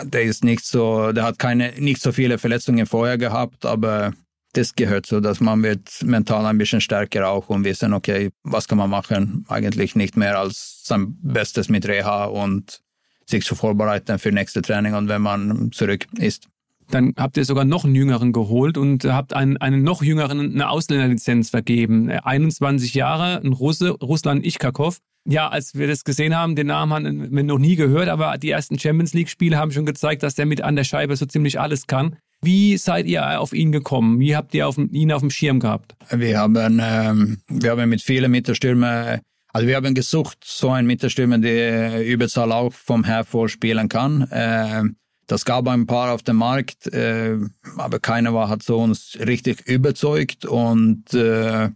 der 0.05 0.23
ist 0.23 0.45
nicht 0.45 0.65
so, 0.65 1.13
der 1.13 1.25
hat 1.25 1.39
keine, 1.39 1.73
nicht 1.79 2.03
so 2.03 2.13
viele 2.13 2.39
Verletzungen 2.39 2.87
vorher 2.87 3.19
gehabt, 3.19 3.65
aber 3.65 4.13
das 4.55 4.75
gehört 4.75 5.07
so, 5.07 5.21
dass 5.21 5.41
man 5.41 5.63
wird 5.63 6.03
mental 6.03 6.45
ein 6.47 6.59
bisschen 6.59 6.81
stärker 6.81 7.29
auch 7.29 7.49
und 7.49 7.65
wissen, 7.65 7.93
okay, 7.93 8.31
was 8.43 8.67
kann 8.67 8.79
man 8.79 8.91
machen? 8.91 9.45
Eigentlich 9.49 9.95
nicht 9.95 10.17
mehr 10.17 10.39
als 10.39 10.83
sein 10.85 11.17
Bestes 11.23 11.69
mit 11.69 11.87
Reha 11.87 12.25
und 12.25 12.81
sich 13.27 13.45
zu 13.45 13.55
vorbereiten 13.55 14.19
für 14.19 14.33
nächste 14.33 14.63
Training 14.63 14.95
und 14.95 15.09
wenn 15.09 15.23
man 15.23 15.71
zurück 15.73 16.07
ist. 16.17 16.49
Dann 16.91 17.13
habt 17.17 17.37
ihr 17.37 17.45
sogar 17.45 17.65
noch 17.65 17.85
einen 17.85 17.95
Jüngeren 17.95 18.33
geholt 18.33 18.79
und 18.79 19.05
habt 19.05 19.35
einen, 19.35 19.57
einen 19.59 19.83
noch 19.83 20.03
Jüngeren 20.03 20.41
eine 20.41 20.69
Ausländerlizenz 20.69 21.51
vergeben. 21.51 22.11
21 22.11 22.95
Jahre, 22.95 23.41
ein 23.43 23.53
Russe, 23.53 23.91
Russland 23.91 24.45
Ichkakov. 24.45 24.99
Ja, 25.27 25.49
als 25.49 25.75
wir 25.75 25.87
das 25.87 26.05
gesehen 26.05 26.35
haben, 26.35 26.57
den 26.57 26.69
Namen 26.69 26.93
haben 26.93 27.37
wir 27.37 27.43
noch 27.43 27.59
nie 27.59 27.77
gehört, 27.77 28.09
aber 28.09 28.39
die 28.39 28.51
ersten 28.51 28.79
Champions 28.79 29.13
League-Spiele 29.13 29.59
haben 29.59 29.73
schon 29.73 29.85
gezeigt, 29.85 30.23
dass 30.23 30.35
der 30.35 30.47
mit 30.47 30.63
an 30.63 30.77
der 30.77 30.85
Scheibe 30.85 31.15
so 31.17 31.27
ziemlich 31.27 31.61
alles 31.61 31.87
kann. 31.87 32.17
Wie 32.41 32.77
seid 32.79 33.07
ihr 33.07 33.41
auf 33.41 33.53
ihn 33.53 33.73
gekommen? 33.73 34.21
Wie 34.21 34.35
habt 34.35 34.55
ihr 34.55 34.67
auf, 34.67 34.79
ihn 34.79 35.13
auf 35.13 35.21
dem 35.21 35.31
Schirm 35.31 35.61
gehabt? 35.61 35.97
Wir 36.11 36.39
haben, 36.39 36.81
ähm, 36.83 37.39
wir 37.49 37.71
haben 37.73 37.89
mit 37.91 38.01
vielen 38.01 38.31
Mittelstürmern 38.31 39.21
also 39.53 39.67
wir 39.67 39.77
haben 39.77 39.95
gesucht, 39.95 40.39
so 40.45 40.71
ein 40.71 40.87
Mittelstürmer, 40.87 41.39
der 41.39 42.07
Überzahl 42.07 42.53
auch 42.53 42.73
vom 42.73 43.05
Hervor 43.05 43.49
spielen 43.49 43.89
kann. 43.89 44.23
Äh, 44.31 44.85
das 45.29 45.45
gab 45.45 45.69
ein 45.69 45.87
paar 45.87 46.13
auf 46.13 46.23
dem 46.23 46.37
Markt, 46.37 46.87
äh, 46.89 47.39
aber 47.77 48.01
keiner 48.01 48.35
war, 48.35 48.49
hat 48.49 48.63
so 48.63 48.79
uns 48.79 49.17
richtig 49.21 49.67
überzeugt 49.69 50.45
und 50.45 51.15
äh, 51.15 51.71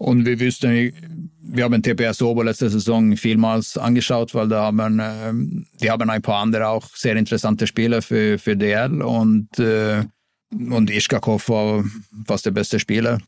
und 0.00 0.24
wir 0.26 0.38
wüssten, 0.38 0.92
wir 1.40 1.64
haben 1.64 1.82
TPS 1.82 2.22
Ober 2.22 2.44
letzte 2.44 2.70
Saison 2.70 3.16
vielmals 3.16 3.76
angeschaut, 3.76 4.32
weil 4.32 4.46
da 4.46 4.62
haben, 4.62 5.00
äh, 5.00 5.32
die 5.80 5.90
haben 5.90 6.08
ein 6.08 6.22
paar 6.22 6.40
andere 6.40 6.68
auch 6.68 6.86
sehr 6.94 7.16
interessante 7.16 7.66
Spieler 7.66 8.00
für, 8.00 8.38
für 8.38 8.56
DL 8.56 9.02
und, 9.02 9.58
äh, 9.58 10.04
und 10.52 10.88
Ischkakov 10.88 11.48
war 11.48 11.84
fast 12.26 12.46
der 12.46 12.52
beste 12.52 12.78
Spieler. 12.78 13.18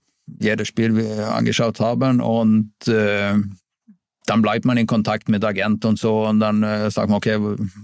Jedes 0.40 0.68
Spiel 0.68 0.94
wir 0.94 1.34
angeschaut 1.34 1.80
haben 1.80 2.20
und 2.20 2.72
äh, 2.86 3.34
dann 4.30 4.42
bleibt 4.42 4.64
man 4.64 4.76
in 4.76 4.86
Kontakt 4.86 5.28
mit 5.28 5.44
Agent 5.44 5.84
und 5.84 5.98
so 5.98 6.24
und 6.24 6.38
dann 6.38 6.62
äh, 6.62 6.88
sagt 6.88 7.08
man, 7.08 7.16
okay, 7.16 7.36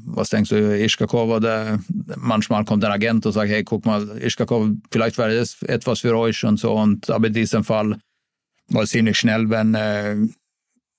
was 0.05 0.31
denkst 0.31 0.51
du, 0.51 0.79
Ischkakov 0.81 1.29
oder 1.29 1.81
manchmal 2.17 2.65
kommt 2.65 2.85
ein 2.85 2.93
Agent 2.93 3.27
und 3.27 3.33
sagt, 3.33 3.51
hey, 3.51 3.65
guck 3.65 3.85
mal, 3.85 4.17
Ischkakov, 4.23 4.69
vielleicht 4.93 5.19
wäre 5.19 5.35
das 5.35 5.61
etwas 5.63 6.01
für 6.01 6.17
euch 6.17 6.45
und 6.45 6.61
so 6.61 6.75
und 6.75 7.11
aber 7.11 7.27
in 7.27 7.33
diesem 7.33 7.65
Fall 7.65 7.99
war 8.69 8.87
ziemlich 8.87 9.19
schnell, 9.19 9.51
wenn, 9.51 9.75
äh, 9.75 10.15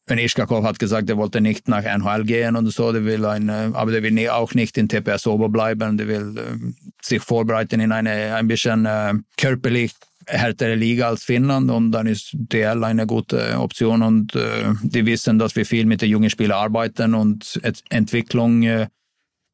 wenn 0.06 0.18
Ischkakov 0.18 0.66
hat 0.66 0.80
gesagt, 0.80 1.10
er 1.10 1.16
wollte 1.16 1.40
nicht 1.40 1.70
nach 1.70 1.86
NHL 1.86 2.26
gehen 2.26 2.58
und 2.58 2.70
so, 2.70 2.92
der 2.92 3.06
will 3.06 3.24
ein, 3.24 3.48
äh, 3.48 3.70
aber 3.72 3.92
der 3.92 4.04
will 4.04 4.30
auch 4.30 4.54
nicht 4.54 4.78
in 4.78 4.90
TPS 4.90 5.28
Ober 5.28 5.48
bleiben, 5.48 5.98
der 5.98 6.10
will 6.10 6.38
äh, 6.38 6.58
sich 7.02 7.22
vorbereiten 7.22 7.80
in 7.80 7.94
eine 7.94 8.36
ein 8.36 8.50
bisschen 8.50 8.86
äh, 8.86 9.14
körperlich 9.38 9.94
härtere 10.28 10.76
Liga 10.76 11.08
als 11.08 11.24
Finnland 11.24 11.72
und 11.72 11.92
dann 11.92 12.08
ist 12.08 12.32
DL 12.34 12.84
eine 12.84 13.08
gute 13.08 13.58
Option 13.60 14.02
und 14.02 14.36
äh, 14.36 14.74
die 14.84 15.06
wissen, 15.06 15.40
dass 15.40 15.56
wir 15.56 15.66
viel 15.66 15.86
mit 15.86 16.02
den 16.02 16.10
jungen 16.10 16.30
Spielern 16.30 16.60
arbeiten 16.60 17.14
und 17.14 17.60
Entwicklung, 17.90 18.64
äh, 18.64 18.88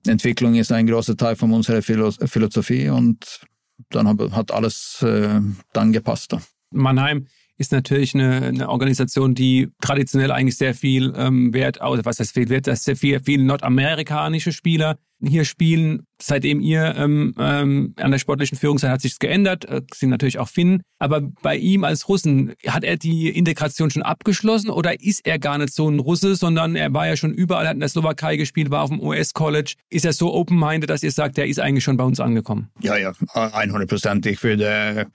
Entwicklung 0.06 0.56
ist 0.56 0.72
ein 0.72 0.88
großer 0.88 1.16
Teil 1.16 1.36
von 1.36 1.54
unserer 1.54 1.82
Philosophie 1.82 2.90
und 2.90 3.42
dann 3.90 4.08
hat 4.36 4.52
alles 4.52 5.02
äh, 5.02 5.40
dann 5.74 5.92
gepasst. 5.92 6.36
Mannheim 6.72 7.28
ist 7.58 7.72
natürlich 7.72 8.16
eine, 8.16 8.42
eine 8.42 8.70
Organisation, 8.70 9.36
die 9.36 9.70
traditionell 9.82 10.32
eigentlich 10.32 10.58
sehr 10.58 10.74
viel 10.74 11.14
ähm, 11.16 11.54
Wert, 11.54 11.82
also 11.82 12.04
was 12.06 12.20
heißt 12.20 12.34
viel 12.34 12.50
Wert, 12.50 12.68
dass 12.68 12.84
sehr 12.84 12.96
viel, 12.96 13.20
viele 13.24 13.44
nordamerikanische 13.44 14.52
Spieler 14.52 14.98
hier 15.26 15.46
spielen. 15.46 16.06
Seitdem 16.22 16.60
ihr 16.60 16.96
ähm, 16.98 17.34
ähm, 17.38 17.94
an 17.98 18.12
der 18.12 18.18
sportlichen 18.18 18.58
Führung 18.58 18.78
seid, 18.78 18.92
hat 18.92 19.02
sich's 19.02 19.20
geändert, 19.20 19.66
äh, 19.66 19.82
sind 19.94 20.10
natürlich 20.10 20.40
auch 20.40 20.50
Finnen. 20.50 20.82
Aber 21.00 21.22
bei 21.22 21.56
ihm 21.56 21.84
als 21.84 22.10
Russen, 22.10 22.54
hat 22.68 22.84
er 22.84 22.98
die 22.98 23.30
Integration 23.30 23.90
schon 23.90 24.04
abgeschlossen 24.04 24.70
oder 24.70 25.00
ist 25.02 25.26
er 25.26 25.40
gar 25.40 25.58
nicht 25.58 25.74
so 25.74 25.90
ein 25.90 26.00
Russe, 26.00 26.36
sondern 26.36 26.76
er 26.76 26.94
war 26.94 27.08
ja 27.08 27.16
schon 27.16 27.34
überall, 27.34 27.68
hat 27.68 27.76
in 27.76 27.80
der 27.80 27.90
Slowakei 27.90 28.36
gespielt, 28.38 28.72
war 28.72 28.84
auf 28.84 28.90
dem 28.90 29.02
US-College. 29.02 29.76
Ist 29.90 30.06
er 30.06 30.14
so 30.14 30.34
open-minded, 30.34 30.90
dass 30.90 31.04
ihr 31.04 31.12
sagt, 31.12 31.38
er 31.38 31.48
ist 31.48 31.60
eigentlich 31.60 31.84
schon 31.84 31.98
bei 31.98 32.04
uns 32.04 32.20
angekommen? 32.20 32.70
Ja, 32.82 32.98
ja, 32.98 33.14
100 33.34 33.88
Prozent. 33.88 34.26
Ich 34.26 34.44
würde 34.44 35.08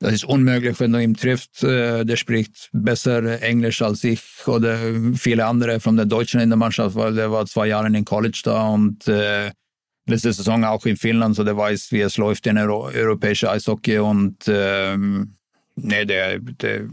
das 0.00 0.12
ist 0.12 0.24
unmöglich, 0.24 0.78
wenn 0.78 0.92
du 0.92 1.02
ihn 1.02 1.14
triffst. 1.14 1.64
Äh, 1.64 2.04
der 2.04 2.16
spricht 2.16 2.70
besser 2.72 3.42
Englisch 3.42 3.82
als 3.82 4.04
ich 4.04 4.22
oder 4.46 4.78
viele 5.14 5.46
andere 5.46 5.80
von 5.80 5.96
der 5.96 6.06
Deutschen 6.06 6.40
in 6.40 6.50
der 6.50 6.56
Mannschaft, 6.56 6.94
weil 6.94 7.14
der 7.14 7.32
war 7.32 7.46
zwei 7.46 7.66
Jahre 7.66 7.88
in 7.88 8.04
College 8.04 8.40
da 8.44 8.68
und 8.68 9.08
äh, 9.08 9.50
letzte 10.06 10.32
Saison 10.32 10.64
auch 10.64 10.86
in 10.86 10.96
Finnland, 10.96 11.36
so 11.36 11.44
der 11.44 11.56
weiß, 11.56 11.90
wie 11.92 12.00
es 12.00 12.16
läuft 12.16 12.46
in 12.46 12.58
Euro 12.58 12.86
europäischer 12.86 13.50
Eishockey 13.50 13.98
und 13.98 14.44
ähm, 14.46 15.34
nee, 15.74 16.04
der, 16.04 16.38
der, 16.38 16.88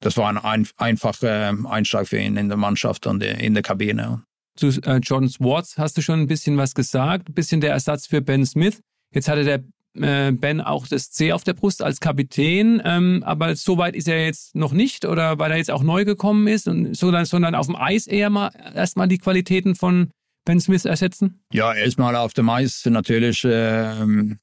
das 0.00 0.16
war 0.16 0.28
ein, 0.28 0.38
ein 0.38 0.68
einfacher 0.76 1.56
Einschlag 1.68 2.06
für 2.06 2.18
ihn 2.18 2.36
in 2.36 2.48
der 2.48 2.58
Mannschaft 2.58 3.06
und 3.06 3.22
in 3.22 3.54
der 3.54 3.62
Kabine. 3.62 4.22
Zu 4.56 4.68
äh, 4.68 4.98
Jordan 5.02 5.28
Swartz 5.28 5.76
hast 5.76 5.96
du 5.96 6.02
schon 6.02 6.20
ein 6.20 6.26
bisschen 6.26 6.56
was 6.56 6.74
gesagt, 6.74 7.28
ein 7.28 7.34
bisschen 7.34 7.60
der 7.60 7.72
Ersatz 7.72 8.06
für 8.06 8.20
Ben 8.20 8.46
Smith. 8.46 8.80
Jetzt 9.12 9.28
hatte 9.28 9.44
der 9.44 9.64
äh, 10.02 10.32
Ben 10.32 10.60
auch 10.60 10.86
das 10.86 11.10
C 11.10 11.32
auf 11.32 11.44
der 11.44 11.54
Brust 11.54 11.82
als 11.82 12.00
Kapitän, 12.00 12.80
ähm, 12.84 13.22
aber 13.24 13.56
so 13.56 13.78
weit 13.78 13.94
ist 13.96 14.08
er 14.08 14.24
jetzt 14.24 14.54
noch 14.54 14.72
nicht 14.72 15.04
oder 15.04 15.38
weil 15.38 15.50
er 15.50 15.56
jetzt 15.56 15.70
auch 15.70 15.82
neu 15.82 16.04
gekommen 16.04 16.46
ist 16.46 16.68
und 16.68 16.96
so, 16.96 17.12
sondern 17.24 17.54
auf 17.54 17.66
dem 17.66 17.76
Eis 17.76 18.06
eher 18.06 18.30
mal 18.30 18.50
erstmal 18.74 19.08
die 19.08 19.18
Qualitäten 19.18 19.74
von 19.74 20.10
Ben 20.44 20.60
Smith 20.60 20.84
ersetzen? 20.84 21.40
Ja, 21.52 21.74
erstmal 21.74 22.16
auf 22.16 22.34
dem 22.34 22.48
Eis 22.48 22.84
natürlich 22.86 23.42
ähm, 23.44 24.38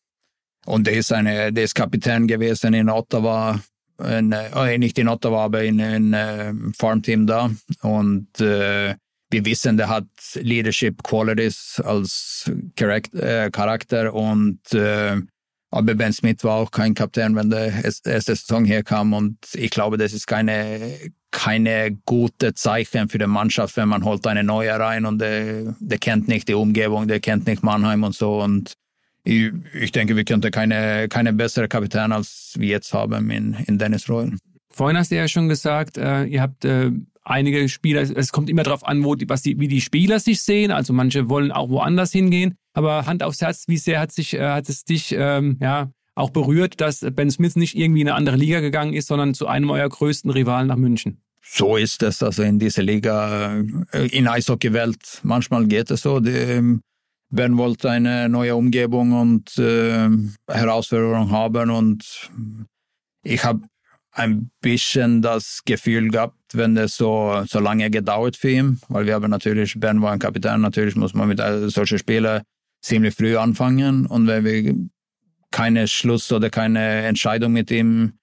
und 0.66 0.88
der 0.88 0.94
ist 0.94 1.12
eine, 1.12 1.52
der 1.52 1.64
ist 1.64 1.76
Kapitän 1.76 2.28
gewesen 2.28 2.74
in 2.74 2.90
Ottawa, 2.90 3.62
in, 4.00 4.32
äh, 4.32 4.78
nicht 4.78 4.98
in 4.98 5.08
Ottawa, 5.08 5.46
aber 5.46 5.64
in 5.64 5.82
ein 5.82 6.14
äh, 6.14 6.54
Farmteam 6.78 7.28
da 7.28 7.50
und 7.82 8.40
äh, 8.40 8.96
wir 9.34 9.46
wissen, 9.46 9.78
der 9.78 9.90
hat 9.90 10.06
Leadership 10.36 11.02
Qualities 11.02 11.82
als 11.84 12.52
äh, 12.76 13.50
Charakter 13.50 14.14
und 14.14 14.60
äh, 14.74 15.22
aber 15.74 15.96
Ben 15.96 16.14
Smith 16.14 16.44
war 16.44 16.58
auch 16.58 16.72
kein 16.72 16.94
Kapitän, 16.94 17.36
wenn 17.36 17.50
der 17.50 17.84
erste 17.84 18.20
Saison 18.22 18.64
herkam. 18.64 19.14
Und 19.14 19.38
ich 19.54 19.72
glaube, 19.72 19.98
das 19.98 20.14
ist 20.14 20.28
keine, 20.28 21.00
keine 21.32 21.98
gute 22.06 22.54
Zeichen 22.54 23.10
für 23.10 23.18
die 23.18 23.26
Mannschaft, 23.26 23.76
wenn 23.76 23.90
man 23.90 24.06
holt 24.06 24.26
eine 24.28 24.44
neue 24.44 24.78
rein 24.80 25.06
und 25.06 25.20
der, 25.20 25.76
der 25.80 25.98
kennt 25.98 26.28
nicht 26.28 26.48
die 26.48 26.54
Umgebung, 26.54 27.08
der 27.08 27.20
kennt 27.20 27.48
nicht 27.48 27.64
Mannheim 27.64 28.04
und 28.04 28.14
so. 28.14 28.40
Und 28.40 28.74
ich, 29.24 29.52
ich 29.74 29.92
denke, 29.92 30.16
wir 30.16 30.26
könnten 30.26 30.52
keine, 30.52 31.08
keine 31.10 31.34
bessere 31.34 31.68
Kapitän 31.68 32.12
als 32.12 32.54
wir 32.58 32.68
jetzt 32.68 32.94
haben 32.94 33.32
in, 33.32 33.56
in 33.66 33.80
Dennis 33.80 34.08
Royal. 34.08 34.38
Vorhin 34.70 34.98
hast 34.98 35.10
du 35.10 35.16
ja 35.16 35.28
schon 35.28 35.50
gesagt, 35.50 35.98
äh, 35.98 36.26
ihr 36.26 36.42
habt 36.42 36.66
äh, 36.66 36.92
einige 37.24 37.68
Spieler, 37.68 38.02
es 38.02 38.32
kommt 38.32 38.50
immer 38.50 38.64
darauf 38.64 38.86
an, 38.86 39.04
wo 39.04 39.16
die, 39.16 39.28
was 39.28 39.42
die, 39.42 39.60
wie 39.60 39.68
die 39.68 39.82
Spieler 39.82 40.20
sich 40.20 40.44
sehen. 40.44 40.70
Also 40.70 40.94
manche 40.94 41.30
wollen 41.30 41.52
auch 41.52 41.70
woanders 41.70 42.12
hingehen. 42.12 42.58
Aber 42.74 43.06
Hand 43.06 43.24
aufs 43.24 43.42
Herz, 43.42 43.66
wie 43.68 43.78
sehr 43.78 44.00
hat 44.00 44.12
sich, 44.12 44.34
äh, 44.34 44.50
hat 44.50 44.68
es 44.70 44.84
dich 44.84 45.14
ähm, 45.18 45.58
ja 45.62 45.92
auch 46.16 46.30
berührt, 46.30 46.82
dass 46.82 47.06
Ben 47.12 47.32
Smith 47.32 47.56
nicht 47.56 47.76
irgendwie 47.76 48.02
in 48.02 48.08
eine 48.08 48.16
andere 48.16 48.36
Liga 48.36 48.60
gegangen 48.60 48.94
ist, 48.94 49.08
sondern 49.08 49.34
zu 49.34 49.48
einem 49.48 49.70
eurer 49.70 49.90
größten 49.90 50.30
Rivalen 50.32 50.68
nach 50.68 50.76
München? 50.76 51.22
So 51.46 51.76
ist 51.78 52.02
es 52.04 52.24
also 52.24 52.44
in 52.44 52.60
dieser 52.60 52.84
Liga, 52.84 53.62
äh, 53.92 54.08
in 54.08 54.28
Eishockey-Welt. 54.28 55.22
Manchmal 55.24 55.68
geht 55.68 55.92
es 55.92 56.02
so. 56.02 56.24
Ähm, 56.26 56.82
Ben 57.30 57.58
wollte 57.58 57.90
eine 57.90 58.30
neue 58.30 58.56
Umgebung 58.56 59.12
und 59.14 59.58
äh, 59.58 60.08
Herausforderung 60.48 61.32
haben 61.32 61.72
und 61.72 62.30
ich 63.24 63.44
habe 63.44 63.64
ein 64.12 64.52
bisschen 64.62 65.24
das 65.24 65.62
Gefühl 65.66 66.10
gehabt, 66.10 66.38
wenn 66.54 66.78
es 66.78 66.96
so, 66.96 67.44
so 67.48 67.60
lange 67.60 67.90
gedauert 67.90 68.38
für 68.38 68.52
ihn, 68.52 68.80
weil 68.88 69.08
wir 69.08 69.16
haben 69.16 69.32
natürlich, 69.32 69.80
Ben 69.80 70.00
war 70.04 70.12
ein 70.12 70.20
Kapitän, 70.20 70.62
natürlich 70.62 70.96
muss 70.96 71.16
man 71.16 71.28
mit 71.28 71.42
solchen 71.72 71.98
Spielern 71.98 72.44
ziemlich 72.84 73.16
früh 73.16 73.38
anfangen 73.38 74.06
und 74.06 74.28
wenn 74.28 74.44
wir 74.44 74.76
keine 75.52 75.88
Schluss 75.88 76.32
oder 76.32 76.50
keine 76.50 77.04
Entscheidung 77.04 77.54
mit 77.54 77.72
ihm 77.72 78.14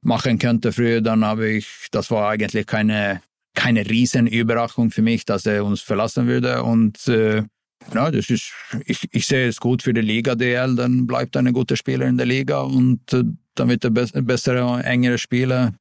machen 0.00 0.38
könnte 0.38 0.72
früher, 0.72 1.00
dann 1.00 1.24
habe 1.24 1.48
ich, 1.48 1.88
das 1.90 2.10
war 2.10 2.30
eigentlich 2.30 2.66
keine, 2.66 3.22
keine 3.54 3.88
Riesenüberraschung 3.88 4.90
für 4.90 5.02
mich, 5.02 5.24
dass 5.24 5.46
er 5.46 5.64
uns 5.64 5.80
verlassen 5.80 6.26
würde 6.26 6.62
und 6.62 7.08
äh, 7.08 7.42
ja, 7.92 8.10
das 8.10 8.30
ist, 8.30 8.52
ich, 8.86 9.08
ich 9.10 9.26
sehe 9.26 9.48
es 9.48 9.60
gut 9.60 9.82
für 9.82 9.92
die 9.92 10.00
Liga 10.00 10.34
DL, 10.34 10.76
dann 10.76 11.06
bleibt 11.06 11.36
er 11.36 11.40
ein 11.42 11.52
guter 11.52 11.76
Spieler 11.76 12.06
in 12.06 12.16
der 12.16 12.26
Liga 12.26 12.60
und 12.60 13.12
äh, 13.12 13.24
dann 13.54 13.68
wird 13.68 13.84
er 13.84 13.90
be 13.90 14.06
bessere 14.22 14.64
und 14.64 14.80
engere 14.80 15.18
Spiele 15.18 15.74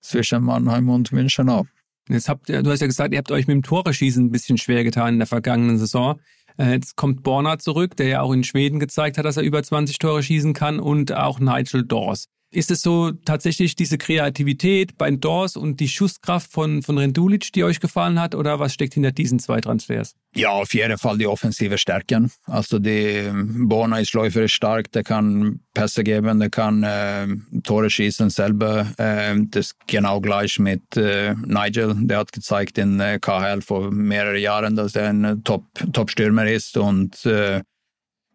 zwischen 0.00 0.44
Mannheim 0.44 0.88
und 0.88 1.12
München 1.12 1.48
auch. 1.48 1.66
Jetzt 2.08 2.28
habt 2.28 2.48
ihr, 2.48 2.62
du 2.62 2.70
hast 2.70 2.80
ja 2.80 2.86
gesagt, 2.86 3.12
ihr 3.12 3.18
habt 3.18 3.30
euch 3.30 3.46
mit 3.46 3.54
dem 3.54 3.62
Tore-Schießen 3.62 4.26
ein 4.26 4.30
bisschen 4.32 4.58
schwer 4.58 4.82
getan 4.82 5.14
in 5.14 5.18
der 5.20 5.28
vergangenen 5.28 5.78
Saison. 5.78 6.20
Äh, 6.60 6.72
jetzt 6.72 6.96
kommt 6.96 7.22
Borna 7.22 7.58
zurück, 7.58 7.96
der 7.96 8.08
ja 8.08 8.20
auch 8.20 8.32
in 8.32 8.44
Schweden 8.44 8.80
gezeigt 8.80 9.16
hat, 9.16 9.24
dass 9.24 9.38
er 9.38 9.42
über 9.42 9.62
20 9.62 9.98
Tore 9.98 10.22
schießen 10.22 10.52
kann 10.52 10.78
und 10.78 11.12
auch 11.14 11.40
Nigel 11.40 11.86
Dawes. 11.86 12.28
Ist 12.52 12.70
es 12.72 12.80
so 12.82 13.12
tatsächlich 13.12 13.76
diese 13.76 13.96
Kreativität 13.96 14.98
bei 14.98 15.10
Dors 15.10 15.56
und 15.56 15.78
die 15.78 15.88
Schusskraft 15.88 16.50
von, 16.50 16.82
von 16.82 16.98
Rendulic, 16.98 17.52
die 17.52 17.62
euch 17.62 17.78
gefallen 17.78 18.20
hat, 18.20 18.34
oder 18.34 18.58
was 18.58 18.74
steckt 18.74 18.94
hinter 18.94 19.12
diesen 19.12 19.38
zwei 19.38 19.60
Transfers? 19.60 20.16
Ja, 20.34 20.50
auf 20.50 20.74
jeden 20.74 20.98
Fall 20.98 21.18
die 21.18 21.26
offensive 21.26 21.78
Stärken. 21.78 22.30
Also 22.46 22.78
die 22.78 23.30
Borna 23.32 24.00
ist 24.00 24.12
läuferisch 24.14 24.54
stark, 24.54 24.90
der 24.92 25.04
kann 25.04 25.60
Pässe 25.74 26.02
geben, 26.02 26.40
der 26.40 26.50
kann 26.50 26.82
äh, 26.82 27.28
Tore 27.62 27.88
schießen 27.88 28.30
selber. 28.30 28.86
Äh, 28.96 29.36
das 29.50 29.76
genau 29.86 30.20
gleich 30.20 30.58
mit 30.58 30.96
äh, 30.96 31.34
Nigel, 31.34 31.94
der 32.00 32.18
hat 32.18 32.32
gezeigt 32.32 32.78
in 32.78 32.98
äh, 33.00 33.18
KHL 33.20 33.62
vor 33.62 33.90
mehreren 33.90 34.40
Jahren, 34.40 34.76
dass 34.76 34.94
er 34.96 35.10
ein 35.10 35.42
Top-Stürmer 35.44 36.44
Top 36.44 36.52
ist 36.52 36.76
und 36.76 37.24
äh, 37.26 37.62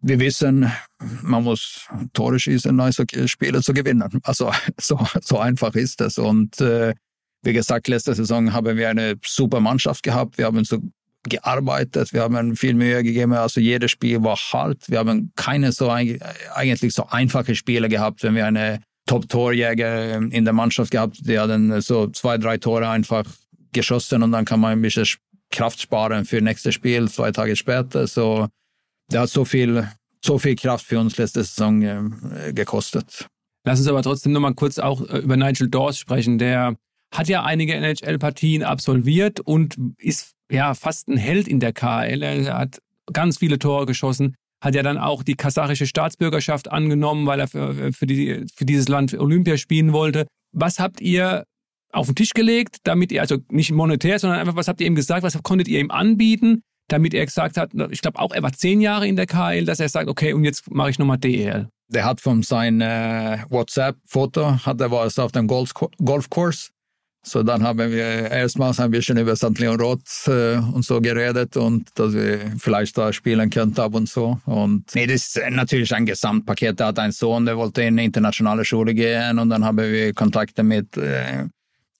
wir 0.08 0.20
wissen, 0.20 0.72
man 1.24 1.44
muss 1.44 1.88
Tore 2.14 2.40
schießen, 2.40 2.80
also 2.80 3.04
Spiele 3.26 3.62
zu 3.62 3.74
gewinnen. 3.74 4.08
Also 4.24 4.52
so, 4.80 5.00
so 5.22 5.40
einfach 5.40 5.74
ist 5.74 6.00
es. 6.02 6.20
Und 6.20 6.62
äh, 6.62 6.94
wie 7.42 7.54
gesagt, 7.54 7.88
letzte 7.88 8.14
Saison 8.14 8.54
haben 8.54 8.78
wir 8.78 8.90
eine 8.90 9.16
super 9.26 9.60
Mannschaft 9.60 10.04
gehabt. 10.04 10.38
Wir 10.38 10.46
haben 10.46 10.64
so 10.64 10.80
gearbeitet, 11.24 12.14
wir 12.14 12.22
haben 12.22 12.56
viel 12.56 12.76
Mühe 12.76 13.02
gegeben. 13.02 13.34
Also 13.34 13.60
jedes 13.60 13.92
Spiel 13.92 14.24
war 14.24 14.38
hart. 14.38 14.88
Wir 14.88 15.00
haben 15.00 15.32
keine 15.36 15.72
so 15.72 15.90
eigentlich 15.90 16.94
so 16.94 17.08
einfache 17.08 17.56
Spiele 17.56 17.90
gehabt, 17.90 18.22
wenn 18.22 18.36
wir 18.36 18.46
eine 18.46 18.82
Top-Torjäger 19.08 20.18
in 20.18 20.46
der 20.46 20.54
Mannschaft 20.54 20.92
gehabt, 20.92 21.18
die 21.28 21.38
haben 21.38 21.80
so 21.82 22.08
zwei, 22.08 22.38
drei 22.38 22.58
Tore 22.58 22.90
einfach 22.90 23.24
geschossen 23.74 24.24
und 24.24 24.32
dann 24.32 24.46
kann 24.46 24.60
man 24.60 24.74
ein 24.74 24.82
bisschen 24.82 25.08
Kraft 25.52 25.82
sparen 25.82 26.26
für 26.26 26.42
nächstes 26.42 26.76
Spiel 26.76 27.10
zwei 27.10 27.32
Tage 27.32 27.56
später. 27.56 28.08
So 28.08 28.48
der 29.12 29.22
hat 29.22 29.30
so 29.30 29.46
viel, 29.46 29.90
so 30.24 30.38
viel 30.38 30.56
Kraft 30.56 30.86
für 30.86 31.00
uns 31.00 31.18
letzte 31.18 31.44
Saison 31.44 31.82
äh, 31.82 32.54
gekostet. 32.54 33.28
Lass 33.66 33.80
uns 33.80 33.88
aber 33.88 34.04
trotzdem 34.04 34.32
nochmal 34.32 34.54
kurz 34.54 34.80
auch 34.80 35.02
äh, 35.10 35.20
über 35.20 35.38
Nigel 35.38 35.70
Dawes 35.70 35.98
sprechen. 35.98 36.38
Der 36.38 36.76
hat 37.14 37.28
ja 37.28 37.44
einige 37.44 37.74
NHL-Partien 37.74 38.64
absolviert 38.64 39.40
und 39.40 39.78
ist 39.98 40.34
ja 40.52 40.74
fast 40.74 41.08
ein 41.08 41.18
Held 41.18 41.48
in 41.48 41.60
der 41.60 41.74
KL. 41.74 42.22
Er 42.22 42.58
hat 42.58 42.80
ganz 43.12 43.40
viele 43.40 43.60
Tore 43.60 43.86
geschossen, 43.86 44.36
hat 44.62 44.76
ja 44.76 44.84
dann 44.84 44.98
auch 44.98 45.24
die 45.24 45.36
kasachische 45.36 45.88
Staatsbürgerschaft 45.88 46.72
angenommen, 46.72 47.26
weil 47.26 47.40
er 47.40 47.48
für, 47.48 47.94
für, 47.94 48.06
die, 48.06 48.46
für 48.54 48.66
dieses 48.66 48.88
Land 48.88 49.14
Olympia 49.14 49.58
spielen 49.58 49.94
wollte. 49.94 50.28
Was 50.52 50.80
habt 50.80 51.02
ihr 51.02 51.46
auf 51.92 52.08
den 52.08 52.16
Tisch 52.16 52.34
gelegt, 52.34 52.78
damit 52.84 53.12
ihr, 53.12 53.22
also 53.22 53.38
nicht 53.50 53.72
monetär, 53.72 54.20
sondern 54.20 54.40
einfach, 54.40 54.56
was 54.56 54.68
habt 54.68 54.82
ihr 54.82 54.88
ihm 54.88 54.96
gesagt, 54.96 55.24
was 55.24 55.42
konntet 55.44 55.68
ihr 55.68 55.80
ihm 55.80 55.92
anbieten, 55.92 56.62
damit 56.88 57.14
er 57.14 57.26
gesagt 57.26 57.58
hat, 57.58 57.72
ich 57.90 58.02
glaube 58.02 58.20
auch, 58.20 58.32
er 58.32 58.44
war 58.44 58.54
zehn 58.54 58.82
Jahre 58.82 59.08
in 59.08 59.16
der 59.16 59.26
KL, 59.26 59.66
dass 59.66 59.80
er 59.80 59.90
sagt, 59.90 60.10
okay, 60.10 60.34
und 60.34 60.44
jetzt 60.44 60.70
mache 60.72 60.92
ich 60.92 61.00
nochmal 61.00 61.18
DEL. 61.18 61.68
Der 61.88 62.06
hat 62.06 62.22
von 62.22 62.42
seinem 62.42 62.82
äh, 62.82 63.44
WhatsApp-Foto, 63.50 64.66
hat 64.66 64.82
er 64.82 64.92
war 64.92 65.06
auf 65.06 65.32
dem 65.32 65.48
Golf 65.48 65.72
Golfkurs. 65.74 66.72
So 67.28 67.42
dann 67.42 67.64
haben 67.64 67.92
wir 67.92 68.30
erstmals 68.30 68.80
ein 68.80 68.92
bisschen 68.92 69.18
über 69.18 69.36
St. 69.36 69.58
Leon 69.58 69.82
Roth 69.82 70.28
äh, 70.28 70.58
und 70.58 70.86
so 70.86 71.02
geredet 71.02 71.58
und 71.58 71.90
dass 71.96 72.14
wir 72.14 72.54
vielleicht 72.60 72.96
da 73.00 73.12
spielen 73.12 73.50
könnten 73.50 73.82
ab 73.82 73.96
und 73.96 74.08
so. 74.08 74.40
Und 74.46 74.94
nee, 74.94 75.08
das 75.08 75.36
ist 75.36 75.42
natürlich 75.50 75.94
ein 75.96 76.06
Gesamtpaket. 76.06 76.80
Er 76.80 76.88
hat 76.88 77.00
einen 77.00 77.12
Sohn, 77.12 77.48
der 77.48 77.58
wollte 77.58 77.82
in 77.82 77.96
eine 77.96 78.04
internationale 78.04 78.64
Schule 78.64 78.94
gehen 78.94 79.40
und 79.40 79.50
dann 79.50 79.66
haben 79.66 79.78
wir 79.80 80.14
Kontakte 80.14 80.62
mit 80.62 80.96
äh, 80.98 81.46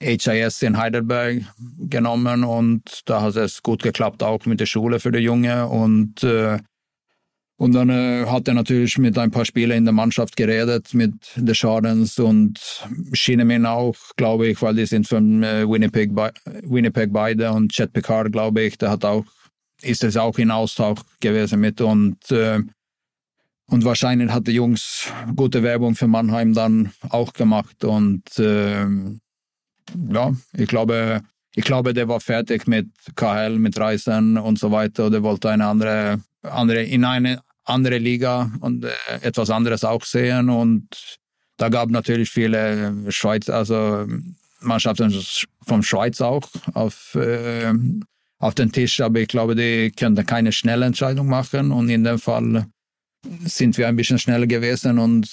HIS 0.06 0.62
in 0.62 0.78
Heidelberg 0.78 1.44
genommen 1.90 2.44
und 2.44 3.02
da 3.06 3.22
hat 3.22 3.36
es 3.36 3.64
gut 3.64 3.82
geklappt, 3.82 4.22
auch 4.24 4.46
mit 4.46 4.60
der 4.60 4.66
Schule 4.66 5.00
für 5.00 5.12
die 5.12 5.20
Junge. 5.20 5.68
Und, 5.68 6.24
äh, 6.24 6.60
und 7.58 7.74
dann 7.74 7.90
äh, 7.90 8.26
hat 8.28 8.48
er 8.48 8.54
natürlich 8.54 8.98
mit 8.98 9.18
ein 9.18 9.32
paar 9.32 9.46
Spielern 9.46 9.80
in 9.80 9.86
der 9.86 9.94
Mannschaft 9.94 10.36
geredet, 10.36 10.94
mit 10.94 11.14
der 11.36 11.54
Schadens 11.54 12.20
und 12.20 12.60
Schinemin 13.14 13.66
auch, 13.66 13.96
glaube 14.16 14.48
ich, 14.48 14.62
weil 14.62 14.76
die 14.76 14.86
sind 14.86 15.08
von 15.08 15.44
äh, 15.44 15.68
Winnipeg, 15.68 16.12
Winnipeg 16.64 17.12
beide 17.12 17.52
und 17.52 17.72
Chet 17.72 17.92
Picard, 17.92 18.32
glaube 18.32 18.62
ich, 18.62 18.78
der 18.78 18.92
hat 18.92 19.04
auch, 19.06 19.26
ist 19.82 20.04
es 20.04 20.18
auch 20.18 20.38
in 20.38 20.52
Austausch 20.52 21.02
gewesen 21.20 21.60
mit 21.60 21.82
und 21.82 22.32
äh, 22.32 22.62
und 23.68 23.84
wahrscheinlich 23.84 24.30
hat 24.30 24.46
die 24.46 24.52
Jungs 24.52 25.12
gute 25.36 25.64
Werbung 25.64 25.96
für 25.96 26.08
Mannheim 26.08 26.54
dann 26.54 26.92
auch 27.10 27.34
gemacht 27.34 27.84
und 27.84 28.38
äh, 28.38 28.86
ja, 30.10 30.34
ich 30.54 30.68
glaube, 30.68 31.22
ich 31.56 31.64
glaube, 31.64 31.94
der 31.94 32.08
war 32.08 32.20
fertig 32.20 32.68
mit 32.68 32.88
KL, 33.16 33.58
mit 33.58 33.80
Reisen 33.80 34.38
und 34.38 34.60
so 34.60 34.72
weiter. 34.72 35.10
Der 35.10 35.24
wollte 35.24 35.50
eine 35.50 35.66
andere, 35.66 36.22
andere 36.42 36.84
in 36.84 37.06
eine 37.06 37.42
andere 37.64 37.98
Liga 37.98 38.52
und 38.60 38.86
äh, 38.86 38.92
etwas 39.22 39.50
anderes 39.50 39.84
auch 39.84 40.04
sehen. 40.04 40.50
Und 40.50 41.18
da 41.58 41.70
gab 41.70 41.90
natürlich 41.90 42.30
viele 42.30 42.94
Schweiz, 43.10 43.50
also 43.50 44.06
Mannschaften 44.60 45.14
vom 45.66 45.82
Schweiz 45.82 46.22
auch 46.22 46.48
auf, 46.74 47.16
äh, 47.16 47.74
auf 48.40 48.56
den 48.56 48.72
Tisch. 48.72 49.00
Aber 49.02 49.20
ich 49.20 49.28
glaube, 49.28 49.56
die 49.56 49.92
könnten 49.92 50.26
keine 50.26 50.52
schnelle 50.52 50.86
Entscheidung 50.86 51.28
machen. 51.28 51.72
Und 51.72 51.90
in 51.90 52.04
dem 52.04 52.20
Fall 52.20 52.66
sind 53.44 53.78
wir 53.78 53.88
ein 53.88 53.96
bisschen 53.96 54.20
schneller 54.20 54.48
gewesen 54.48 55.00
und 55.00 55.28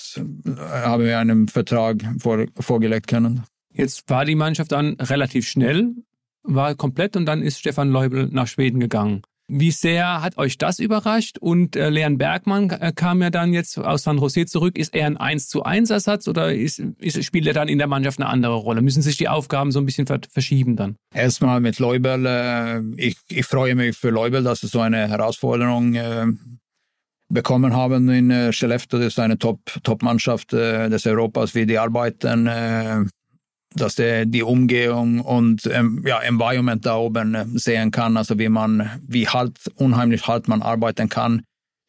haben 0.56 1.04
wir 1.04 1.18
einen 1.18 1.48
Vertrag 1.48 1.96
vor, 2.18 2.46
vorgelegt 2.58 3.06
können. 3.06 3.42
Jetzt 3.72 4.08
war 4.08 4.24
die 4.24 4.34
Mannschaft 4.34 4.72
dann 4.72 4.96
relativ 5.00 5.46
schnell, 5.48 5.94
war 6.42 6.74
komplett 6.74 7.16
und 7.16 7.26
dann 7.26 7.42
ist 7.42 7.58
Stefan 7.58 7.90
Leubel 7.90 8.28
nach 8.30 8.46
Schweden 8.46 8.80
gegangen. 8.80 9.22
Wie 9.48 9.70
sehr 9.70 10.22
hat 10.22 10.38
euch 10.38 10.56
das 10.56 10.78
überrascht? 10.78 11.36
Und 11.38 11.76
äh, 11.76 11.90
Leon 11.90 12.16
Bergmann 12.16 12.70
äh, 12.70 12.92
kam 12.94 13.20
ja 13.20 13.28
dann 13.28 13.52
jetzt 13.52 13.76
aus 13.76 14.04
San 14.04 14.18
Jose 14.18 14.46
zurück. 14.46 14.78
Ist 14.78 14.94
er 14.94 15.06
ein 15.06 15.18
1 15.18 15.48
zu 15.48 15.64
1 15.64 15.90
Ersatz 15.90 16.26
oder 16.28 16.54
ist, 16.54 16.78
ist, 16.78 17.22
spielt 17.22 17.46
er 17.46 17.52
dann 17.52 17.68
in 17.68 17.76
der 17.76 17.86
Mannschaft 17.86 18.18
eine 18.18 18.30
andere 18.30 18.54
Rolle? 18.54 18.80
Müssen 18.80 19.02
sich 19.02 19.18
die 19.18 19.28
Aufgaben 19.28 19.70
so 19.72 19.80
ein 19.80 19.84
bisschen 19.84 20.06
verschieben 20.06 20.76
dann? 20.76 20.96
Erstmal 21.12 21.60
mit 21.60 21.78
Leubel. 21.78 22.24
Äh, 22.24 22.80
ich, 22.96 23.16
ich 23.28 23.44
freue 23.44 23.74
mich 23.74 23.96
für 23.96 24.10
Leubel, 24.10 24.42
dass 24.42 24.62
er 24.62 24.70
so 24.70 24.80
eine 24.80 25.08
Herausforderung 25.08 25.96
äh, 25.96 26.26
bekommen 27.28 27.74
haben 27.74 28.08
in 28.08 28.30
äh, 28.30 28.52
Skellefteå. 28.52 29.00
Das 29.00 29.08
ist 29.08 29.18
eine 29.18 29.38
Top-Mannschaft 29.38 30.50
Top 30.50 30.60
äh, 30.60 30.88
des 30.88 31.04
Europas, 31.04 31.54
wie 31.54 31.66
die 31.66 31.78
arbeiten. 31.78 32.48
Dass 33.74 33.94
der 33.94 34.26
die 34.26 34.42
Umgehung 34.42 35.20
und 35.20 35.66
ähm, 35.66 36.04
ja, 36.06 36.20
Environment 36.20 36.84
da 36.84 36.96
oben 36.96 37.58
sehen 37.58 37.90
kann, 37.90 38.16
also 38.16 38.38
wie 38.38 38.48
man, 38.48 38.90
wie 39.06 39.28
halt, 39.28 39.58
unheimlich 39.76 40.26
halt 40.26 40.48
man 40.48 40.62
arbeiten 40.62 41.08
kann 41.08 41.42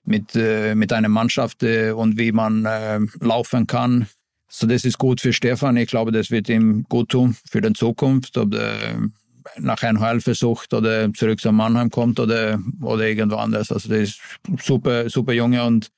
mit, 0.06 0.36
äh, 0.36 0.76
mit 0.76 0.93
einer 0.93 1.10
Mannschaft 1.10 1.63
äh, 1.63 1.91
und 1.91 2.17
wie 2.17 2.32
man 2.32 2.65
äh, 2.65 3.00
laufen 3.19 3.67
kann. 3.67 4.08
So, 4.50 4.67
das 4.67 4.86
ist 4.86 4.98
gut 4.98 5.19
für 5.19 5.34
Stefan. 5.34 5.78
Ich 5.78 5.89
glaube, 5.89 6.12
das 6.12 6.30
wird 6.30 6.48
ihm 6.48 6.86
gut 6.88 7.10
tun 7.10 7.36
für 7.50 7.62
die 7.62 7.74
Zukunft, 7.74 8.38
ob 8.38 8.54
er 8.54 9.10
nach 9.58 9.82
NHL 9.82 10.22
versucht 10.22 10.74
oder 10.74 11.12
zurück 11.13 11.41
zu 11.41 11.52
Mannheim 11.52 11.89
kommt 11.89 12.19
oder, 12.19 12.60
oder 12.82 13.08
irgendwo 13.08 13.38
anders. 13.38 13.72
Also, 13.72 13.89
das 13.89 14.00
ist 14.00 14.22
super, 14.62 15.10
super 15.10 15.34
Junge 15.34 15.63
und 15.63 15.89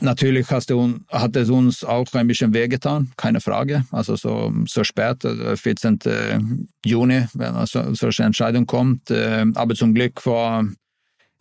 Natürlich 0.00 0.48
hat 0.50 1.36
es 1.36 1.50
uns 1.50 1.84
auch 1.84 2.06
ein 2.12 2.26
bisschen 2.26 2.54
wehgetan, 2.54 3.10
keine 3.16 3.40
Frage. 3.40 3.84
Also 3.90 4.16
so, 4.16 4.52
so 4.66 4.84
spät, 4.84 5.22
14. 5.22 5.98
Äh, 6.04 6.38
Juni, 6.84 7.26
wenn 7.34 7.54
also 7.54 7.94
solche 7.94 8.22
Entscheidung 8.22 8.66
kommt. 8.66 9.10
Äh, 9.10 9.46
aber 9.54 9.74
zum 9.74 9.94
Glück 9.94 10.24
war 10.26 10.64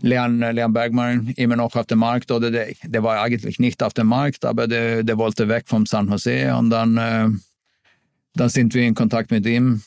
Leon, 0.02 0.40
Leon 0.40 0.74
Bergmann 0.74 1.34
immer 1.36 1.56
noch 1.56 1.76
auf 1.76 1.86
dem 1.86 2.00
Markt. 2.00 2.32
Oder 2.32 2.52
der, 2.52 2.68
der 2.84 3.04
war 3.04 3.22
eigentlich 3.22 3.60
nicht 3.60 3.84
auf 3.84 3.94
dem 3.94 4.08
Markt, 4.08 4.46
aber 4.46 4.68
der, 4.68 5.04
der 5.04 5.18
wollte 5.18 5.48
weg 5.48 5.66
vom 5.68 5.86
San 5.86 6.10
Jose. 6.10 6.56
Und 6.56 6.70
dann 6.70 7.42
dann 8.40 8.50
sind 8.50 8.74
wir 8.74 8.84
in 8.84 8.96
Kontakt 8.96 9.32
mit 9.32 9.46
ihm. 9.46 9.82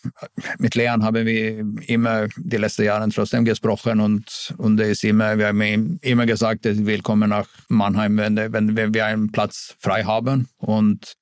Mit 0.59 0.75
Leon 0.75 1.03
haben 1.03 1.27
wir 1.27 1.65
immer 1.89 2.29
die 2.37 2.57
letzten 2.57 2.85
Jahre 2.85 3.09
trotzdem 3.09 3.45
gesprochen 3.45 4.01
und, 4.01 4.55
und 4.59 4.79
er 4.81 4.91
ist 4.91 5.05
immer, 5.05 5.39
wir 5.39 5.49
haben 5.49 5.63
ihm 5.63 5.99
immer 6.03 6.27
gesagt, 6.27 6.67
er 6.67 6.73
ist 6.73 6.85
willkommen 6.85 7.31
nach 7.31 7.49
Mannheim, 7.69 8.17
wenn, 8.17 8.37
wenn, 8.37 8.77
wenn 8.77 8.95
wir 8.95 9.07
einen 9.07 9.33
Platz 9.33 9.77
frei 9.79 10.05
haben. 10.05 10.49
Und 10.59 11.15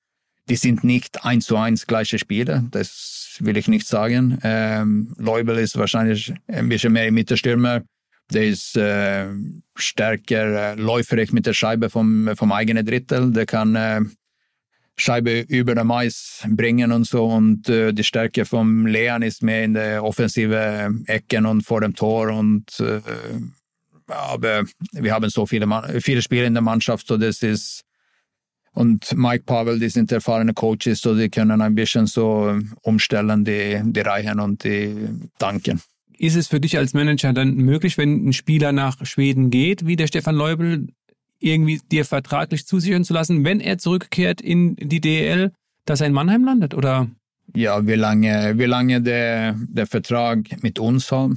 die 0.48 0.56
sind 0.56 0.84
nicht 0.84 1.24
eins 1.24 1.46
zu 1.46 1.56
eins 1.56 1.86
gleiche 1.86 2.18
Spieler, 2.18 2.64
das 2.70 3.36
will 3.40 3.56
ich 3.56 3.68
nicht 3.68 3.86
sagen. 3.86 4.38
Ähm, 4.42 5.14
Leubel 5.18 5.58
ist 5.58 5.76
wahrscheinlich 5.76 6.32
ein 6.48 6.68
bisschen 6.68 6.92
mehr 6.92 7.12
Mittelstürmer. 7.12 7.82
Der 8.32 8.46
ist 8.46 8.76
äh, 8.76 9.26
stärker 9.74 10.72
äh, 10.72 10.74
läuferig 10.74 11.32
mit 11.32 11.46
der 11.46 11.54
Scheibe 11.54 11.88
vom, 11.88 12.30
vom 12.36 12.52
eigenen 12.52 12.84
Drittel. 12.84 13.32
Der 13.32 13.46
kann 13.46 13.74
äh, 13.74 14.00
Scheibe 15.00 15.40
über 15.48 15.74
den 15.74 15.86
Mais 15.86 16.44
bringen 16.48 16.92
und 16.92 17.04
so. 17.04 17.26
Und 17.26 17.68
äh, 17.68 17.92
die 17.92 18.04
Stärke 18.04 18.44
vom 18.44 18.86
Leon 18.86 19.22
ist 19.22 19.42
mehr 19.42 19.64
in 19.64 19.74
der 19.74 20.04
offensive 20.04 20.92
Ecken 21.06 21.46
und 21.46 21.62
vor 21.62 21.80
dem 21.80 21.94
Tor. 21.94 22.30
Und, 22.30 22.80
äh, 22.80 23.00
aber 24.08 24.64
wir 24.92 25.12
haben 25.12 25.30
so 25.30 25.46
viele, 25.46 25.66
viele 26.00 26.22
Spieler 26.22 26.46
in 26.46 26.54
der 26.54 26.62
Mannschaft, 26.62 27.06
so 27.06 27.16
das 27.16 27.42
ist 27.42 27.84
und 28.78 29.16
Mike 29.16 29.42
Pavel, 29.44 29.80
die 29.80 29.88
sind 29.88 30.12
erfahrene 30.12 30.54
Coaches, 30.54 31.00
so 31.00 31.16
die 31.16 31.28
können 31.28 31.60
ein 31.60 31.74
bisschen 31.74 32.06
so 32.06 32.56
umstellen, 32.82 33.44
die, 33.44 33.80
die 33.82 34.00
Reihen 34.00 34.38
und 34.38 34.62
die 34.62 34.94
Danken. 35.38 35.80
Ist 36.16 36.36
es 36.36 36.46
für 36.46 36.60
dich 36.60 36.78
als 36.78 36.94
Manager 36.94 37.32
dann 37.32 37.56
möglich, 37.56 37.98
wenn 37.98 38.28
ein 38.28 38.32
Spieler 38.32 38.70
nach 38.70 39.04
Schweden 39.04 39.50
geht, 39.50 39.86
wie 39.86 39.96
der 39.96 40.06
Stefan 40.06 40.36
Leubel, 40.36 40.86
irgendwie 41.40 41.80
dir 41.90 42.04
vertraglich 42.04 42.66
zusichern 42.66 43.04
zu 43.04 43.14
lassen, 43.14 43.44
wenn 43.44 43.60
er 43.60 43.78
zurückkehrt 43.78 44.40
in 44.40 44.76
die 44.76 45.00
DEL, 45.00 45.52
dass 45.84 46.00
er 46.00 46.08
in 46.08 46.12
Mannheim 46.12 46.44
landet, 46.44 46.74
oder? 46.74 47.08
Ja, 47.54 47.86
wie 47.86 47.94
lange, 47.94 48.58
wie 48.58 48.64
lange 48.64 49.00
der, 49.00 49.54
der 49.58 49.86
Vertrag 49.86 50.62
mit 50.62 50.78
uns 50.78 51.10
hat 51.10 51.30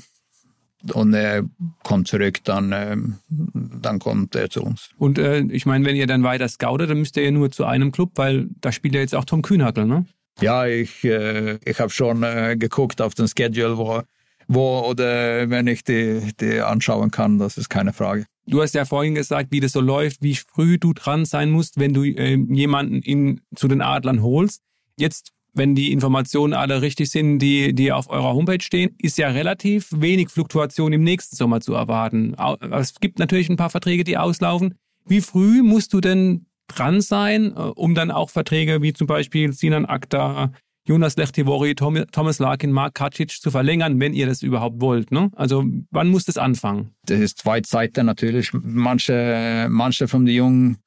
und 0.94 1.14
er 1.14 1.44
kommt 1.84 2.08
zurück, 2.08 2.44
dann, 2.44 2.72
ähm, 2.74 3.16
dann 3.30 4.00
kommt 4.00 4.36
er 4.36 4.50
zu 4.50 4.64
uns. 4.64 4.90
Und 4.98 5.18
äh, 5.18 5.42
ich 5.42 5.66
meine, 5.66 5.86
wenn 5.86 5.96
ihr 5.96 6.08
dann 6.08 6.24
weiter 6.24 6.48
scoutet, 6.48 6.90
dann 6.90 7.00
müsst 7.00 7.18
ihr 7.18 7.24
ja 7.24 7.32
nur 7.32 7.52
zu 7.52 7.66
einem 7.66 7.92
Club, 7.92 8.12
weil 8.16 8.48
da 8.62 8.72
spielt 8.72 8.96
ja 8.96 9.02
jetzt 9.02 9.16
auch 9.16 9.26
Tom 9.26 9.42
Kühnhackel, 9.42 9.86
ne? 9.86 10.06
Ja, 10.40 10.66
ich, 10.66 11.04
äh, 11.04 11.60
ich 11.66 11.80
habe 11.80 11.92
schon 11.92 12.24
äh, 12.24 12.56
geguckt 12.58 13.02
auf 13.02 13.14
den 13.14 13.28
Schedule, 13.28 13.78
wo, 13.78 14.02
wo 14.48 14.80
oder 14.80 15.50
wenn 15.50 15.68
ich 15.68 15.84
die, 15.84 16.32
die 16.40 16.62
anschauen 16.62 17.12
kann, 17.12 17.38
das 17.38 17.58
ist 17.58 17.70
keine 17.70 17.94
Frage. 17.94 18.26
Du 18.48 18.62
hast 18.62 18.74
ja 18.74 18.86
vorhin 18.86 19.16
gesagt, 19.16 19.52
wie 19.52 19.60
das 19.60 19.74
so 19.74 19.82
läuft, 19.82 20.22
wie 20.22 20.36
früh 20.36 20.78
du 20.78 20.94
dran 20.94 21.26
sein 21.26 21.52
musst, 21.52 21.80
wenn 21.80 21.94
du 21.94 22.04
äh, 22.04 22.38
jemanden 22.50 23.02
in, 23.02 23.42
zu 23.56 23.68
den 23.68 23.82
Adlern 23.82 24.22
holst. 24.22 24.62
Jetzt, 24.98 25.32
wenn 25.54 25.76
die 25.76 25.92
Informationen 25.92 26.54
alle 26.54 26.82
richtig 26.82 27.12
sind, 27.12 27.40
die, 27.40 27.74
die 27.74 27.92
auf 27.92 28.10
eurer 28.10 28.34
Homepage 28.34 28.62
stehen, 28.62 28.96
ist 28.98 29.18
ja 29.18 29.30
relativ 29.30 29.90
wenig 29.92 30.30
Fluktuation 30.30 30.94
im 30.94 31.04
nächsten 31.04 31.36
Sommer 31.36 31.62
zu 31.62 31.74
erwarten. 31.74 32.36
Es 32.72 33.00
gibt 33.00 33.20
natürlich 33.20 33.50
ein 33.50 33.58
paar 33.58 33.70
Verträge, 33.70 34.04
die 34.04 34.18
auslaufen. 34.18 34.76
Wie 35.06 35.22
früh 35.22 35.62
musst 35.62 35.94
du 35.94 36.02
denn 36.02 36.46
dran 36.68 37.02
sein, 37.02 37.54
äh, 37.56 37.60
um 37.60 37.96
dann 37.96 38.12
auch 38.12 38.30
Verträge 38.30 38.82
wie 38.82 38.94
zum 38.94 39.08
Beispiel 39.08 39.54
Sinan 39.54 39.86
Akta, 39.86 40.52
Jonas 40.88 41.16
Lechtivori, 41.16 41.76
Thomas 41.76 42.40
Larkin, 42.40 42.72
Mark 42.72 42.96
Kacic 42.96 43.30
zu 43.30 43.52
verlängern, 43.52 44.00
wenn 44.00 44.14
ihr 44.14 44.26
das 44.26 44.42
überhaupt 44.42 44.82
wollt. 44.82 45.12
Ne? 45.12 45.30
Also 45.36 45.64
wann 45.92 46.10
muss 46.10 46.26
das 46.26 46.38
anfangen? 46.38 46.96
Das 47.06 47.20
ist 47.20 47.40
zwei 47.40 47.62
Seiten 47.64 48.08
natürlich. 48.08 48.52
Manche, 48.54 49.68
manche 49.70 50.08
von 50.08 50.26
den 50.26 50.36
Jungen, 50.36 50.78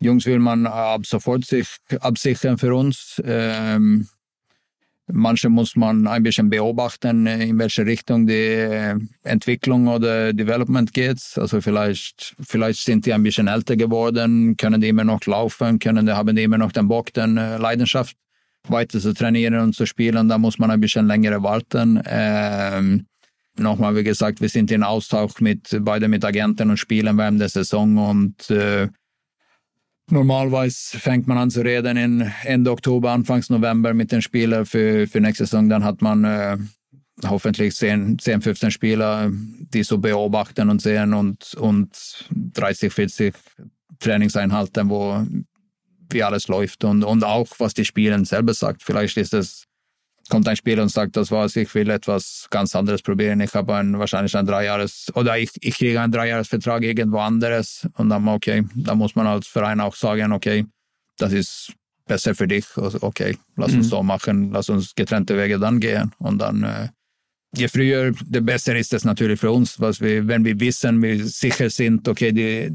Jungs 0.00 0.26
will 0.26 0.40
man 0.40 0.66
ab 0.66 1.06
sofort 1.06 1.44
sich 1.44 1.68
absichern 2.00 2.58
für 2.58 2.74
uns. 2.74 3.22
Ähm, 3.24 4.08
manche 5.06 5.48
muss 5.48 5.76
man 5.76 6.08
ein 6.08 6.24
bisschen 6.24 6.50
beobachten, 6.50 7.26
in 7.26 7.58
welche 7.58 7.86
Richtung 7.86 8.26
die 8.26 8.94
Entwicklung 9.22 9.86
oder 9.86 10.32
Development 10.32 10.92
geht. 10.92 11.20
Also 11.36 11.60
vielleicht, 11.60 12.34
vielleicht 12.40 12.84
sind 12.84 13.06
die 13.06 13.12
ein 13.12 13.22
bisschen 13.22 13.46
älter 13.46 13.76
geworden, 13.76 14.56
können 14.56 14.80
die 14.80 14.88
immer 14.88 15.04
noch 15.04 15.24
laufen, 15.26 15.78
können, 15.78 16.10
haben 16.10 16.34
die 16.34 16.42
immer 16.42 16.58
noch 16.58 16.72
den 16.72 16.88
Bock, 16.88 17.12
den 17.12 17.36
äh, 17.36 17.58
Leidenschaft 17.58 18.16
weiter 18.70 19.00
zu 19.00 19.12
trainieren 19.12 19.58
und 19.60 19.74
zu 19.74 19.86
spielen, 19.86 20.28
da 20.28 20.38
muss 20.38 20.58
man 20.58 20.70
ein 20.70 20.80
bisschen 20.80 21.06
länger 21.06 21.42
warten. 21.42 22.02
Ähm, 22.06 23.06
nochmal, 23.58 23.96
wie 23.96 24.04
gesagt, 24.04 24.40
wir 24.40 24.48
sind 24.48 24.70
in 24.70 24.82
Austausch 24.82 25.40
mit 25.40 25.76
beide 25.80 26.08
mit 26.08 26.24
Agenten 26.24 26.70
und 26.70 26.76
Spielern 26.76 27.18
während 27.18 27.40
der 27.40 27.48
Saison 27.48 27.96
und 27.96 28.50
äh, 28.50 28.88
Normalerweise 30.08 30.98
fängt 31.00 31.26
man 31.26 31.36
an 31.36 31.50
zu 31.50 31.62
reden 31.62 31.96
in 31.96 32.32
Ende 32.44 32.70
Oktober, 32.70 33.10
Anfangs 33.10 33.50
November 33.50 33.92
mit 33.92 34.12
den 34.12 34.22
Spielern 34.22 34.64
für, 34.64 35.08
für 35.08 35.20
nächste 35.20 35.46
Saison. 35.46 35.68
Dann 35.68 35.82
hat 35.82 36.00
man 36.00 36.22
äh, 36.22 36.56
hoffentlich 37.24 37.74
10, 37.74 38.18
10, 38.18 38.40
15 38.40 38.70
Spieler, 38.70 39.30
die 39.32 39.82
so 39.82 39.98
beobachten 39.98 40.70
und 40.70 40.80
sehen 40.80 41.12
und, 41.12 41.54
und 41.54 42.28
30, 42.30 42.92
40 42.92 43.34
Trainingseinheiten, 43.98 44.88
wo 44.88 45.26
wie 46.10 46.22
alles 46.22 46.48
läuft 46.48 46.84
und, 46.84 47.04
und 47.04 47.24
auch 47.24 47.48
was 47.58 47.74
die 47.74 47.84
Spieler 47.84 48.22
selber 48.24 48.54
sagt. 48.54 48.82
Vielleicht 48.82 49.16
ist 49.16 49.34
es, 49.34 49.64
kommt 50.28 50.48
ein 50.48 50.56
Spieler 50.56 50.82
und 50.82 50.88
sagt, 50.88 51.16
das 51.16 51.30
war's, 51.30 51.56
ich 51.56 51.74
will 51.74 51.90
etwas 51.90 52.46
ganz 52.50 52.74
anderes 52.74 53.02
probieren. 53.02 53.40
Ich 53.40 53.54
habe 53.54 53.74
ein, 53.74 53.98
wahrscheinlich 53.98 54.36
ein 54.36 54.46
Dreijahres, 54.46 55.12
oder 55.14 55.38
ich, 55.38 55.50
ich 55.60 55.76
kriege 55.76 56.00
einen 56.00 56.12
Dreijahresvertrag 56.12 56.82
irgendwo 56.82 57.18
anderes 57.18 57.88
und 57.96 58.08
dann, 58.08 58.26
okay, 58.28 58.64
da 58.74 58.94
muss 58.94 59.14
man 59.14 59.26
als 59.26 59.46
Verein 59.46 59.80
auch 59.80 59.94
sagen, 59.94 60.32
okay, 60.32 60.66
das 61.18 61.32
ist 61.32 61.72
besser 62.06 62.34
für 62.34 62.48
dich. 62.48 62.66
Also, 62.76 62.98
okay, 63.02 63.36
lass 63.56 63.72
uns 63.72 63.86
mhm. 63.86 63.90
so 63.90 64.02
machen, 64.02 64.52
lass 64.52 64.68
uns 64.68 64.94
getrennte 64.94 65.36
Wege 65.36 65.58
dann 65.58 65.80
gehen 65.80 66.12
und 66.18 66.38
dann, 66.38 66.62
äh, 66.62 66.88
je 67.56 67.68
früher, 67.68 68.12
desto 68.12 68.42
besser 68.42 68.76
ist 68.76 68.92
es 68.92 69.04
natürlich 69.04 69.40
für 69.40 69.50
uns, 69.50 69.80
was 69.80 70.00
wir, 70.00 70.26
wenn 70.26 70.44
wir 70.44 70.58
wissen, 70.60 71.02
wir 71.02 71.24
sicher 71.24 71.70
sind, 71.70 72.06
okay, 72.08 72.32
die, 72.32 72.70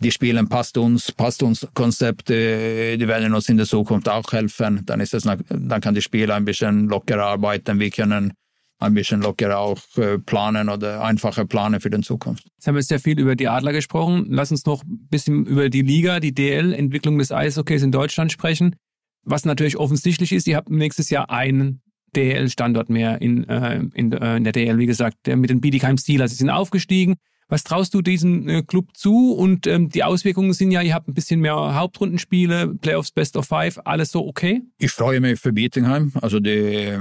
die 0.00 0.10
Spielen 0.10 0.48
passt 0.48 0.78
uns, 0.78 1.12
passt 1.12 1.42
uns 1.42 1.66
Konzept, 1.74 2.30
äh, 2.30 2.96
die 2.96 3.06
werden 3.06 3.34
uns 3.34 3.48
in 3.48 3.58
der 3.58 3.66
Zukunft 3.66 4.08
auch 4.08 4.32
helfen. 4.32 4.82
Dann, 4.86 5.00
ist 5.00 5.14
es, 5.14 5.24
dann 5.24 5.80
kann 5.80 5.94
die 5.94 6.02
Spieler 6.02 6.34
ein 6.34 6.44
bisschen 6.44 6.88
lockerer 6.88 7.26
arbeiten. 7.26 7.78
Wir 7.78 7.90
können 7.90 8.32
ein 8.78 8.94
bisschen 8.94 9.20
lockerer 9.20 9.58
auch 9.58 9.78
äh, 9.96 10.18
planen 10.18 10.70
oder 10.70 11.04
einfacher 11.04 11.44
planen 11.44 11.80
für 11.80 11.90
die 11.90 12.00
Zukunft. 12.00 12.44
Jetzt 12.56 12.66
haben 12.66 12.74
wir 12.74 12.82
sehr 12.82 12.98
viel 12.98 13.20
über 13.20 13.36
die 13.36 13.46
Adler 13.46 13.72
gesprochen. 13.72 14.26
Lass 14.30 14.50
uns 14.50 14.64
noch 14.64 14.82
ein 14.82 15.06
bisschen 15.10 15.44
über 15.44 15.68
die 15.68 15.82
Liga, 15.82 16.18
die 16.18 16.32
DL, 16.32 16.72
Entwicklung 16.72 17.18
des 17.18 17.30
Eishockeys 17.30 17.82
in 17.82 17.92
Deutschland 17.92 18.32
sprechen. 18.32 18.76
Was 19.22 19.44
natürlich 19.44 19.76
offensichtlich 19.76 20.32
ist, 20.32 20.46
ihr 20.46 20.56
habt 20.56 20.70
nächstes 20.70 21.10
Jahr 21.10 21.28
einen 21.28 21.82
DL-Standort 22.16 22.88
mehr 22.88 23.20
in, 23.20 23.46
äh, 23.48 23.82
in, 23.92 24.12
äh, 24.12 24.36
in 24.38 24.44
der 24.44 24.52
DL, 24.54 24.78
wie 24.78 24.86
gesagt, 24.86 25.26
mit 25.26 25.50
den 25.50 25.60
Bietigheim 25.60 25.98
Steelers. 25.98 26.30
Sie 26.30 26.38
sind 26.38 26.50
aufgestiegen, 26.50 27.16
was 27.50 27.64
traust 27.64 27.92
du 27.94 28.00
diesem 28.00 28.48
äh, 28.48 28.62
Club 28.62 28.96
zu? 28.96 29.32
Und 29.32 29.66
ähm, 29.66 29.88
die 29.90 30.04
Auswirkungen 30.04 30.52
sind 30.52 30.70
ja, 30.70 30.80
ihr 30.80 30.94
habt 30.94 31.08
ein 31.08 31.14
bisschen 31.14 31.40
mehr 31.40 31.74
Hauptrundenspiele, 31.74 32.74
Playoffs 32.80 33.10
Best 33.10 33.36
of 33.36 33.46
Five, 33.46 33.78
alles 33.84 34.12
so 34.12 34.26
okay? 34.26 34.62
Ich 34.78 34.92
freue 34.92 35.20
mich 35.20 35.40
für 35.40 35.52
Bietigheim. 35.52 36.12
Also 36.20 36.40
die, 36.40 36.96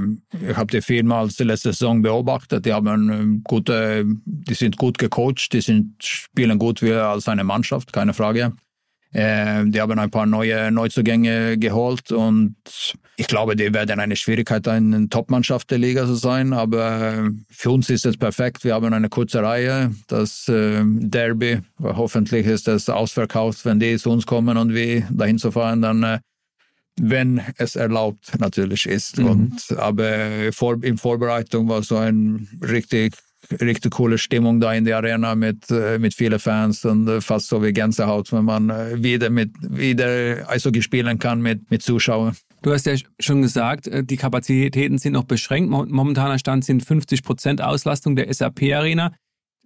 ich 0.48 0.58
habe 0.58 0.72
die 0.72 0.82
vielmals 0.82 1.36
die 1.36 1.44
letzte 1.44 1.72
Saison 1.72 2.02
beobachtet. 2.02 2.66
Die 2.66 2.74
haben 2.74 2.88
ähm, 2.88 3.42
gute, 3.44 4.06
die 4.26 4.54
sind 4.54 4.78
gut 4.78 4.98
gecoacht, 4.98 5.54
die 5.54 5.62
sind, 5.62 6.04
spielen 6.04 6.60
gut 6.60 6.82
wie 6.82 6.94
als 6.94 7.28
eine 7.28 7.44
Mannschaft, 7.44 7.94
keine 7.94 8.14
Frage. 8.14 8.54
Äh, 9.12 9.66
die 9.66 9.82
haben 9.82 9.98
ein 9.98 10.12
paar 10.12 10.26
neue 10.26 10.72
Neuzugänge 10.72 11.58
geholt 11.58 12.12
und 12.12 12.56
ich 13.16 13.28
glaube, 13.28 13.56
die 13.56 13.74
werden 13.74 14.00
eine 14.00 14.16
Schwierigkeit, 14.16 14.68
eine 14.68 15.10
Top-Mannschaft 15.10 15.72
der 15.72 15.80
Liga 15.80 16.06
zu 16.06 16.16
sein. 16.16 16.54
Aber 16.54 17.32
für 17.50 17.72
uns 17.72 17.90
ist 17.90 18.06
es 18.06 18.18
perfekt. 18.18 18.64
Wir 18.64 18.76
haben 18.76 18.94
eine 18.94 19.10
kurze 19.10 19.42
Reihe, 19.42 19.92
das 20.08 20.48
äh, 20.48 20.84
Derby. 20.86 21.60
Hoffentlich 21.82 22.46
ist 22.46 22.68
es 22.68 22.88
ausverkauft, 22.88 23.66
wenn 23.66 23.80
die 23.80 23.98
zu 23.98 24.12
uns 24.12 24.26
kommen 24.26 24.58
und 24.58 24.74
wir 24.74 25.08
dahin 25.12 25.38
zu 25.38 25.52
fahren, 25.52 25.82
dann 25.82 26.04
äh, 26.04 26.20
wenn 27.02 27.42
es 27.58 27.76
erlaubt 27.76 28.38
natürlich 28.40 28.86
ist. 28.86 29.18
Mhm. 29.18 29.28
Und, 29.28 29.78
aber 29.78 30.52
vor, 30.52 30.84
in 30.84 30.98
Vorbereitung 30.98 31.68
war 31.68 31.82
so 31.82 31.98
ein 31.98 32.48
richtig 32.62 33.16
richtig 33.52 33.92
coole 33.92 34.18
Stimmung 34.18 34.60
da 34.60 34.74
in 34.74 34.86
der 34.86 34.98
Arena 34.98 35.36
mit, 35.36 35.70
äh, 35.72 36.00
mit 36.00 36.14
vielen 36.14 36.40
Fans 36.40 36.86
und 36.86 37.08
äh, 37.08 37.22
fast 37.22 37.48
so 37.48 37.64
wie 37.64 37.74
Gänsehaut, 37.74 38.32
wenn 38.32 38.46
man 38.46 38.70
äh, 38.70 39.02
wieder 39.02 39.30
mit 39.30 39.52
wieder 39.62 40.50
Eishockey 40.50 40.82
spielen 40.82 41.20
kann 41.20 41.42
mit, 41.42 41.70
mit 41.72 41.82
Zuschauern. 41.82 42.36
Du 42.62 42.74
hast 42.74 42.86
ja 42.86 42.96
schon 43.20 43.42
gesagt, 43.42 43.90
die 43.90 44.18
Kapazitäten 44.18 44.98
sind 44.98 45.14
noch 45.14 45.24
beschränkt. 45.24 45.70
Momentaner 45.70 46.40
Stand 46.40 46.66
sind 46.66 46.84
50 46.84 47.24
Prozent 47.24 47.62
Auslastung 47.62 48.18
der 48.18 48.34
SAP-Arena. 48.34 49.14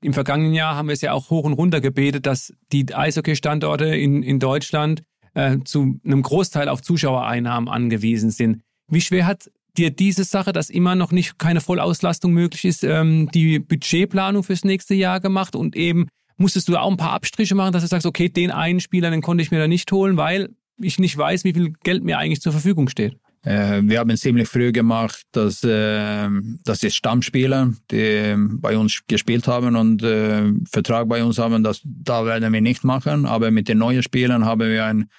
Im 0.04 0.14
vergangenen 0.14 0.54
Jahr 0.54 0.76
haben 0.76 0.90
wir 0.90 0.94
es 0.94 1.02
ja 1.02 1.14
auch 1.14 1.32
hoch 1.32 1.46
und 1.46 1.54
runter 1.54 1.82
gebetet, 1.82 2.28
dass 2.28 2.54
die 2.72 2.94
Eishockey-Standorte 2.94 3.86
in, 3.86 4.22
in 4.22 4.40
Deutschland 4.40 5.02
äh, 5.34 5.58
zu 5.66 6.00
einem 6.06 6.22
Großteil 6.22 6.70
auf 6.70 6.84
Zuschauereinnahmen 6.84 7.68
angewiesen 7.68 8.30
sind. 8.30 8.62
Wie 8.88 9.02
schwer 9.02 9.26
hat 9.26 9.50
dir 9.78 9.92
diese 9.92 10.24
Sache, 10.24 10.54
dass 10.54 10.70
immer 10.70 10.96
noch 10.96 11.12
nicht 11.12 11.40
keine 11.40 11.62
Vollauslastung 11.62 12.32
möglich 12.34 12.66
ist, 12.66 12.84
ähm, 12.84 13.30
die 13.34 13.60
Budgetplanung 13.60 14.44
fürs 14.44 14.64
nächste 14.64 14.94
Jahr 14.94 15.20
gemacht 15.20 15.56
und 15.56 15.76
eben 15.76 16.08
musstest 16.38 16.68
du 16.68 16.78
auch 16.78 16.92
ein 16.92 16.98
paar 16.98 17.14
Abstriche 17.14 17.56
machen, 17.56 17.74
dass 17.74 17.84
du 17.84 17.88
sagst, 17.88 18.06
okay, 18.06 18.30
den 18.30 18.52
einen 18.52 18.80
Spieler, 18.80 19.12
den 19.12 19.22
konnte 19.22 19.42
ich 19.42 19.52
mir 19.52 19.60
da 19.60 19.68
nicht 19.68 19.92
holen, 19.92 20.18
weil 20.18 20.50
ich 20.80 21.00
nicht 21.00 21.18
weiß, 21.18 21.44
wie 21.44 21.54
viel 21.54 21.74
Geld 21.84 22.04
mir 22.04 22.18
eigentlich 22.18 22.42
zur 22.42 22.52
Verfügung 22.52 22.90
steht. 22.90 23.18
Äh, 23.44 23.82
wir 23.84 24.00
haben 24.00 24.16
ziemlich 24.16 24.48
früh 24.48 24.72
gemacht, 24.72 25.22
dass, 25.32 25.64
äh, 25.64 26.30
dass 26.64 26.80
die 26.80 26.92
Stammspieler, 26.92 27.74
die 27.92 28.36
bei 28.38 28.78
uns 28.78 29.02
gespielt 29.08 29.48
haben 29.48 29.76
und 29.76 30.02
äh, 30.02 30.54
Vertrag 30.72 31.10
bei 31.10 31.24
uns 31.24 31.38
haben, 31.40 31.64
das 31.64 31.82
da 31.84 32.26
werden 32.26 32.54
wir 32.54 32.62
nicht 32.62 32.84
machen. 32.84 33.26
Aber 33.26 33.52
mit 33.52 33.68
den 33.68 33.80
neuen 33.80 34.02
Spielern 34.02 34.46
haben 34.46 34.62
wir 34.62 34.86
ein, 34.86 35.10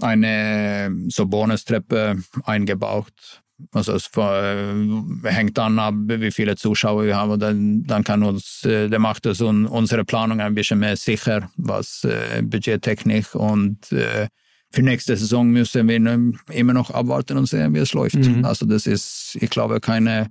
eine 0.00 0.96
so 1.08 1.26
Bonustreppe 1.26 2.16
eingebaut 2.44 3.41
also 3.72 3.92
es 3.94 4.10
äh, 4.16 4.74
hängt 5.24 5.58
dann 5.58 5.78
ab, 5.78 5.94
wie 6.06 6.30
viele 6.30 6.56
Zuschauer 6.56 7.04
wir 7.04 7.16
haben. 7.16 7.38
Dann, 7.38 7.84
dann 7.84 8.04
kann 8.04 8.22
uns, 8.22 8.64
äh, 8.64 8.88
der 8.88 8.98
macht 8.98 9.26
es 9.26 9.40
un, 9.40 9.66
unsere 9.66 10.04
Planung 10.04 10.40
ein 10.40 10.54
bisschen 10.54 10.78
mehr 10.78 10.96
sicher, 10.96 11.50
was 11.56 12.04
äh, 12.04 12.42
Budgettechnik 12.42 13.34
und 13.34 13.92
äh, 13.92 14.28
für 14.70 14.82
nächste 14.82 15.16
Saison 15.16 15.50
müssen 15.50 15.86
wir 15.86 15.96
immer 16.54 16.72
noch 16.72 16.90
abwarten 16.90 17.36
und 17.36 17.46
sehen, 17.46 17.74
wie 17.74 17.78
es 17.78 17.92
läuft. 17.92 18.14
Mhm. 18.14 18.44
Also 18.44 18.64
das 18.64 18.86
ist, 18.86 19.36
ich 19.38 19.50
glaube, 19.50 19.80
keine 19.80 20.28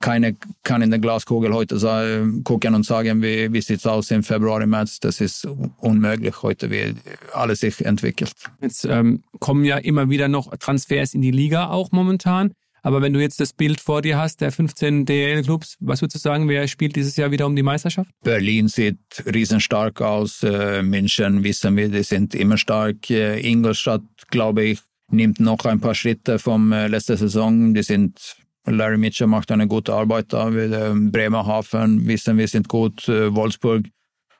keine 0.00 0.36
kann 0.62 0.82
in 0.82 0.90
der 0.90 0.98
Glaskugel 0.98 1.52
heute 1.52 1.78
sagen, 1.78 2.44
gucken 2.44 2.74
und 2.74 2.86
sagen, 2.86 3.22
wie, 3.22 3.52
wie 3.52 3.60
sieht 3.60 3.80
es 3.80 3.86
aus 3.86 4.10
im 4.10 4.22
Februar, 4.22 4.64
März. 4.64 5.00
Das 5.00 5.20
ist 5.20 5.46
unmöglich 5.78 6.42
heute, 6.42 6.70
wie 6.70 6.94
alles 7.32 7.60
sich 7.60 7.84
entwickelt. 7.84 8.32
Jetzt 8.60 8.84
ähm, 8.84 9.22
kommen 9.40 9.64
ja 9.64 9.78
immer 9.78 10.08
wieder 10.08 10.28
noch 10.28 10.54
Transfers 10.56 11.14
in 11.14 11.22
die 11.22 11.30
Liga 11.30 11.68
auch 11.68 11.90
momentan. 11.90 12.52
Aber 12.82 13.02
wenn 13.02 13.12
du 13.12 13.20
jetzt 13.20 13.40
das 13.40 13.52
Bild 13.52 13.80
vor 13.80 14.02
dir 14.02 14.18
hast, 14.18 14.40
der 14.40 14.52
15 14.52 15.04
DL-Clubs, 15.04 15.76
was 15.80 16.00
würdest 16.00 16.14
du 16.14 16.20
sagen, 16.20 16.48
wer 16.48 16.68
spielt 16.68 16.96
dieses 16.96 17.16
Jahr 17.16 17.30
wieder 17.30 17.46
um 17.46 17.56
die 17.56 17.62
Meisterschaft? 17.62 18.10
Berlin 18.22 18.68
sieht 18.68 18.98
riesenstark 19.26 20.00
aus. 20.00 20.42
Äh, 20.42 20.82
München 20.82 21.42
wissen 21.42 21.76
wir, 21.76 21.88
die 21.88 22.02
sind 22.02 22.34
immer 22.34 22.56
stark. 22.56 23.10
Äh, 23.10 23.40
Ingolstadt, 23.40 24.02
glaube 24.30 24.62
ich, 24.62 24.80
nimmt 25.10 25.40
noch 25.40 25.64
ein 25.64 25.80
paar 25.80 25.94
Schritte 25.94 26.38
vom 26.38 26.72
äh, 26.72 26.86
letzten 26.86 27.16
Saison. 27.16 27.74
Die 27.74 27.82
sind 27.82 28.36
Larry 28.70 28.98
Mitchell 28.98 29.26
macht 29.26 29.50
eine 29.50 29.66
gute 29.66 29.94
Arbeit 29.94 30.32
da. 30.32 30.50
Bremerhaven 30.50 32.06
wissen 32.06 32.38
wir 32.38 32.48
sind 32.48 32.68
gut. 32.68 33.08
Äh, 33.08 33.34
Wolfsburg 33.34 33.86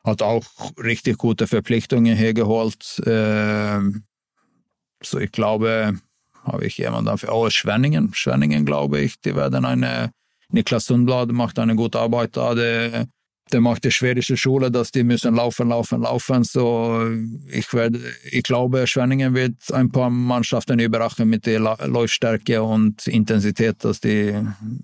hat 0.05 0.23
auch 0.23 0.45
richtig 0.83 1.19
gute 1.19 1.47
Verpflichtungen 1.47 2.17
hergeholt. 2.17 3.01
Ähm, 3.07 4.05
so 5.03 5.19
ich 5.19 5.33
glaube, 5.33 5.99
habe 6.45 6.67
ich 6.67 6.79
jemanden 6.79 7.07
dafür. 7.07 7.35
Oh, 7.35 7.49
Schwenningen. 7.51 8.13
Schwenningen, 8.15 8.65
glaube 8.65 9.01
ich, 9.01 9.21
die 9.21 9.37
werden 9.37 9.65
eine, 9.65 10.11
Niklas 10.51 10.87
Sundblad 10.87 11.31
macht 11.33 11.59
eine 11.59 11.77
gute 11.77 11.99
Arbeit 11.99 12.37
da. 12.37 12.55
Der, 12.55 13.07
der 13.53 13.61
macht 13.61 13.85
die 13.85 13.91
schwedische 13.91 14.37
Schule, 14.37 14.71
dass 14.71 14.93
die 14.93 15.05
müssen 15.05 15.35
laufen, 15.35 15.69
laufen, 15.69 16.03
laufen. 16.03 16.45
So, 16.45 17.01
ich 17.51 17.73
werde, 17.73 18.01
ich 18.31 18.43
glaube, 18.43 18.87
Schwenningen 18.87 19.35
wird 19.35 19.73
ein 19.73 19.91
paar 19.91 20.11
Mannschaften 20.11 20.79
überraschen 20.79 21.29
mit 21.29 21.47
der 21.47 21.61
Läufstärke 21.61 22.63
und 22.63 23.07
Intensität, 23.07 23.85
dass 23.85 24.01
die, 24.01 24.35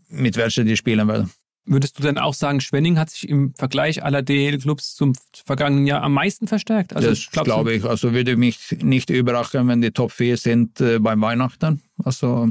mit 0.09 0.37
welcher 0.37 0.65
die 0.65 0.77
spielen 0.77 1.09
werden. 1.09 1.31
Würdest 1.67 1.99
du 1.99 2.03
denn 2.03 2.19
auch 2.19 2.35
sagen, 2.35 2.61
Schwenning 2.61 2.99
hat 2.99 3.09
sich 3.09 3.27
im 3.27 3.55
Vergleich 3.55 4.03
aller 4.03 4.21
DL-Clubs 4.21 4.95
zum 4.95 5.15
vergangenen 5.47 5.87
Jahr 5.87 6.03
am 6.03 6.13
meisten 6.13 6.47
verstärkt? 6.47 6.95
Also, 6.95 7.09
das 7.09 7.31
glaube 7.31 7.73
ich. 7.73 7.85
Also 7.85 8.13
würde 8.13 8.37
mich 8.37 8.77
nicht 8.83 9.09
überraschen, 9.09 9.67
wenn 9.69 9.81
die 9.81 9.91
Top 9.91 10.13
4 10.13 10.37
sind 10.37 10.81
äh, 10.83 10.99
beim 10.99 11.23
Weihnachten. 11.23 11.81
Also 12.05 12.51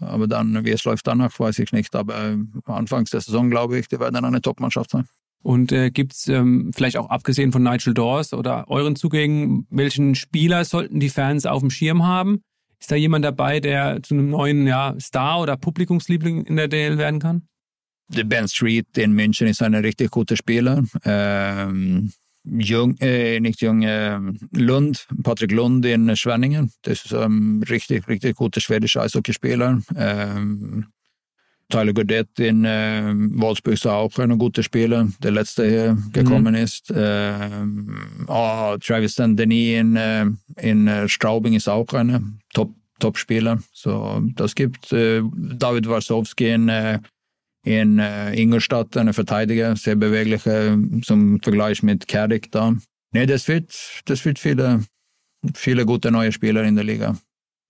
Aber 0.00 0.26
dann, 0.26 0.64
wie 0.64 0.70
es 0.70 0.84
läuft 0.84 1.06
danach, 1.06 1.38
weiß 1.38 1.58
ich 1.58 1.72
nicht. 1.72 1.94
Aber 1.96 2.36
anfangs 2.64 3.10
der 3.10 3.20
Saison 3.20 3.50
glaube 3.50 3.78
ich, 3.78 3.88
die 3.88 3.98
werden 3.98 4.24
eine 4.24 4.40
Top-Mannschaft 4.40 4.90
sein. 4.90 5.06
Und 5.42 5.72
äh, 5.72 5.90
gibt 5.90 6.14
es 6.14 6.28
ähm, 6.28 6.72
vielleicht 6.74 6.96
auch 6.96 7.10
abgesehen 7.10 7.52
von 7.52 7.62
Nigel 7.62 7.94
Dawes 7.94 8.32
oder 8.32 8.68
euren 8.68 8.96
Zugängen, 8.96 9.66
welchen 9.70 10.14
Spieler 10.14 10.64
sollten 10.64 11.00
die 11.00 11.08
Fans 11.08 11.46
auf 11.46 11.60
dem 11.60 11.70
Schirm 11.70 12.06
haben? 12.06 12.42
Ist 12.80 12.90
da 12.90 12.96
jemand 12.96 13.24
dabei, 13.24 13.60
der 13.60 14.02
zu 14.02 14.14
einem 14.14 14.30
neuen 14.30 14.66
ja, 14.66 14.94
Star 15.00 15.40
oder 15.40 15.56
Publikumsliebling 15.56 16.44
in 16.44 16.56
der 16.56 16.68
DL 16.68 16.98
werden 16.98 17.20
kann? 17.20 17.42
Der 18.08 18.24
Ben 18.24 18.48
Street 18.48 18.86
in 18.96 19.12
München 19.12 19.48
ist 19.48 19.62
ein 19.62 19.74
richtig 19.74 20.10
guter 20.10 20.36
Spieler. 20.36 20.82
Ähm, 21.04 22.12
Jung, 22.58 22.96
äh, 23.00 23.40
nicht 23.40 23.60
Jung, 23.60 23.82
äh, 23.82 24.18
Lund, 24.52 25.06
Patrick 25.22 25.52
Lund 25.52 25.84
in 25.86 26.16
Schwenningen. 26.16 26.72
Das 26.82 27.04
ist 27.04 27.14
ein 27.14 27.62
richtig, 27.68 28.08
richtig 28.08 28.36
guter 28.36 28.60
schwedischer 28.60 29.02
Eishockeyspieler. 29.02 29.80
Ähm, 29.96 30.86
Tyler 31.70 31.92
Godet 31.92 32.38
in 32.38 32.64
äh, 32.64 33.12
Wolfsburg 33.14 33.74
ist 33.74 33.86
auch 33.86 34.18
ein 34.18 34.38
guter 34.38 34.62
Spieler, 34.62 35.06
der 35.22 35.32
letzte 35.32 35.68
hier 35.68 35.98
gekommen 36.12 36.54
mhm. 36.54 36.62
ist. 36.62 36.92
Ähm, 36.94 38.26
oh, 38.26 38.76
Travis 38.80 39.16
Denis 39.16 39.78
in, 39.78 39.96
äh, 39.96 40.26
in 40.56 40.88
äh, 40.88 41.08
Straubing 41.08 41.52
ist 41.52 41.68
auch 41.68 41.92
ein 41.92 42.40
Top, 42.54 42.74
Top-Spieler. 43.00 43.58
So, 43.72 44.22
das 44.34 44.54
gibt 44.54 44.92
äh, 44.92 45.22
David 45.34 45.88
Warsowski 45.88 46.52
in, 46.52 46.70
in 47.68 47.98
äh, 47.98 48.32
Ingolstadt, 48.34 48.96
ein 48.96 49.12
Verteidiger, 49.12 49.76
sehr 49.76 49.94
beweglicher 49.94 50.78
zum 51.02 51.38
Vergleich 51.42 51.82
mit 51.82 52.08
Kerdik 52.08 52.50
da. 52.50 52.74
Nee, 53.12 53.26
das 53.26 53.46
wird, 53.46 53.76
das 54.06 54.24
wird 54.24 54.38
viele, 54.38 54.84
viele 55.54 55.84
gute 55.84 56.10
neue 56.10 56.32
Spieler 56.32 56.64
in 56.64 56.76
der 56.76 56.84
Liga. 56.84 57.18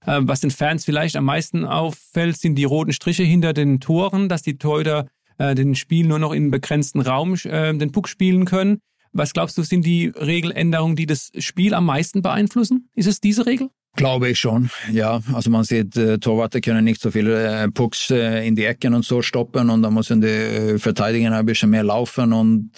Äh, 0.07 0.20
was 0.22 0.40
den 0.40 0.53
Fans 0.53 0.84
vielleicht 0.84 1.16
am 1.16 1.24
meisten 1.24 1.64
auffällt, 1.64 2.36
sind 2.36 2.55
die 2.55 2.64
roten 2.64 2.92
Striche 2.92 3.24
hinter 3.24 3.53
den 3.53 3.80
Toren, 3.80 4.28
dass 4.28 4.42
die 4.42 4.57
Torhüter 4.57 5.09
äh, 5.38 5.57
den 5.57 5.74
Spiel 5.74 6.07
nur 6.07 6.20
noch 6.20 6.32
in 6.32 6.53
begrenzten 6.53 7.01
Raum 7.01 7.34
äh, 7.42 7.74
den 7.74 7.90
Puck 7.90 8.09
spielen 8.09 8.44
können. 8.44 8.78
Was 9.12 9.32
glaubst 9.32 9.59
du, 9.59 9.62
sind 9.62 9.84
die 9.84 10.12
Regeländerungen, 10.14 10.94
die 10.94 11.07
das 11.07 11.32
Spiel 11.38 11.74
am 11.74 11.86
meisten 11.86 12.22
beeinflussen? 12.22 12.88
Ist 12.94 13.07
es 13.09 13.20
diese 13.20 13.46
Regel? 13.46 13.70
Glaube 13.99 14.28
ich 14.28 14.38
schon, 14.38 14.70
ja. 14.92 15.20
Also 15.32 15.51
man 15.51 15.64
sieht, 15.64 15.96
äh, 15.96 16.18
Torwarte 16.18 16.61
können 16.61 16.84
nicht 16.84 17.01
so 17.01 17.11
viele 17.11 17.64
äh, 17.64 17.68
Pucks 17.68 18.11
äh, 18.11 18.46
in 18.46 18.55
die 18.55 18.64
Ecken 18.64 18.94
und 18.94 19.05
so 19.05 19.22
stoppen 19.22 19.70
und 19.70 19.82
da 19.82 19.90
müssen 19.90 20.20
die 20.20 20.28
äh, 20.28 20.78
Verteidiger 20.78 21.36
ein 21.36 21.44
bisschen 21.44 21.70
mehr 21.70 21.82
laufen 21.82 22.32
und 22.32 22.70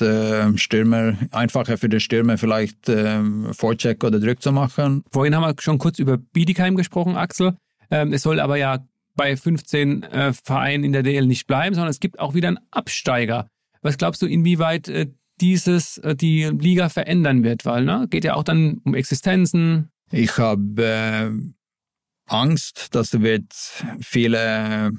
Stürmer, 0.57 1.15
einfacher 1.31 1.77
für 1.77 1.91
den 1.91 2.01
Stürmer 2.01 2.39
vielleicht 2.39 2.89
äh, 2.89 3.21
Vorcheck 3.53 4.03
oder 4.03 4.19
Drück 4.19 4.41
zu 4.41 4.51
machen. 4.51 5.05
Vorhin 5.13 5.35
haben 5.35 5.43
wir 5.43 5.55
schon 5.61 5.77
kurz 5.77 5.99
über 5.99 6.17
Bietigheim 6.17 6.75
gesprochen, 6.75 7.17
Axel. 7.17 7.55
Ähm, 7.91 8.15
es 8.15 8.23
soll 8.23 8.41
aber 8.41 8.57
ja 8.57 8.79
bei 9.15 9.37
15 9.37 10.03
äh, 10.05 10.33
Vereinen 10.33 10.85
in 10.85 10.93
der 10.93 11.03
DL 11.03 11.27
nicht 11.27 11.47
bleiben, 11.47 11.75
sondern 11.75 11.91
es 11.91 12.01
gibt 12.01 12.19
auch 12.19 12.33
wieder 12.33 12.49
einen 12.49 12.61
Absteiger. 12.71 13.49
Was 13.83 13.99
glaubst 13.99 14.23
du, 14.23 14.27
inwieweit 14.27 14.91
dieses 15.41 16.01
die 16.05 16.45
Liga 16.45 16.89
verändern 16.89 17.45
wird? 17.45 17.67
Weil 17.67 17.85
ne, 17.85 18.07
geht 18.11 18.25
ja 18.25 18.35
auch 18.35 18.45
dann 18.45 18.81
um 18.85 18.95
Existenzen, 18.95 19.91
ich 20.11 20.37
habe 20.39 20.83
äh, 20.83 21.31
Angst, 22.27 22.95
dass 22.95 23.21
wird 23.21 23.53
viele, 24.01 24.93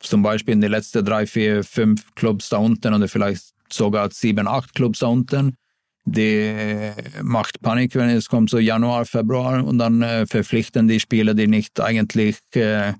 zum 0.00 0.22
Beispiel 0.22 0.54
in 0.54 0.60
den 0.60 0.70
letzten 0.70 1.04
drei, 1.04 1.26
vier, 1.26 1.64
fünf 1.64 2.14
Clubs 2.14 2.48
da 2.48 2.58
unten 2.58 2.94
oder 2.94 3.08
vielleicht 3.08 3.54
sogar 3.70 4.10
sieben, 4.10 4.46
acht 4.46 4.74
Clubs 4.74 5.00
da 5.00 5.06
unten, 5.06 5.56
die 6.04 6.92
macht 7.22 7.60
Panik, 7.62 7.94
wenn 7.96 8.10
es 8.10 8.28
kommt 8.28 8.50
so 8.50 8.58
Januar, 8.58 9.06
Februar 9.06 9.64
und 9.64 9.78
dann 9.78 10.02
äh, 10.02 10.26
verpflichten 10.26 10.86
die 10.86 11.00
Spieler, 11.00 11.34
die 11.34 11.48
nicht 11.48 11.80
eigentlich 11.80 12.38
äh, 12.52 12.92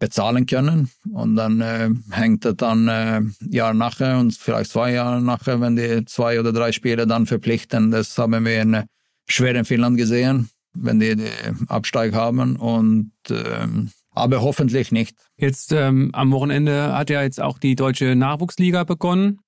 bezahlen 0.00 0.46
können. 0.46 0.90
Und 1.12 1.36
dann 1.36 1.60
äh, 1.60 1.90
hängt 2.10 2.44
es 2.44 2.56
dann 2.56 2.88
äh, 2.88 3.20
Jahr 3.50 3.72
nachher 3.72 4.18
und 4.18 4.34
vielleicht 4.34 4.72
zwei 4.72 4.92
Jahre 4.92 5.22
nachher, 5.22 5.60
wenn 5.60 5.76
die 5.76 6.04
zwei 6.06 6.40
oder 6.40 6.52
drei 6.52 6.72
Spieler 6.72 7.06
dann 7.06 7.26
verpflichten. 7.26 7.92
Das 7.92 8.18
haben 8.18 8.44
wir 8.44 8.62
in 8.62 8.82
Schweden, 9.28 9.64
Finnland 9.64 9.96
gesehen 9.96 10.50
wenn 10.74 11.00
die, 11.00 11.16
die 11.16 11.30
Absteig 11.68 12.14
haben 12.14 12.56
und 12.56 13.12
ähm, 13.30 13.90
aber 14.12 14.42
hoffentlich 14.42 14.92
nicht. 14.92 15.16
Jetzt 15.36 15.72
ähm, 15.72 16.10
am 16.12 16.32
Wochenende 16.32 16.92
hat 16.92 17.10
ja 17.10 17.22
jetzt 17.22 17.40
auch 17.40 17.58
die 17.58 17.76
deutsche 17.76 18.16
Nachwuchsliga 18.16 18.84
begonnen. 18.84 19.40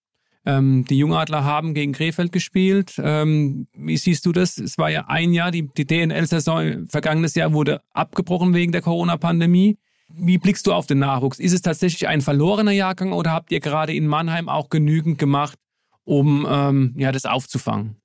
Ähm, 0.45 0.85
die 0.89 0.99
Jungadler 0.99 1.45
haben 1.45 1.75
gegen 1.75 1.93
Krefeld 1.93 2.33
gespielt. 2.33 2.95
Ähm, 2.99 3.69
wie 3.75 3.97
siehst 3.97 4.27
du 4.27 4.33
das? 4.33 4.59
Es 4.59 4.79
war 4.79 4.91
ja 4.91 5.05
ein 5.07 5.33
Jahr, 5.33 5.51
die, 5.51 5.69
die 5.69 5.87
DNL-Saison 5.87 6.89
vergangenes 6.89 7.35
Jahr 7.35 7.53
wurde 7.53 7.81
abgebrochen 7.93 8.55
wegen 8.55 8.73
der 8.73 8.83
Corona-Pandemie. 8.83 9.79
Wie 10.09 10.39
blickst 10.39 10.67
du 10.67 10.73
auf 10.73 10.87
den 10.87 10.99
Nachwuchs? 10.99 11.39
Ist 11.39 11.53
es 11.53 11.63
tatsächlich 11.63 12.09
ein 12.09 12.21
verlorener 12.21 12.73
Jahrgang 12.73 13.13
oder 13.13 13.31
habt 13.31 13.53
ihr 13.53 13.61
gerade 13.61 13.95
in 13.95 14.07
Mannheim 14.07 14.49
auch 14.49 14.69
genügend 14.69 15.19
gemacht, 15.19 15.59
um 16.05 16.47
ähm, 16.49 16.95
ja, 16.97 17.13
das 17.13 17.25
aufzufangen? 17.25 18.02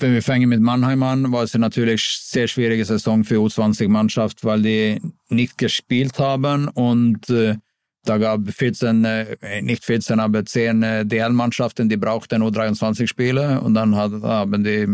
Wenn 0.00 0.12
wir 0.12 0.22
fangen 0.22 0.48
mit 0.48 0.60
Mannheim 0.60 1.02
an, 1.02 1.32
war 1.32 1.42
es 1.42 1.54
natürlich 1.54 2.02
eine 2.02 2.40
sehr 2.40 2.48
schwierige 2.48 2.84
Saison 2.84 3.24
für 3.24 3.36
U20-Mannschaft, 3.36 4.44
weil 4.44 4.62
die 4.62 5.00
nicht 5.28 5.58
gespielt 5.58 6.18
haben 6.18 6.68
und 6.68 7.28
äh, 7.30 7.56
da 8.04 8.18
gab 8.18 8.48
14, 8.48 9.04
äh, 9.04 9.62
nicht 9.62 9.84
14, 9.84 10.20
aber 10.20 10.44
10 10.44 10.82
äh, 10.82 11.06
DL-Mannschaften, 11.06 11.88
die 11.88 11.96
brauchten 11.96 12.40
nur 12.40 12.52
23 12.52 13.08
Spiele 13.08 13.60
und 13.60 13.74
dann 13.74 13.94
haben 13.94 14.64
die 14.64 14.86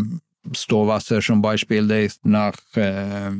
Ståwasser 0.53 1.21
zum 1.21 1.41
Beispiel, 1.41 1.87
der 1.87 2.05
ist 2.05 2.27
nach 2.27 2.55
äh, 2.75 3.31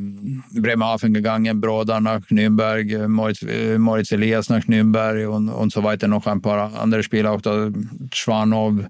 Bremerhaven 0.53 1.13
gegangen, 1.13 1.61
Broda 1.61 2.01
nach 2.01 2.21
Nürnberg, 2.31 2.89
äh, 2.91 3.09
Moritz, 3.09 3.45
Moritz 3.79 4.13
Elias 4.13 4.49
nach 4.49 4.67
Nürnberg 4.67 5.29
und, 5.29 5.49
und 5.49 5.73
so 5.73 5.83
weiter, 5.83 6.09
noch 6.09 6.27
ein 6.27 6.41
paar 6.41 6.73
andere 6.75 7.03
Spieler, 7.03 7.33
auch 7.33 7.41
da 7.41 7.71
Schwanow, 8.13 8.87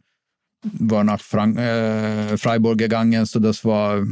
war 0.72 1.04
nach 1.04 1.20
Frank 1.20 1.58
äh, 1.58 2.36
Freiburg 2.36 2.78
gegangen, 2.78 3.24
so 3.26 3.38
das 3.38 3.64
war 3.64 4.04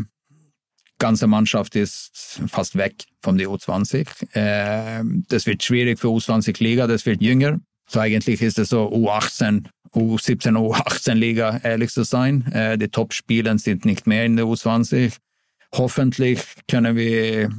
ganze 1.02 1.26
Mannschaft 1.26 1.74
ist 1.74 2.40
fast 2.46 2.76
weg 2.76 2.94
von 3.22 3.36
der 3.36 3.48
U20. 3.48 4.06
Äh, 4.36 5.02
das 5.28 5.46
wird 5.46 5.62
schwierig 5.64 5.98
für 5.98 6.06
U20-Liga, 6.06 6.86
das 6.86 7.04
wird 7.06 7.20
jünger. 7.20 7.58
So 7.88 7.98
eigentlich 7.98 8.40
ist 8.40 8.58
es 8.60 8.68
so 8.68 8.88
U18, 8.88 9.66
U17, 9.94 10.56
U18-Liga, 10.56 11.60
ehrlich 11.64 11.90
zu 11.90 12.04
sein. 12.04 12.46
Äh, 12.52 12.78
die 12.78 12.86
Top-Spieler 12.86 13.58
sind 13.58 13.84
nicht 13.84 14.06
mehr 14.06 14.24
in 14.24 14.36
der 14.36 14.44
U20. 14.44 15.16
Hoffentlich 15.74 16.40
können 16.68 16.94
wir 16.94 17.50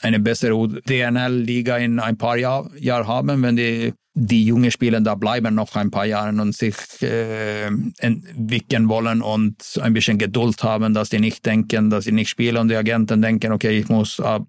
eine 0.00 0.20
bessere 0.20 0.68
DNL-Liga 0.82 1.76
in 1.78 2.00
ein 2.00 2.16
paar 2.16 2.36
Jahren 2.36 2.70
Jahr 2.78 3.06
haben, 3.06 3.42
wenn 3.42 3.56
die 3.56 3.92
die 4.18 4.46
jungen 4.46 4.70
Spieler 4.70 5.02
da 5.02 5.14
bleiben 5.14 5.54
noch 5.54 5.76
ein 5.76 5.90
paar 5.90 6.06
Jahre 6.06 6.40
und 6.40 6.56
sich 6.56 6.74
äh, 7.02 7.66
entwickeln 7.98 8.88
wollen 8.88 9.20
und 9.20 9.78
ein 9.82 9.92
bisschen 9.92 10.16
Geduld 10.16 10.62
haben, 10.62 10.94
dass 10.94 11.10
die 11.10 11.20
nicht 11.20 11.44
denken, 11.44 11.90
dass 11.90 12.04
sie 12.04 12.12
nicht 12.12 12.30
spielen 12.30 12.56
und 12.56 12.68
die 12.68 12.76
Agenten 12.76 13.20
denken, 13.20 13.52
okay, 13.52 13.78
ich 13.78 13.90
muss 13.90 14.18
ab 14.18 14.46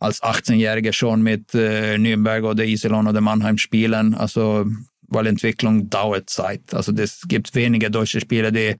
als 0.00 0.20
18-Jährige 0.22 0.92
schon 0.92 1.22
mit 1.22 1.54
äh, 1.54 1.96
Nürnberg 1.96 2.44
oder 2.44 2.64
Iserlohn 2.64 3.06
oder 3.06 3.20
Mannheim 3.20 3.56
spielen. 3.56 4.14
Also, 4.14 4.66
weil 5.06 5.26
Entwicklung 5.26 5.88
dauert 5.88 6.28
Zeit. 6.28 6.74
Also, 6.74 6.92
es 6.92 7.22
gibt 7.28 7.54
wenige 7.54 7.90
deutsche 7.90 8.20
Spieler, 8.20 8.50
die 8.50 8.74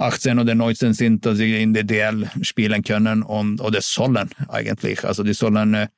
18 0.00 0.38
oder 0.38 0.54
19 0.54 0.92
sind, 0.94 1.26
dass 1.26 1.38
sie 1.38 1.62
in 1.62 1.74
der 1.74 1.84
DL 1.84 2.30
spielen 2.42 2.82
können 2.82 3.22
und 3.22 3.60
oder 3.60 3.80
sollen 3.80 4.30
eigentlich. 4.48 5.04
Also, 5.04 5.22
die 5.22 5.34
sollen 5.34 5.74
äh, 5.74 5.88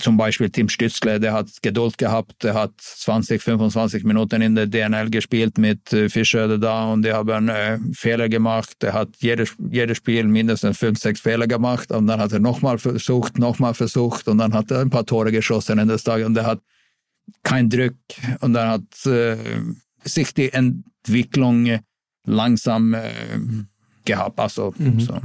zum 0.00 0.16
Beispiel 0.16 0.50
Tim 0.50 0.68
Stützle, 0.68 1.18
der 1.18 1.32
hat 1.32 1.48
Geduld 1.62 1.98
gehabt, 1.98 2.44
der 2.44 2.54
hat 2.54 2.72
20, 2.78 3.42
25 3.42 4.04
Minuten 4.04 4.42
in 4.42 4.54
der 4.54 4.66
DNL 4.66 5.10
gespielt 5.10 5.58
mit 5.58 5.92
äh, 5.92 6.08
Fischer 6.08 6.58
da 6.58 6.92
und 6.92 7.04
die 7.04 7.12
haben 7.12 7.48
äh, 7.48 7.78
Fehler 7.92 8.28
gemacht. 8.28 8.76
Der 8.82 8.92
hat 8.92 9.08
jedes, 9.18 9.54
jedes 9.70 9.98
Spiel 9.98 10.24
mindestens 10.24 10.78
fünf, 10.78 10.98
sechs 10.98 11.20
Fehler 11.20 11.46
gemacht 11.46 11.90
und 11.90 12.06
dann 12.06 12.20
hat 12.20 12.32
er 12.32 12.40
nochmal 12.40 12.78
versucht, 12.78 13.38
nochmal 13.38 13.74
versucht 13.74 14.28
und 14.28 14.38
dann 14.38 14.54
hat 14.54 14.70
er 14.70 14.80
ein 14.80 14.90
paar 14.90 15.06
Tore 15.06 15.32
geschossen 15.32 15.78
in 15.78 15.88
das 15.88 16.04
Tag 16.04 16.24
und 16.24 16.36
er 16.36 16.46
hat 16.46 16.60
kein 17.42 17.68
Druck 17.68 17.94
und 18.40 18.52
dann 18.52 18.68
hat 18.68 19.06
äh, 19.06 19.36
sich 20.04 20.34
die 20.34 20.52
Entwicklung 20.52 21.80
langsam 22.24 22.94
äh, 22.94 23.10
gehabt. 24.04 24.38
Also, 24.38 24.74
mhm. 24.78 25.00
so. 25.00 25.20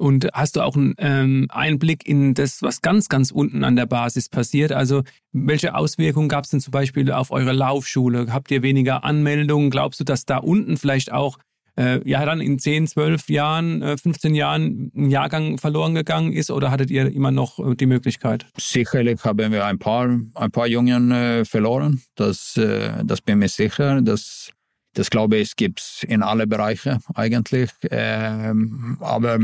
Und 0.00 0.28
hast 0.32 0.56
du 0.56 0.62
auch 0.62 0.76
einen 0.76 0.94
ähm, 0.96 1.46
Einblick 1.50 2.08
in 2.08 2.32
das, 2.32 2.62
was 2.62 2.80
ganz, 2.80 3.10
ganz 3.10 3.30
unten 3.30 3.64
an 3.64 3.76
der 3.76 3.84
Basis 3.84 4.30
passiert? 4.30 4.72
Also 4.72 5.02
welche 5.32 5.74
Auswirkungen 5.74 6.30
gab 6.30 6.44
es 6.44 6.50
denn 6.50 6.60
zum 6.60 6.70
Beispiel 6.70 7.12
auf 7.12 7.30
eure 7.30 7.52
Laufschule? 7.52 8.28
Habt 8.32 8.50
ihr 8.50 8.62
weniger 8.62 9.04
Anmeldungen? 9.04 9.68
Glaubst 9.68 10.00
du, 10.00 10.04
dass 10.04 10.24
da 10.24 10.38
unten 10.38 10.78
vielleicht 10.78 11.12
auch 11.12 11.36
äh, 11.76 12.00
ja 12.08 12.24
dann 12.24 12.40
in 12.40 12.58
10, 12.58 12.86
12 12.86 13.28
Jahren, 13.28 13.82
äh, 13.82 13.98
15 13.98 14.34
Jahren 14.34 14.90
ein 14.96 15.10
Jahrgang 15.10 15.58
verloren 15.58 15.94
gegangen 15.94 16.32
ist 16.32 16.50
oder 16.50 16.70
hattet 16.70 16.90
ihr 16.90 17.12
immer 17.12 17.30
noch 17.30 17.58
äh, 17.58 17.74
die 17.74 17.86
Möglichkeit? 17.86 18.46
Sicherlich 18.58 19.22
haben 19.24 19.52
wir 19.52 19.66
ein 19.66 19.78
paar, 19.78 20.08
ein 20.34 20.50
paar 20.50 20.66
Jungen 20.66 21.10
äh, 21.10 21.44
verloren. 21.44 22.00
Das, 22.14 22.56
äh, 22.56 23.04
das 23.04 23.20
bin 23.20 23.38
mir 23.38 23.48
sicher. 23.48 24.00
Das, 24.00 24.50
das 24.94 25.10
glaube 25.10 25.36
ich, 25.36 25.56
gibt 25.56 25.80
es 25.80 26.04
in 26.06 26.22
alle 26.22 26.46
Bereiche 26.46 26.98
eigentlich. 27.14 27.70
Ähm, 27.90 28.96
aber 29.00 29.38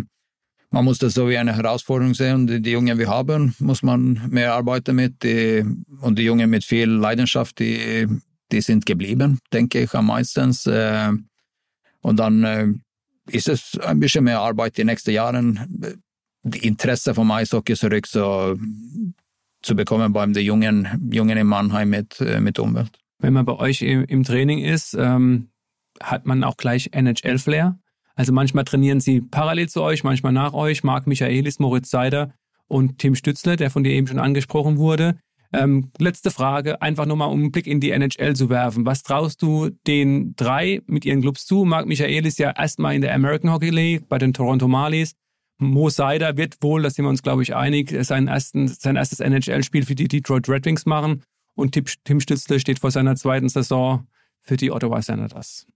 man 0.70 0.84
muss 0.84 0.98
das 0.98 1.14
so 1.14 1.28
wie 1.28 1.38
eine 1.38 1.54
Herausforderung 1.56 2.14
sehen. 2.14 2.46
Die, 2.46 2.60
die 2.60 2.72
Jungen 2.72 2.98
wir 2.98 3.08
haben, 3.08 3.54
muss 3.58 3.82
man 3.82 4.28
mehr 4.28 4.54
arbeiten 4.54 4.96
mit. 4.96 5.22
Die, 5.22 5.64
und 6.00 6.18
die 6.18 6.24
Jungen 6.24 6.50
mit 6.50 6.64
viel 6.64 6.88
Leidenschaft, 6.88 7.58
die, 7.60 8.06
die 8.52 8.60
sind 8.60 8.86
geblieben, 8.86 9.38
denke 9.52 9.82
ich, 9.82 9.94
am 9.94 10.06
meisten. 10.06 10.54
Äh, 10.66 11.12
und 12.00 12.18
dann 12.18 12.44
äh, 12.44 12.66
ist 13.30 13.48
es 13.48 13.78
ein 13.80 14.00
bisschen 14.00 14.24
mehr 14.24 14.40
Arbeit 14.40 14.76
die 14.76 14.84
nächsten 14.84 15.12
Jahren, 15.12 16.02
die 16.42 16.66
Interesse 16.66 17.14
vom 17.14 17.30
Eishockey 17.30 17.74
zurück 17.74 18.06
so, 18.06 18.56
zu 19.62 19.74
bekommen 19.74 20.12
beim 20.12 20.32
den 20.32 20.44
Jungen, 20.44 21.08
Jungen 21.10 21.36
in 21.38 21.46
Mannheim 21.46 21.90
mit, 21.90 22.20
äh, 22.20 22.40
mit 22.40 22.58
Umwelt. 22.58 22.98
Wenn 23.18 23.32
man 23.32 23.46
bei 23.46 23.54
euch 23.54 23.82
im, 23.82 24.24
Training 24.24 24.58
ist, 24.58 24.94
ähm, 24.94 25.50
hat 26.02 26.26
man 26.26 26.44
auch 26.44 26.56
gleich 26.56 26.90
NHL-Flair? 26.92 27.78
Also 28.14 28.32
manchmal 28.32 28.64
trainieren 28.64 29.00
sie 29.00 29.20
parallel 29.20 29.68
zu 29.68 29.82
euch, 29.82 30.04
manchmal 30.04 30.32
nach 30.32 30.52
euch. 30.54 30.84
Marc 30.84 31.06
Michaelis, 31.06 31.58
Moritz 31.58 31.90
Seider 31.90 32.34
und 32.66 32.98
Tim 32.98 33.14
Stützle, 33.14 33.56
der 33.56 33.70
von 33.70 33.84
dir 33.84 33.92
eben 33.92 34.06
schon 34.06 34.18
angesprochen 34.18 34.78
wurde. 34.78 35.18
Ähm, 35.52 35.90
letzte 35.98 36.30
Frage, 36.30 36.82
einfach 36.82 37.06
nur 37.06 37.16
mal 37.16 37.26
um 37.26 37.40
einen 37.40 37.52
Blick 37.52 37.66
in 37.66 37.80
die 37.80 37.90
NHL 37.90 38.34
zu 38.34 38.50
werfen. 38.50 38.84
Was 38.84 39.02
traust 39.02 39.40
du 39.42 39.70
den 39.86 40.34
drei 40.36 40.82
mit 40.86 41.04
ihren 41.04 41.20
Clubs 41.20 41.46
zu? 41.46 41.64
Marc 41.64 41.86
Michaelis 41.86 42.38
ja 42.38 42.50
erstmal 42.50 42.94
in 42.94 43.02
der 43.02 43.14
American 43.14 43.52
Hockey 43.52 43.70
League 43.70 44.08
bei 44.08 44.18
den 44.18 44.32
Toronto 44.32 44.66
Marlies. 44.66 45.14
Mo 45.58 45.88
Seider 45.88 46.36
wird 46.36 46.56
wohl, 46.62 46.82
da 46.82 46.90
sind 46.90 47.04
wir 47.04 47.08
uns 47.08 47.22
glaube 47.22 47.42
ich 47.42 47.54
einig, 47.54 47.94
sein, 48.04 48.28
ersten, 48.28 48.68
sein 48.68 48.96
erstes 48.96 49.20
NHL-Spiel 49.20 49.86
für 49.86 49.94
die 49.94 50.08
Detroit 50.08 50.48
Red 50.48 50.66
Wings 50.66 50.84
machen. 50.84 51.22
Und 51.56 51.72
Tim 52.04 52.20
Stützle 52.20 52.60
steht 52.60 52.78
vor 52.78 52.92
seiner 52.92 53.16
zweiten 53.16 53.48
Saison 53.48 54.06
für 54.42 54.56
die 54.56 54.70
Ottawa 54.70 55.02
Senators. 55.02 55.66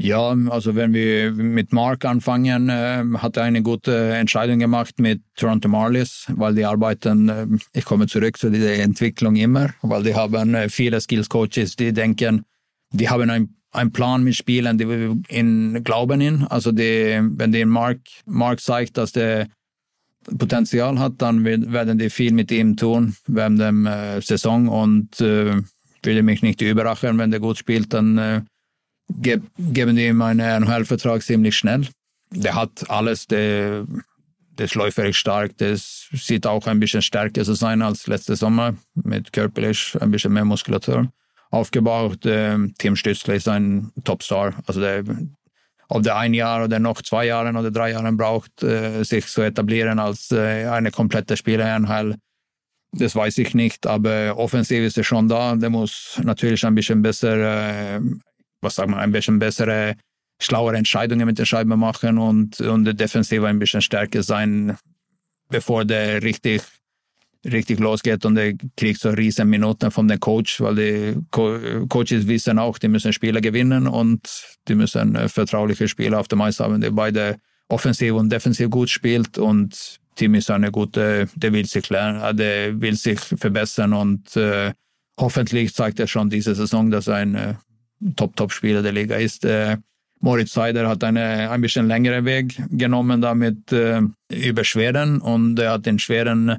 Ja, 0.00 0.36
also 0.50 0.76
wenn 0.76 0.92
wir 0.92 1.32
mit 1.32 1.72
Mark 1.72 2.04
anfangen, 2.04 2.68
äh, 2.68 3.02
hat 3.18 3.36
er 3.36 3.44
eine 3.44 3.62
gute 3.62 4.14
Entscheidung 4.14 4.60
gemacht 4.60 5.00
mit 5.00 5.22
Toronto 5.34 5.68
Marlies, 5.68 6.26
weil 6.36 6.54
die 6.54 6.64
arbeiten, 6.64 7.28
äh, 7.28 7.46
ich 7.72 7.84
komme 7.84 8.06
zurück 8.06 8.36
zu 8.36 8.50
dieser 8.50 8.74
Entwicklung 8.74 9.34
immer, 9.34 9.70
weil 9.82 10.04
die 10.04 10.14
haben 10.14 10.54
äh, 10.54 10.68
viele 10.68 11.00
Skills 11.00 11.28
Coaches, 11.28 11.74
die 11.74 11.92
denken, 11.92 12.44
die 12.92 13.08
haben 13.08 13.30
ein 13.30 13.54
ein 13.70 13.92
Plan 13.92 14.24
mit 14.24 14.34
Spielen, 14.34 14.78
die 14.78 15.20
in 15.28 15.84
glauben 15.84 16.20
in. 16.20 16.44
Also 16.44 16.72
die, 16.72 17.20
wenn 17.22 17.52
die 17.52 17.64
Mark, 17.64 18.00
Mark 18.24 18.60
zeigt, 18.60 18.96
dass 18.96 19.12
der 19.12 19.48
Potenzial 20.36 20.98
hat, 20.98 21.14
dann 21.18 21.44
werden 21.44 21.98
die 21.98 22.10
viel 22.10 22.32
mit 22.32 22.50
ihm 22.50 22.76
tun 22.76 23.16
während 23.26 23.60
der 23.60 24.16
äh, 24.16 24.20
Saison 24.20 24.68
und 24.68 25.20
äh, 25.20 25.62
würde 26.02 26.22
mich 26.22 26.42
nicht 26.42 26.60
überraschen, 26.60 27.18
wenn 27.18 27.30
der 27.30 27.40
gut 27.40 27.58
spielt, 27.58 27.92
dann 27.92 28.18
äh, 28.18 28.42
ge 29.08 29.40
geben 29.58 29.96
die 29.96 30.06
ihm 30.06 30.22
einen 30.22 30.40
NHL-Vertrag 30.40 31.22
ziemlich 31.22 31.56
schnell. 31.56 31.86
Der 32.30 32.54
hat 32.54 32.88
alles, 32.90 33.26
der, 33.26 33.86
der 34.58 34.66
ist 34.66 34.74
läuferisch 34.74 35.18
stark, 35.18 35.56
das 35.58 36.08
sieht 36.12 36.46
auch 36.46 36.66
ein 36.66 36.80
bisschen 36.80 37.02
stärker 37.02 37.44
zu 37.44 37.54
sein 37.54 37.82
als 37.82 38.06
letzte 38.06 38.36
Sommer, 38.36 38.74
mit 38.94 39.32
körperlich 39.32 39.96
ein 40.00 40.10
bisschen 40.10 40.32
mehr 40.32 40.44
Muskulatur 40.44 41.10
aufgebaut. 41.50 42.20
Ähm, 42.24 42.74
Tim 42.78 42.96
Stützle 42.96 43.36
ist 43.36 43.48
ein 43.48 43.90
Topstar. 44.04 44.54
Also 44.66 44.80
der, 44.80 45.04
ob 45.88 46.02
der 46.02 46.16
ein 46.16 46.34
Jahr 46.34 46.64
oder 46.64 46.78
noch 46.78 47.02
zwei 47.02 47.26
Jahre 47.26 47.50
oder 47.50 47.70
drei 47.70 47.92
Jahre 47.92 48.12
braucht, 48.12 48.62
äh, 48.62 49.02
sich 49.04 49.26
zu 49.26 49.42
etablieren 49.42 49.98
als 49.98 50.30
äh, 50.30 50.66
eine 50.66 50.90
komplette 50.90 51.36
Spielereinheit, 51.36 52.16
das 52.92 53.14
weiß 53.14 53.38
ich 53.38 53.54
nicht. 53.54 53.86
Aber 53.86 54.36
offensiv 54.36 54.80
ist 54.80 54.98
er 54.98 55.04
schon 55.04 55.28
da. 55.28 55.54
Der 55.56 55.70
muss 55.70 56.20
natürlich 56.22 56.64
ein 56.64 56.74
bisschen 56.74 57.02
besser 57.02 57.96
äh, 57.96 58.00
was 58.60 58.74
sagt 58.74 58.90
man, 58.90 59.00
ein 59.00 59.12
bisschen 59.12 59.38
bessere, 59.38 59.96
schlauere 60.40 60.76
Entscheidungen 60.76 61.26
mit 61.26 61.38
der 61.38 61.44
Scheibe 61.44 61.76
machen 61.76 62.18
und, 62.18 62.60
und 62.60 62.84
der 62.84 62.94
Defensive 62.94 63.46
ein 63.46 63.58
bisschen 63.58 63.82
stärker 63.82 64.22
sein, 64.22 64.76
bevor 65.48 65.84
der 65.84 66.22
richtig, 66.22 66.62
richtig 67.44 67.78
losgeht 67.78 68.24
und 68.24 68.34
der 68.34 68.54
kriegt 68.76 69.00
so 69.00 69.10
riesen 69.10 69.48
Minuten 69.48 69.90
von 69.90 70.08
dem 70.08 70.18
Coach, 70.20 70.60
weil 70.60 70.74
die 70.74 71.16
Co 71.30 71.58
Coaches 71.88 72.26
wissen 72.26 72.58
auch, 72.58 72.78
die 72.78 72.88
müssen 72.88 73.12
Spiele 73.12 73.40
gewinnen 73.40 73.86
und 73.86 74.20
die 74.66 74.74
müssen 74.74 75.14
äh, 75.14 75.28
vertrauliche 75.28 75.88
Spiele 75.88 76.18
auf 76.18 76.28
dem 76.28 76.40
Eis 76.40 76.60
haben, 76.60 76.80
die 76.80 76.90
beide 76.90 77.36
offensiv 77.68 78.14
und 78.14 78.30
defensiv 78.30 78.70
gut 78.70 78.90
spielt 78.90 79.38
und 79.38 80.00
Team 80.16 80.34
ist 80.34 80.50
eine 80.50 80.72
gute, 80.72 81.28
der 81.36 81.52
will 81.52 81.66
sich 81.66 81.88
lernen, 81.90 82.20
äh, 82.20 82.34
der 82.34 82.80
will 82.80 82.96
sich 82.96 83.20
verbessern 83.20 83.92
und 83.92 84.36
äh, 84.36 84.72
hoffentlich 85.18 85.74
zeigt 85.74 86.00
er 86.00 86.08
schon 86.08 86.30
diese 86.30 86.54
Saison, 86.54 86.90
dass 86.90 87.06
er 87.06 87.16
ein 87.16 87.34
äh, 87.34 87.54
Top-Top-Spieler 88.16 88.82
der 88.82 88.92
Liga 88.92 89.16
ist. 89.16 89.44
Äh, 89.44 89.76
Moritz 90.20 90.52
Seider 90.52 90.88
hat 90.88 91.04
eine 91.04 91.48
ein 91.50 91.60
bisschen 91.60 91.86
längeren 91.86 92.24
Weg 92.24 92.60
genommen 92.70 93.20
damit 93.20 93.70
äh, 93.70 94.02
über 94.28 94.64
Schweden 94.64 95.20
und 95.20 95.58
er 95.60 95.72
hat 95.72 95.86
den 95.86 96.00
Schweden 96.00 96.56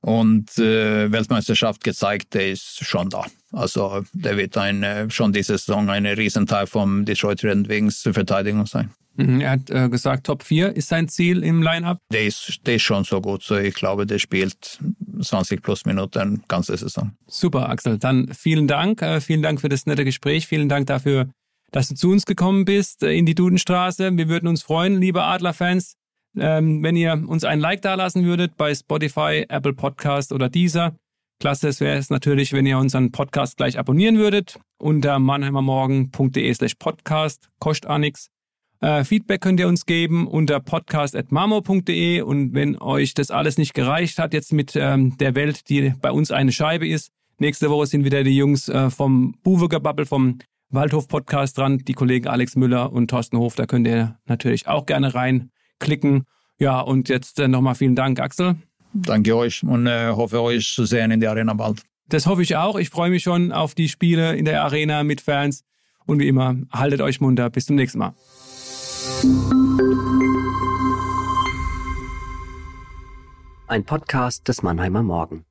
und 0.00 0.56
äh, 0.58 1.10
Weltmeisterschaft 1.10 1.82
gezeigt, 1.82 2.34
der 2.34 2.52
ist 2.52 2.84
schon 2.84 3.08
da. 3.08 3.24
Also 3.52 4.04
der 4.12 4.36
wird 4.36 4.56
ein, 4.56 4.82
äh, 4.82 5.10
schon 5.10 5.32
diese 5.32 5.58
Saison 5.58 5.88
ein 5.90 6.06
Riesenteil 6.06 6.66
vom 6.66 7.04
Detroit 7.04 7.42
Red 7.44 7.68
Wings 7.68 8.02
Verteidigung 8.02 8.66
sein. 8.66 8.90
Mhm, 9.18 9.40
er 9.40 9.50
hat 9.50 9.70
äh, 9.70 9.88
gesagt, 9.88 10.26
Top 10.26 10.44
4 10.44 10.76
ist 10.76 10.88
sein 10.88 11.08
Ziel 11.08 11.42
im 11.42 11.60
Line-Up. 11.60 11.98
Der 12.12 12.24
ist, 12.24 12.60
der 12.66 12.76
ist 12.76 12.82
schon 12.82 13.02
so 13.02 13.20
gut. 13.20 13.42
So 13.42 13.56
ich 13.56 13.74
glaube, 13.74 14.06
der 14.06 14.20
spielt 14.20 14.78
20 15.20 15.60
plus 15.60 15.84
Minuten 15.84 16.44
ganze 16.46 16.76
Saison. 16.76 17.12
Super, 17.26 17.68
Axel. 17.68 17.98
Dann 17.98 18.32
vielen 18.32 18.68
Dank. 18.68 19.02
Äh, 19.02 19.20
vielen 19.20 19.42
Dank 19.42 19.60
für 19.60 19.68
das 19.68 19.86
nette 19.86 20.04
Gespräch. 20.04 20.46
Vielen 20.46 20.68
Dank 20.68 20.86
dafür, 20.86 21.28
dass 21.72 21.88
du 21.88 21.96
zu 21.96 22.10
uns 22.10 22.26
gekommen 22.26 22.64
bist 22.64 23.02
äh, 23.02 23.12
in 23.12 23.26
die 23.26 23.34
Dudenstraße. 23.34 24.16
Wir 24.16 24.28
würden 24.28 24.46
uns 24.46 24.62
freuen, 24.62 25.00
liebe 25.00 25.24
Adlerfans, 25.24 25.96
ähm, 26.36 26.82
wenn 26.82 26.96
ihr 26.96 27.12
uns 27.12 27.44
ein 27.44 27.60
Like 27.60 27.82
dalassen 27.82 28.24
würdet 28.24 28.56
bei 28.56 28.74
Spotify, 28.74 29.44
Apple 29.48 29.74
Podcast 29.74 30.32
oder 30.32 30.48
dieser. 30.48 30.94
Klasse 31.40 31.78
wäre 31.78 31.98
es 31.98 32.10
natürlich, 32.10 32.52
wenn 32.52 32.66
ihr 32.66 32.78
unseren 32.78 33.12
Podcast 33.12 33.56
gleich 33.56 33.78
abonnieren 33.78 34.18
würdet 34.18 34.58
unter 34.78 35.18
mannheimermorgen.de 35.18 36.54
slash 36.54 36.74
podcast. 36.76 37.48
Kostet 37.58 37.90
auch 37.90 37.98
nichts. 37.98 38.30
Äh, 38.80 39.04
Feedback 39.04 39.40
könnt 39.40 39.58
ihr 39.58 39.68
uns 39.68 39.86
geben 39.86 40.28
unter 40.28 40.60
podcast.marmo.de 40.60 42.20
und 42.22 42.54
wenn 42.54 42.80
euch 42.80 43.14
das 43.14 43.30
alles 43.30 43.58
nicht 43.58 43.74
gereicht 43.74 44.18
hat, 44.18 44.32
jetzt 44.32 44.52
mit 44.52 44.76
ähm, 44.76 45.16
der 45.18 45.34
Welt, 45.34 45.68
die 45.68 45.94
bei 46.00 46.12
uns 46.12 46.30
eine 46.30 46.52
Scheibe 46.52 46.86
ist, 46.86 47.10
nächste 47.38 47.70
Woche 47.70 47.86
sind 47.86 48.04
wieder 48.04 48.22
die 48.22 48.36
Jungs 48.36 48.68
äh, 48.68 48.90
vom 48.90 49.34
Buweger 49.42 49.80
vom 50.06 50.38
Waldhof 50.70 51.08
Podcast 51.08 51.58
dran, 51.58 51.78
die 51.78 51.94
Kollegen 51.94 52.28
Alex 52.28 52.54
Müller 52.54 52.92
und 52.92 53.08
Thorsten 53.08 53.38
Hof, 53.38 53.56
da 53.56 53.66
könnt 53.66 53.88
ihr 53.88 54.16
natürlich 54.26 54.68
auch 54.68 54.86
gerne 54.86 55.14
reinklicken. 55.78 56.24
Ja, 56.58 56.80
und 56.80 57.08
jetzt 57.08 57.38
äh, 57.38 57.48
nochmal 57.48 57.74
vielen 57.74 57.94
Dank, 57.94 58.20
Axel. 58.20 58.56
Danke 58.92 59.36
euch 59.36 59.62
und 59.62 59.86
äh, 59.86 60.10
hoffe 60.10 60.40
euch 60.42 60.72
zu 60.74 60.84
sehen 60.84 61.10
in 61.10 61.20
der 61.20 61.30
Arena 61.30 61.54
bald. 61.54 61.82
Das 62.08 62.26
hoffe 62.26 62.42
ich 62.42 62.56
auch. 62.56 62.76
Ich 62.76 62.90
freue 62.90 63.10
mich 63.10 63.22
schon 63.22 63.52
auf 63.52 63.74
die 63.74 63.88
Spiele 63.88 64.34
in 64.34 64.44
der 64.44 64.62
Arena 64.64 65.04
mit 65.04 65.20
Fans. 65.20 65.64
Und 66.06 66.20
wie 66.20 66.28
immer, 66.28 66.56
haltet 66.72 67.02
euch 67.02 67.20
munter. 67.20 67.50
Bis 67.50 67.66
zum 67.66 67.76
nächsten 67.76 67.98
Mal. 67.98 68.14
Ein 73.66 73.84
Podcast 73.84 74.48
des 74.48 74.62
Mannheimer 74.62 75.02
Morgen. 75.02 75.44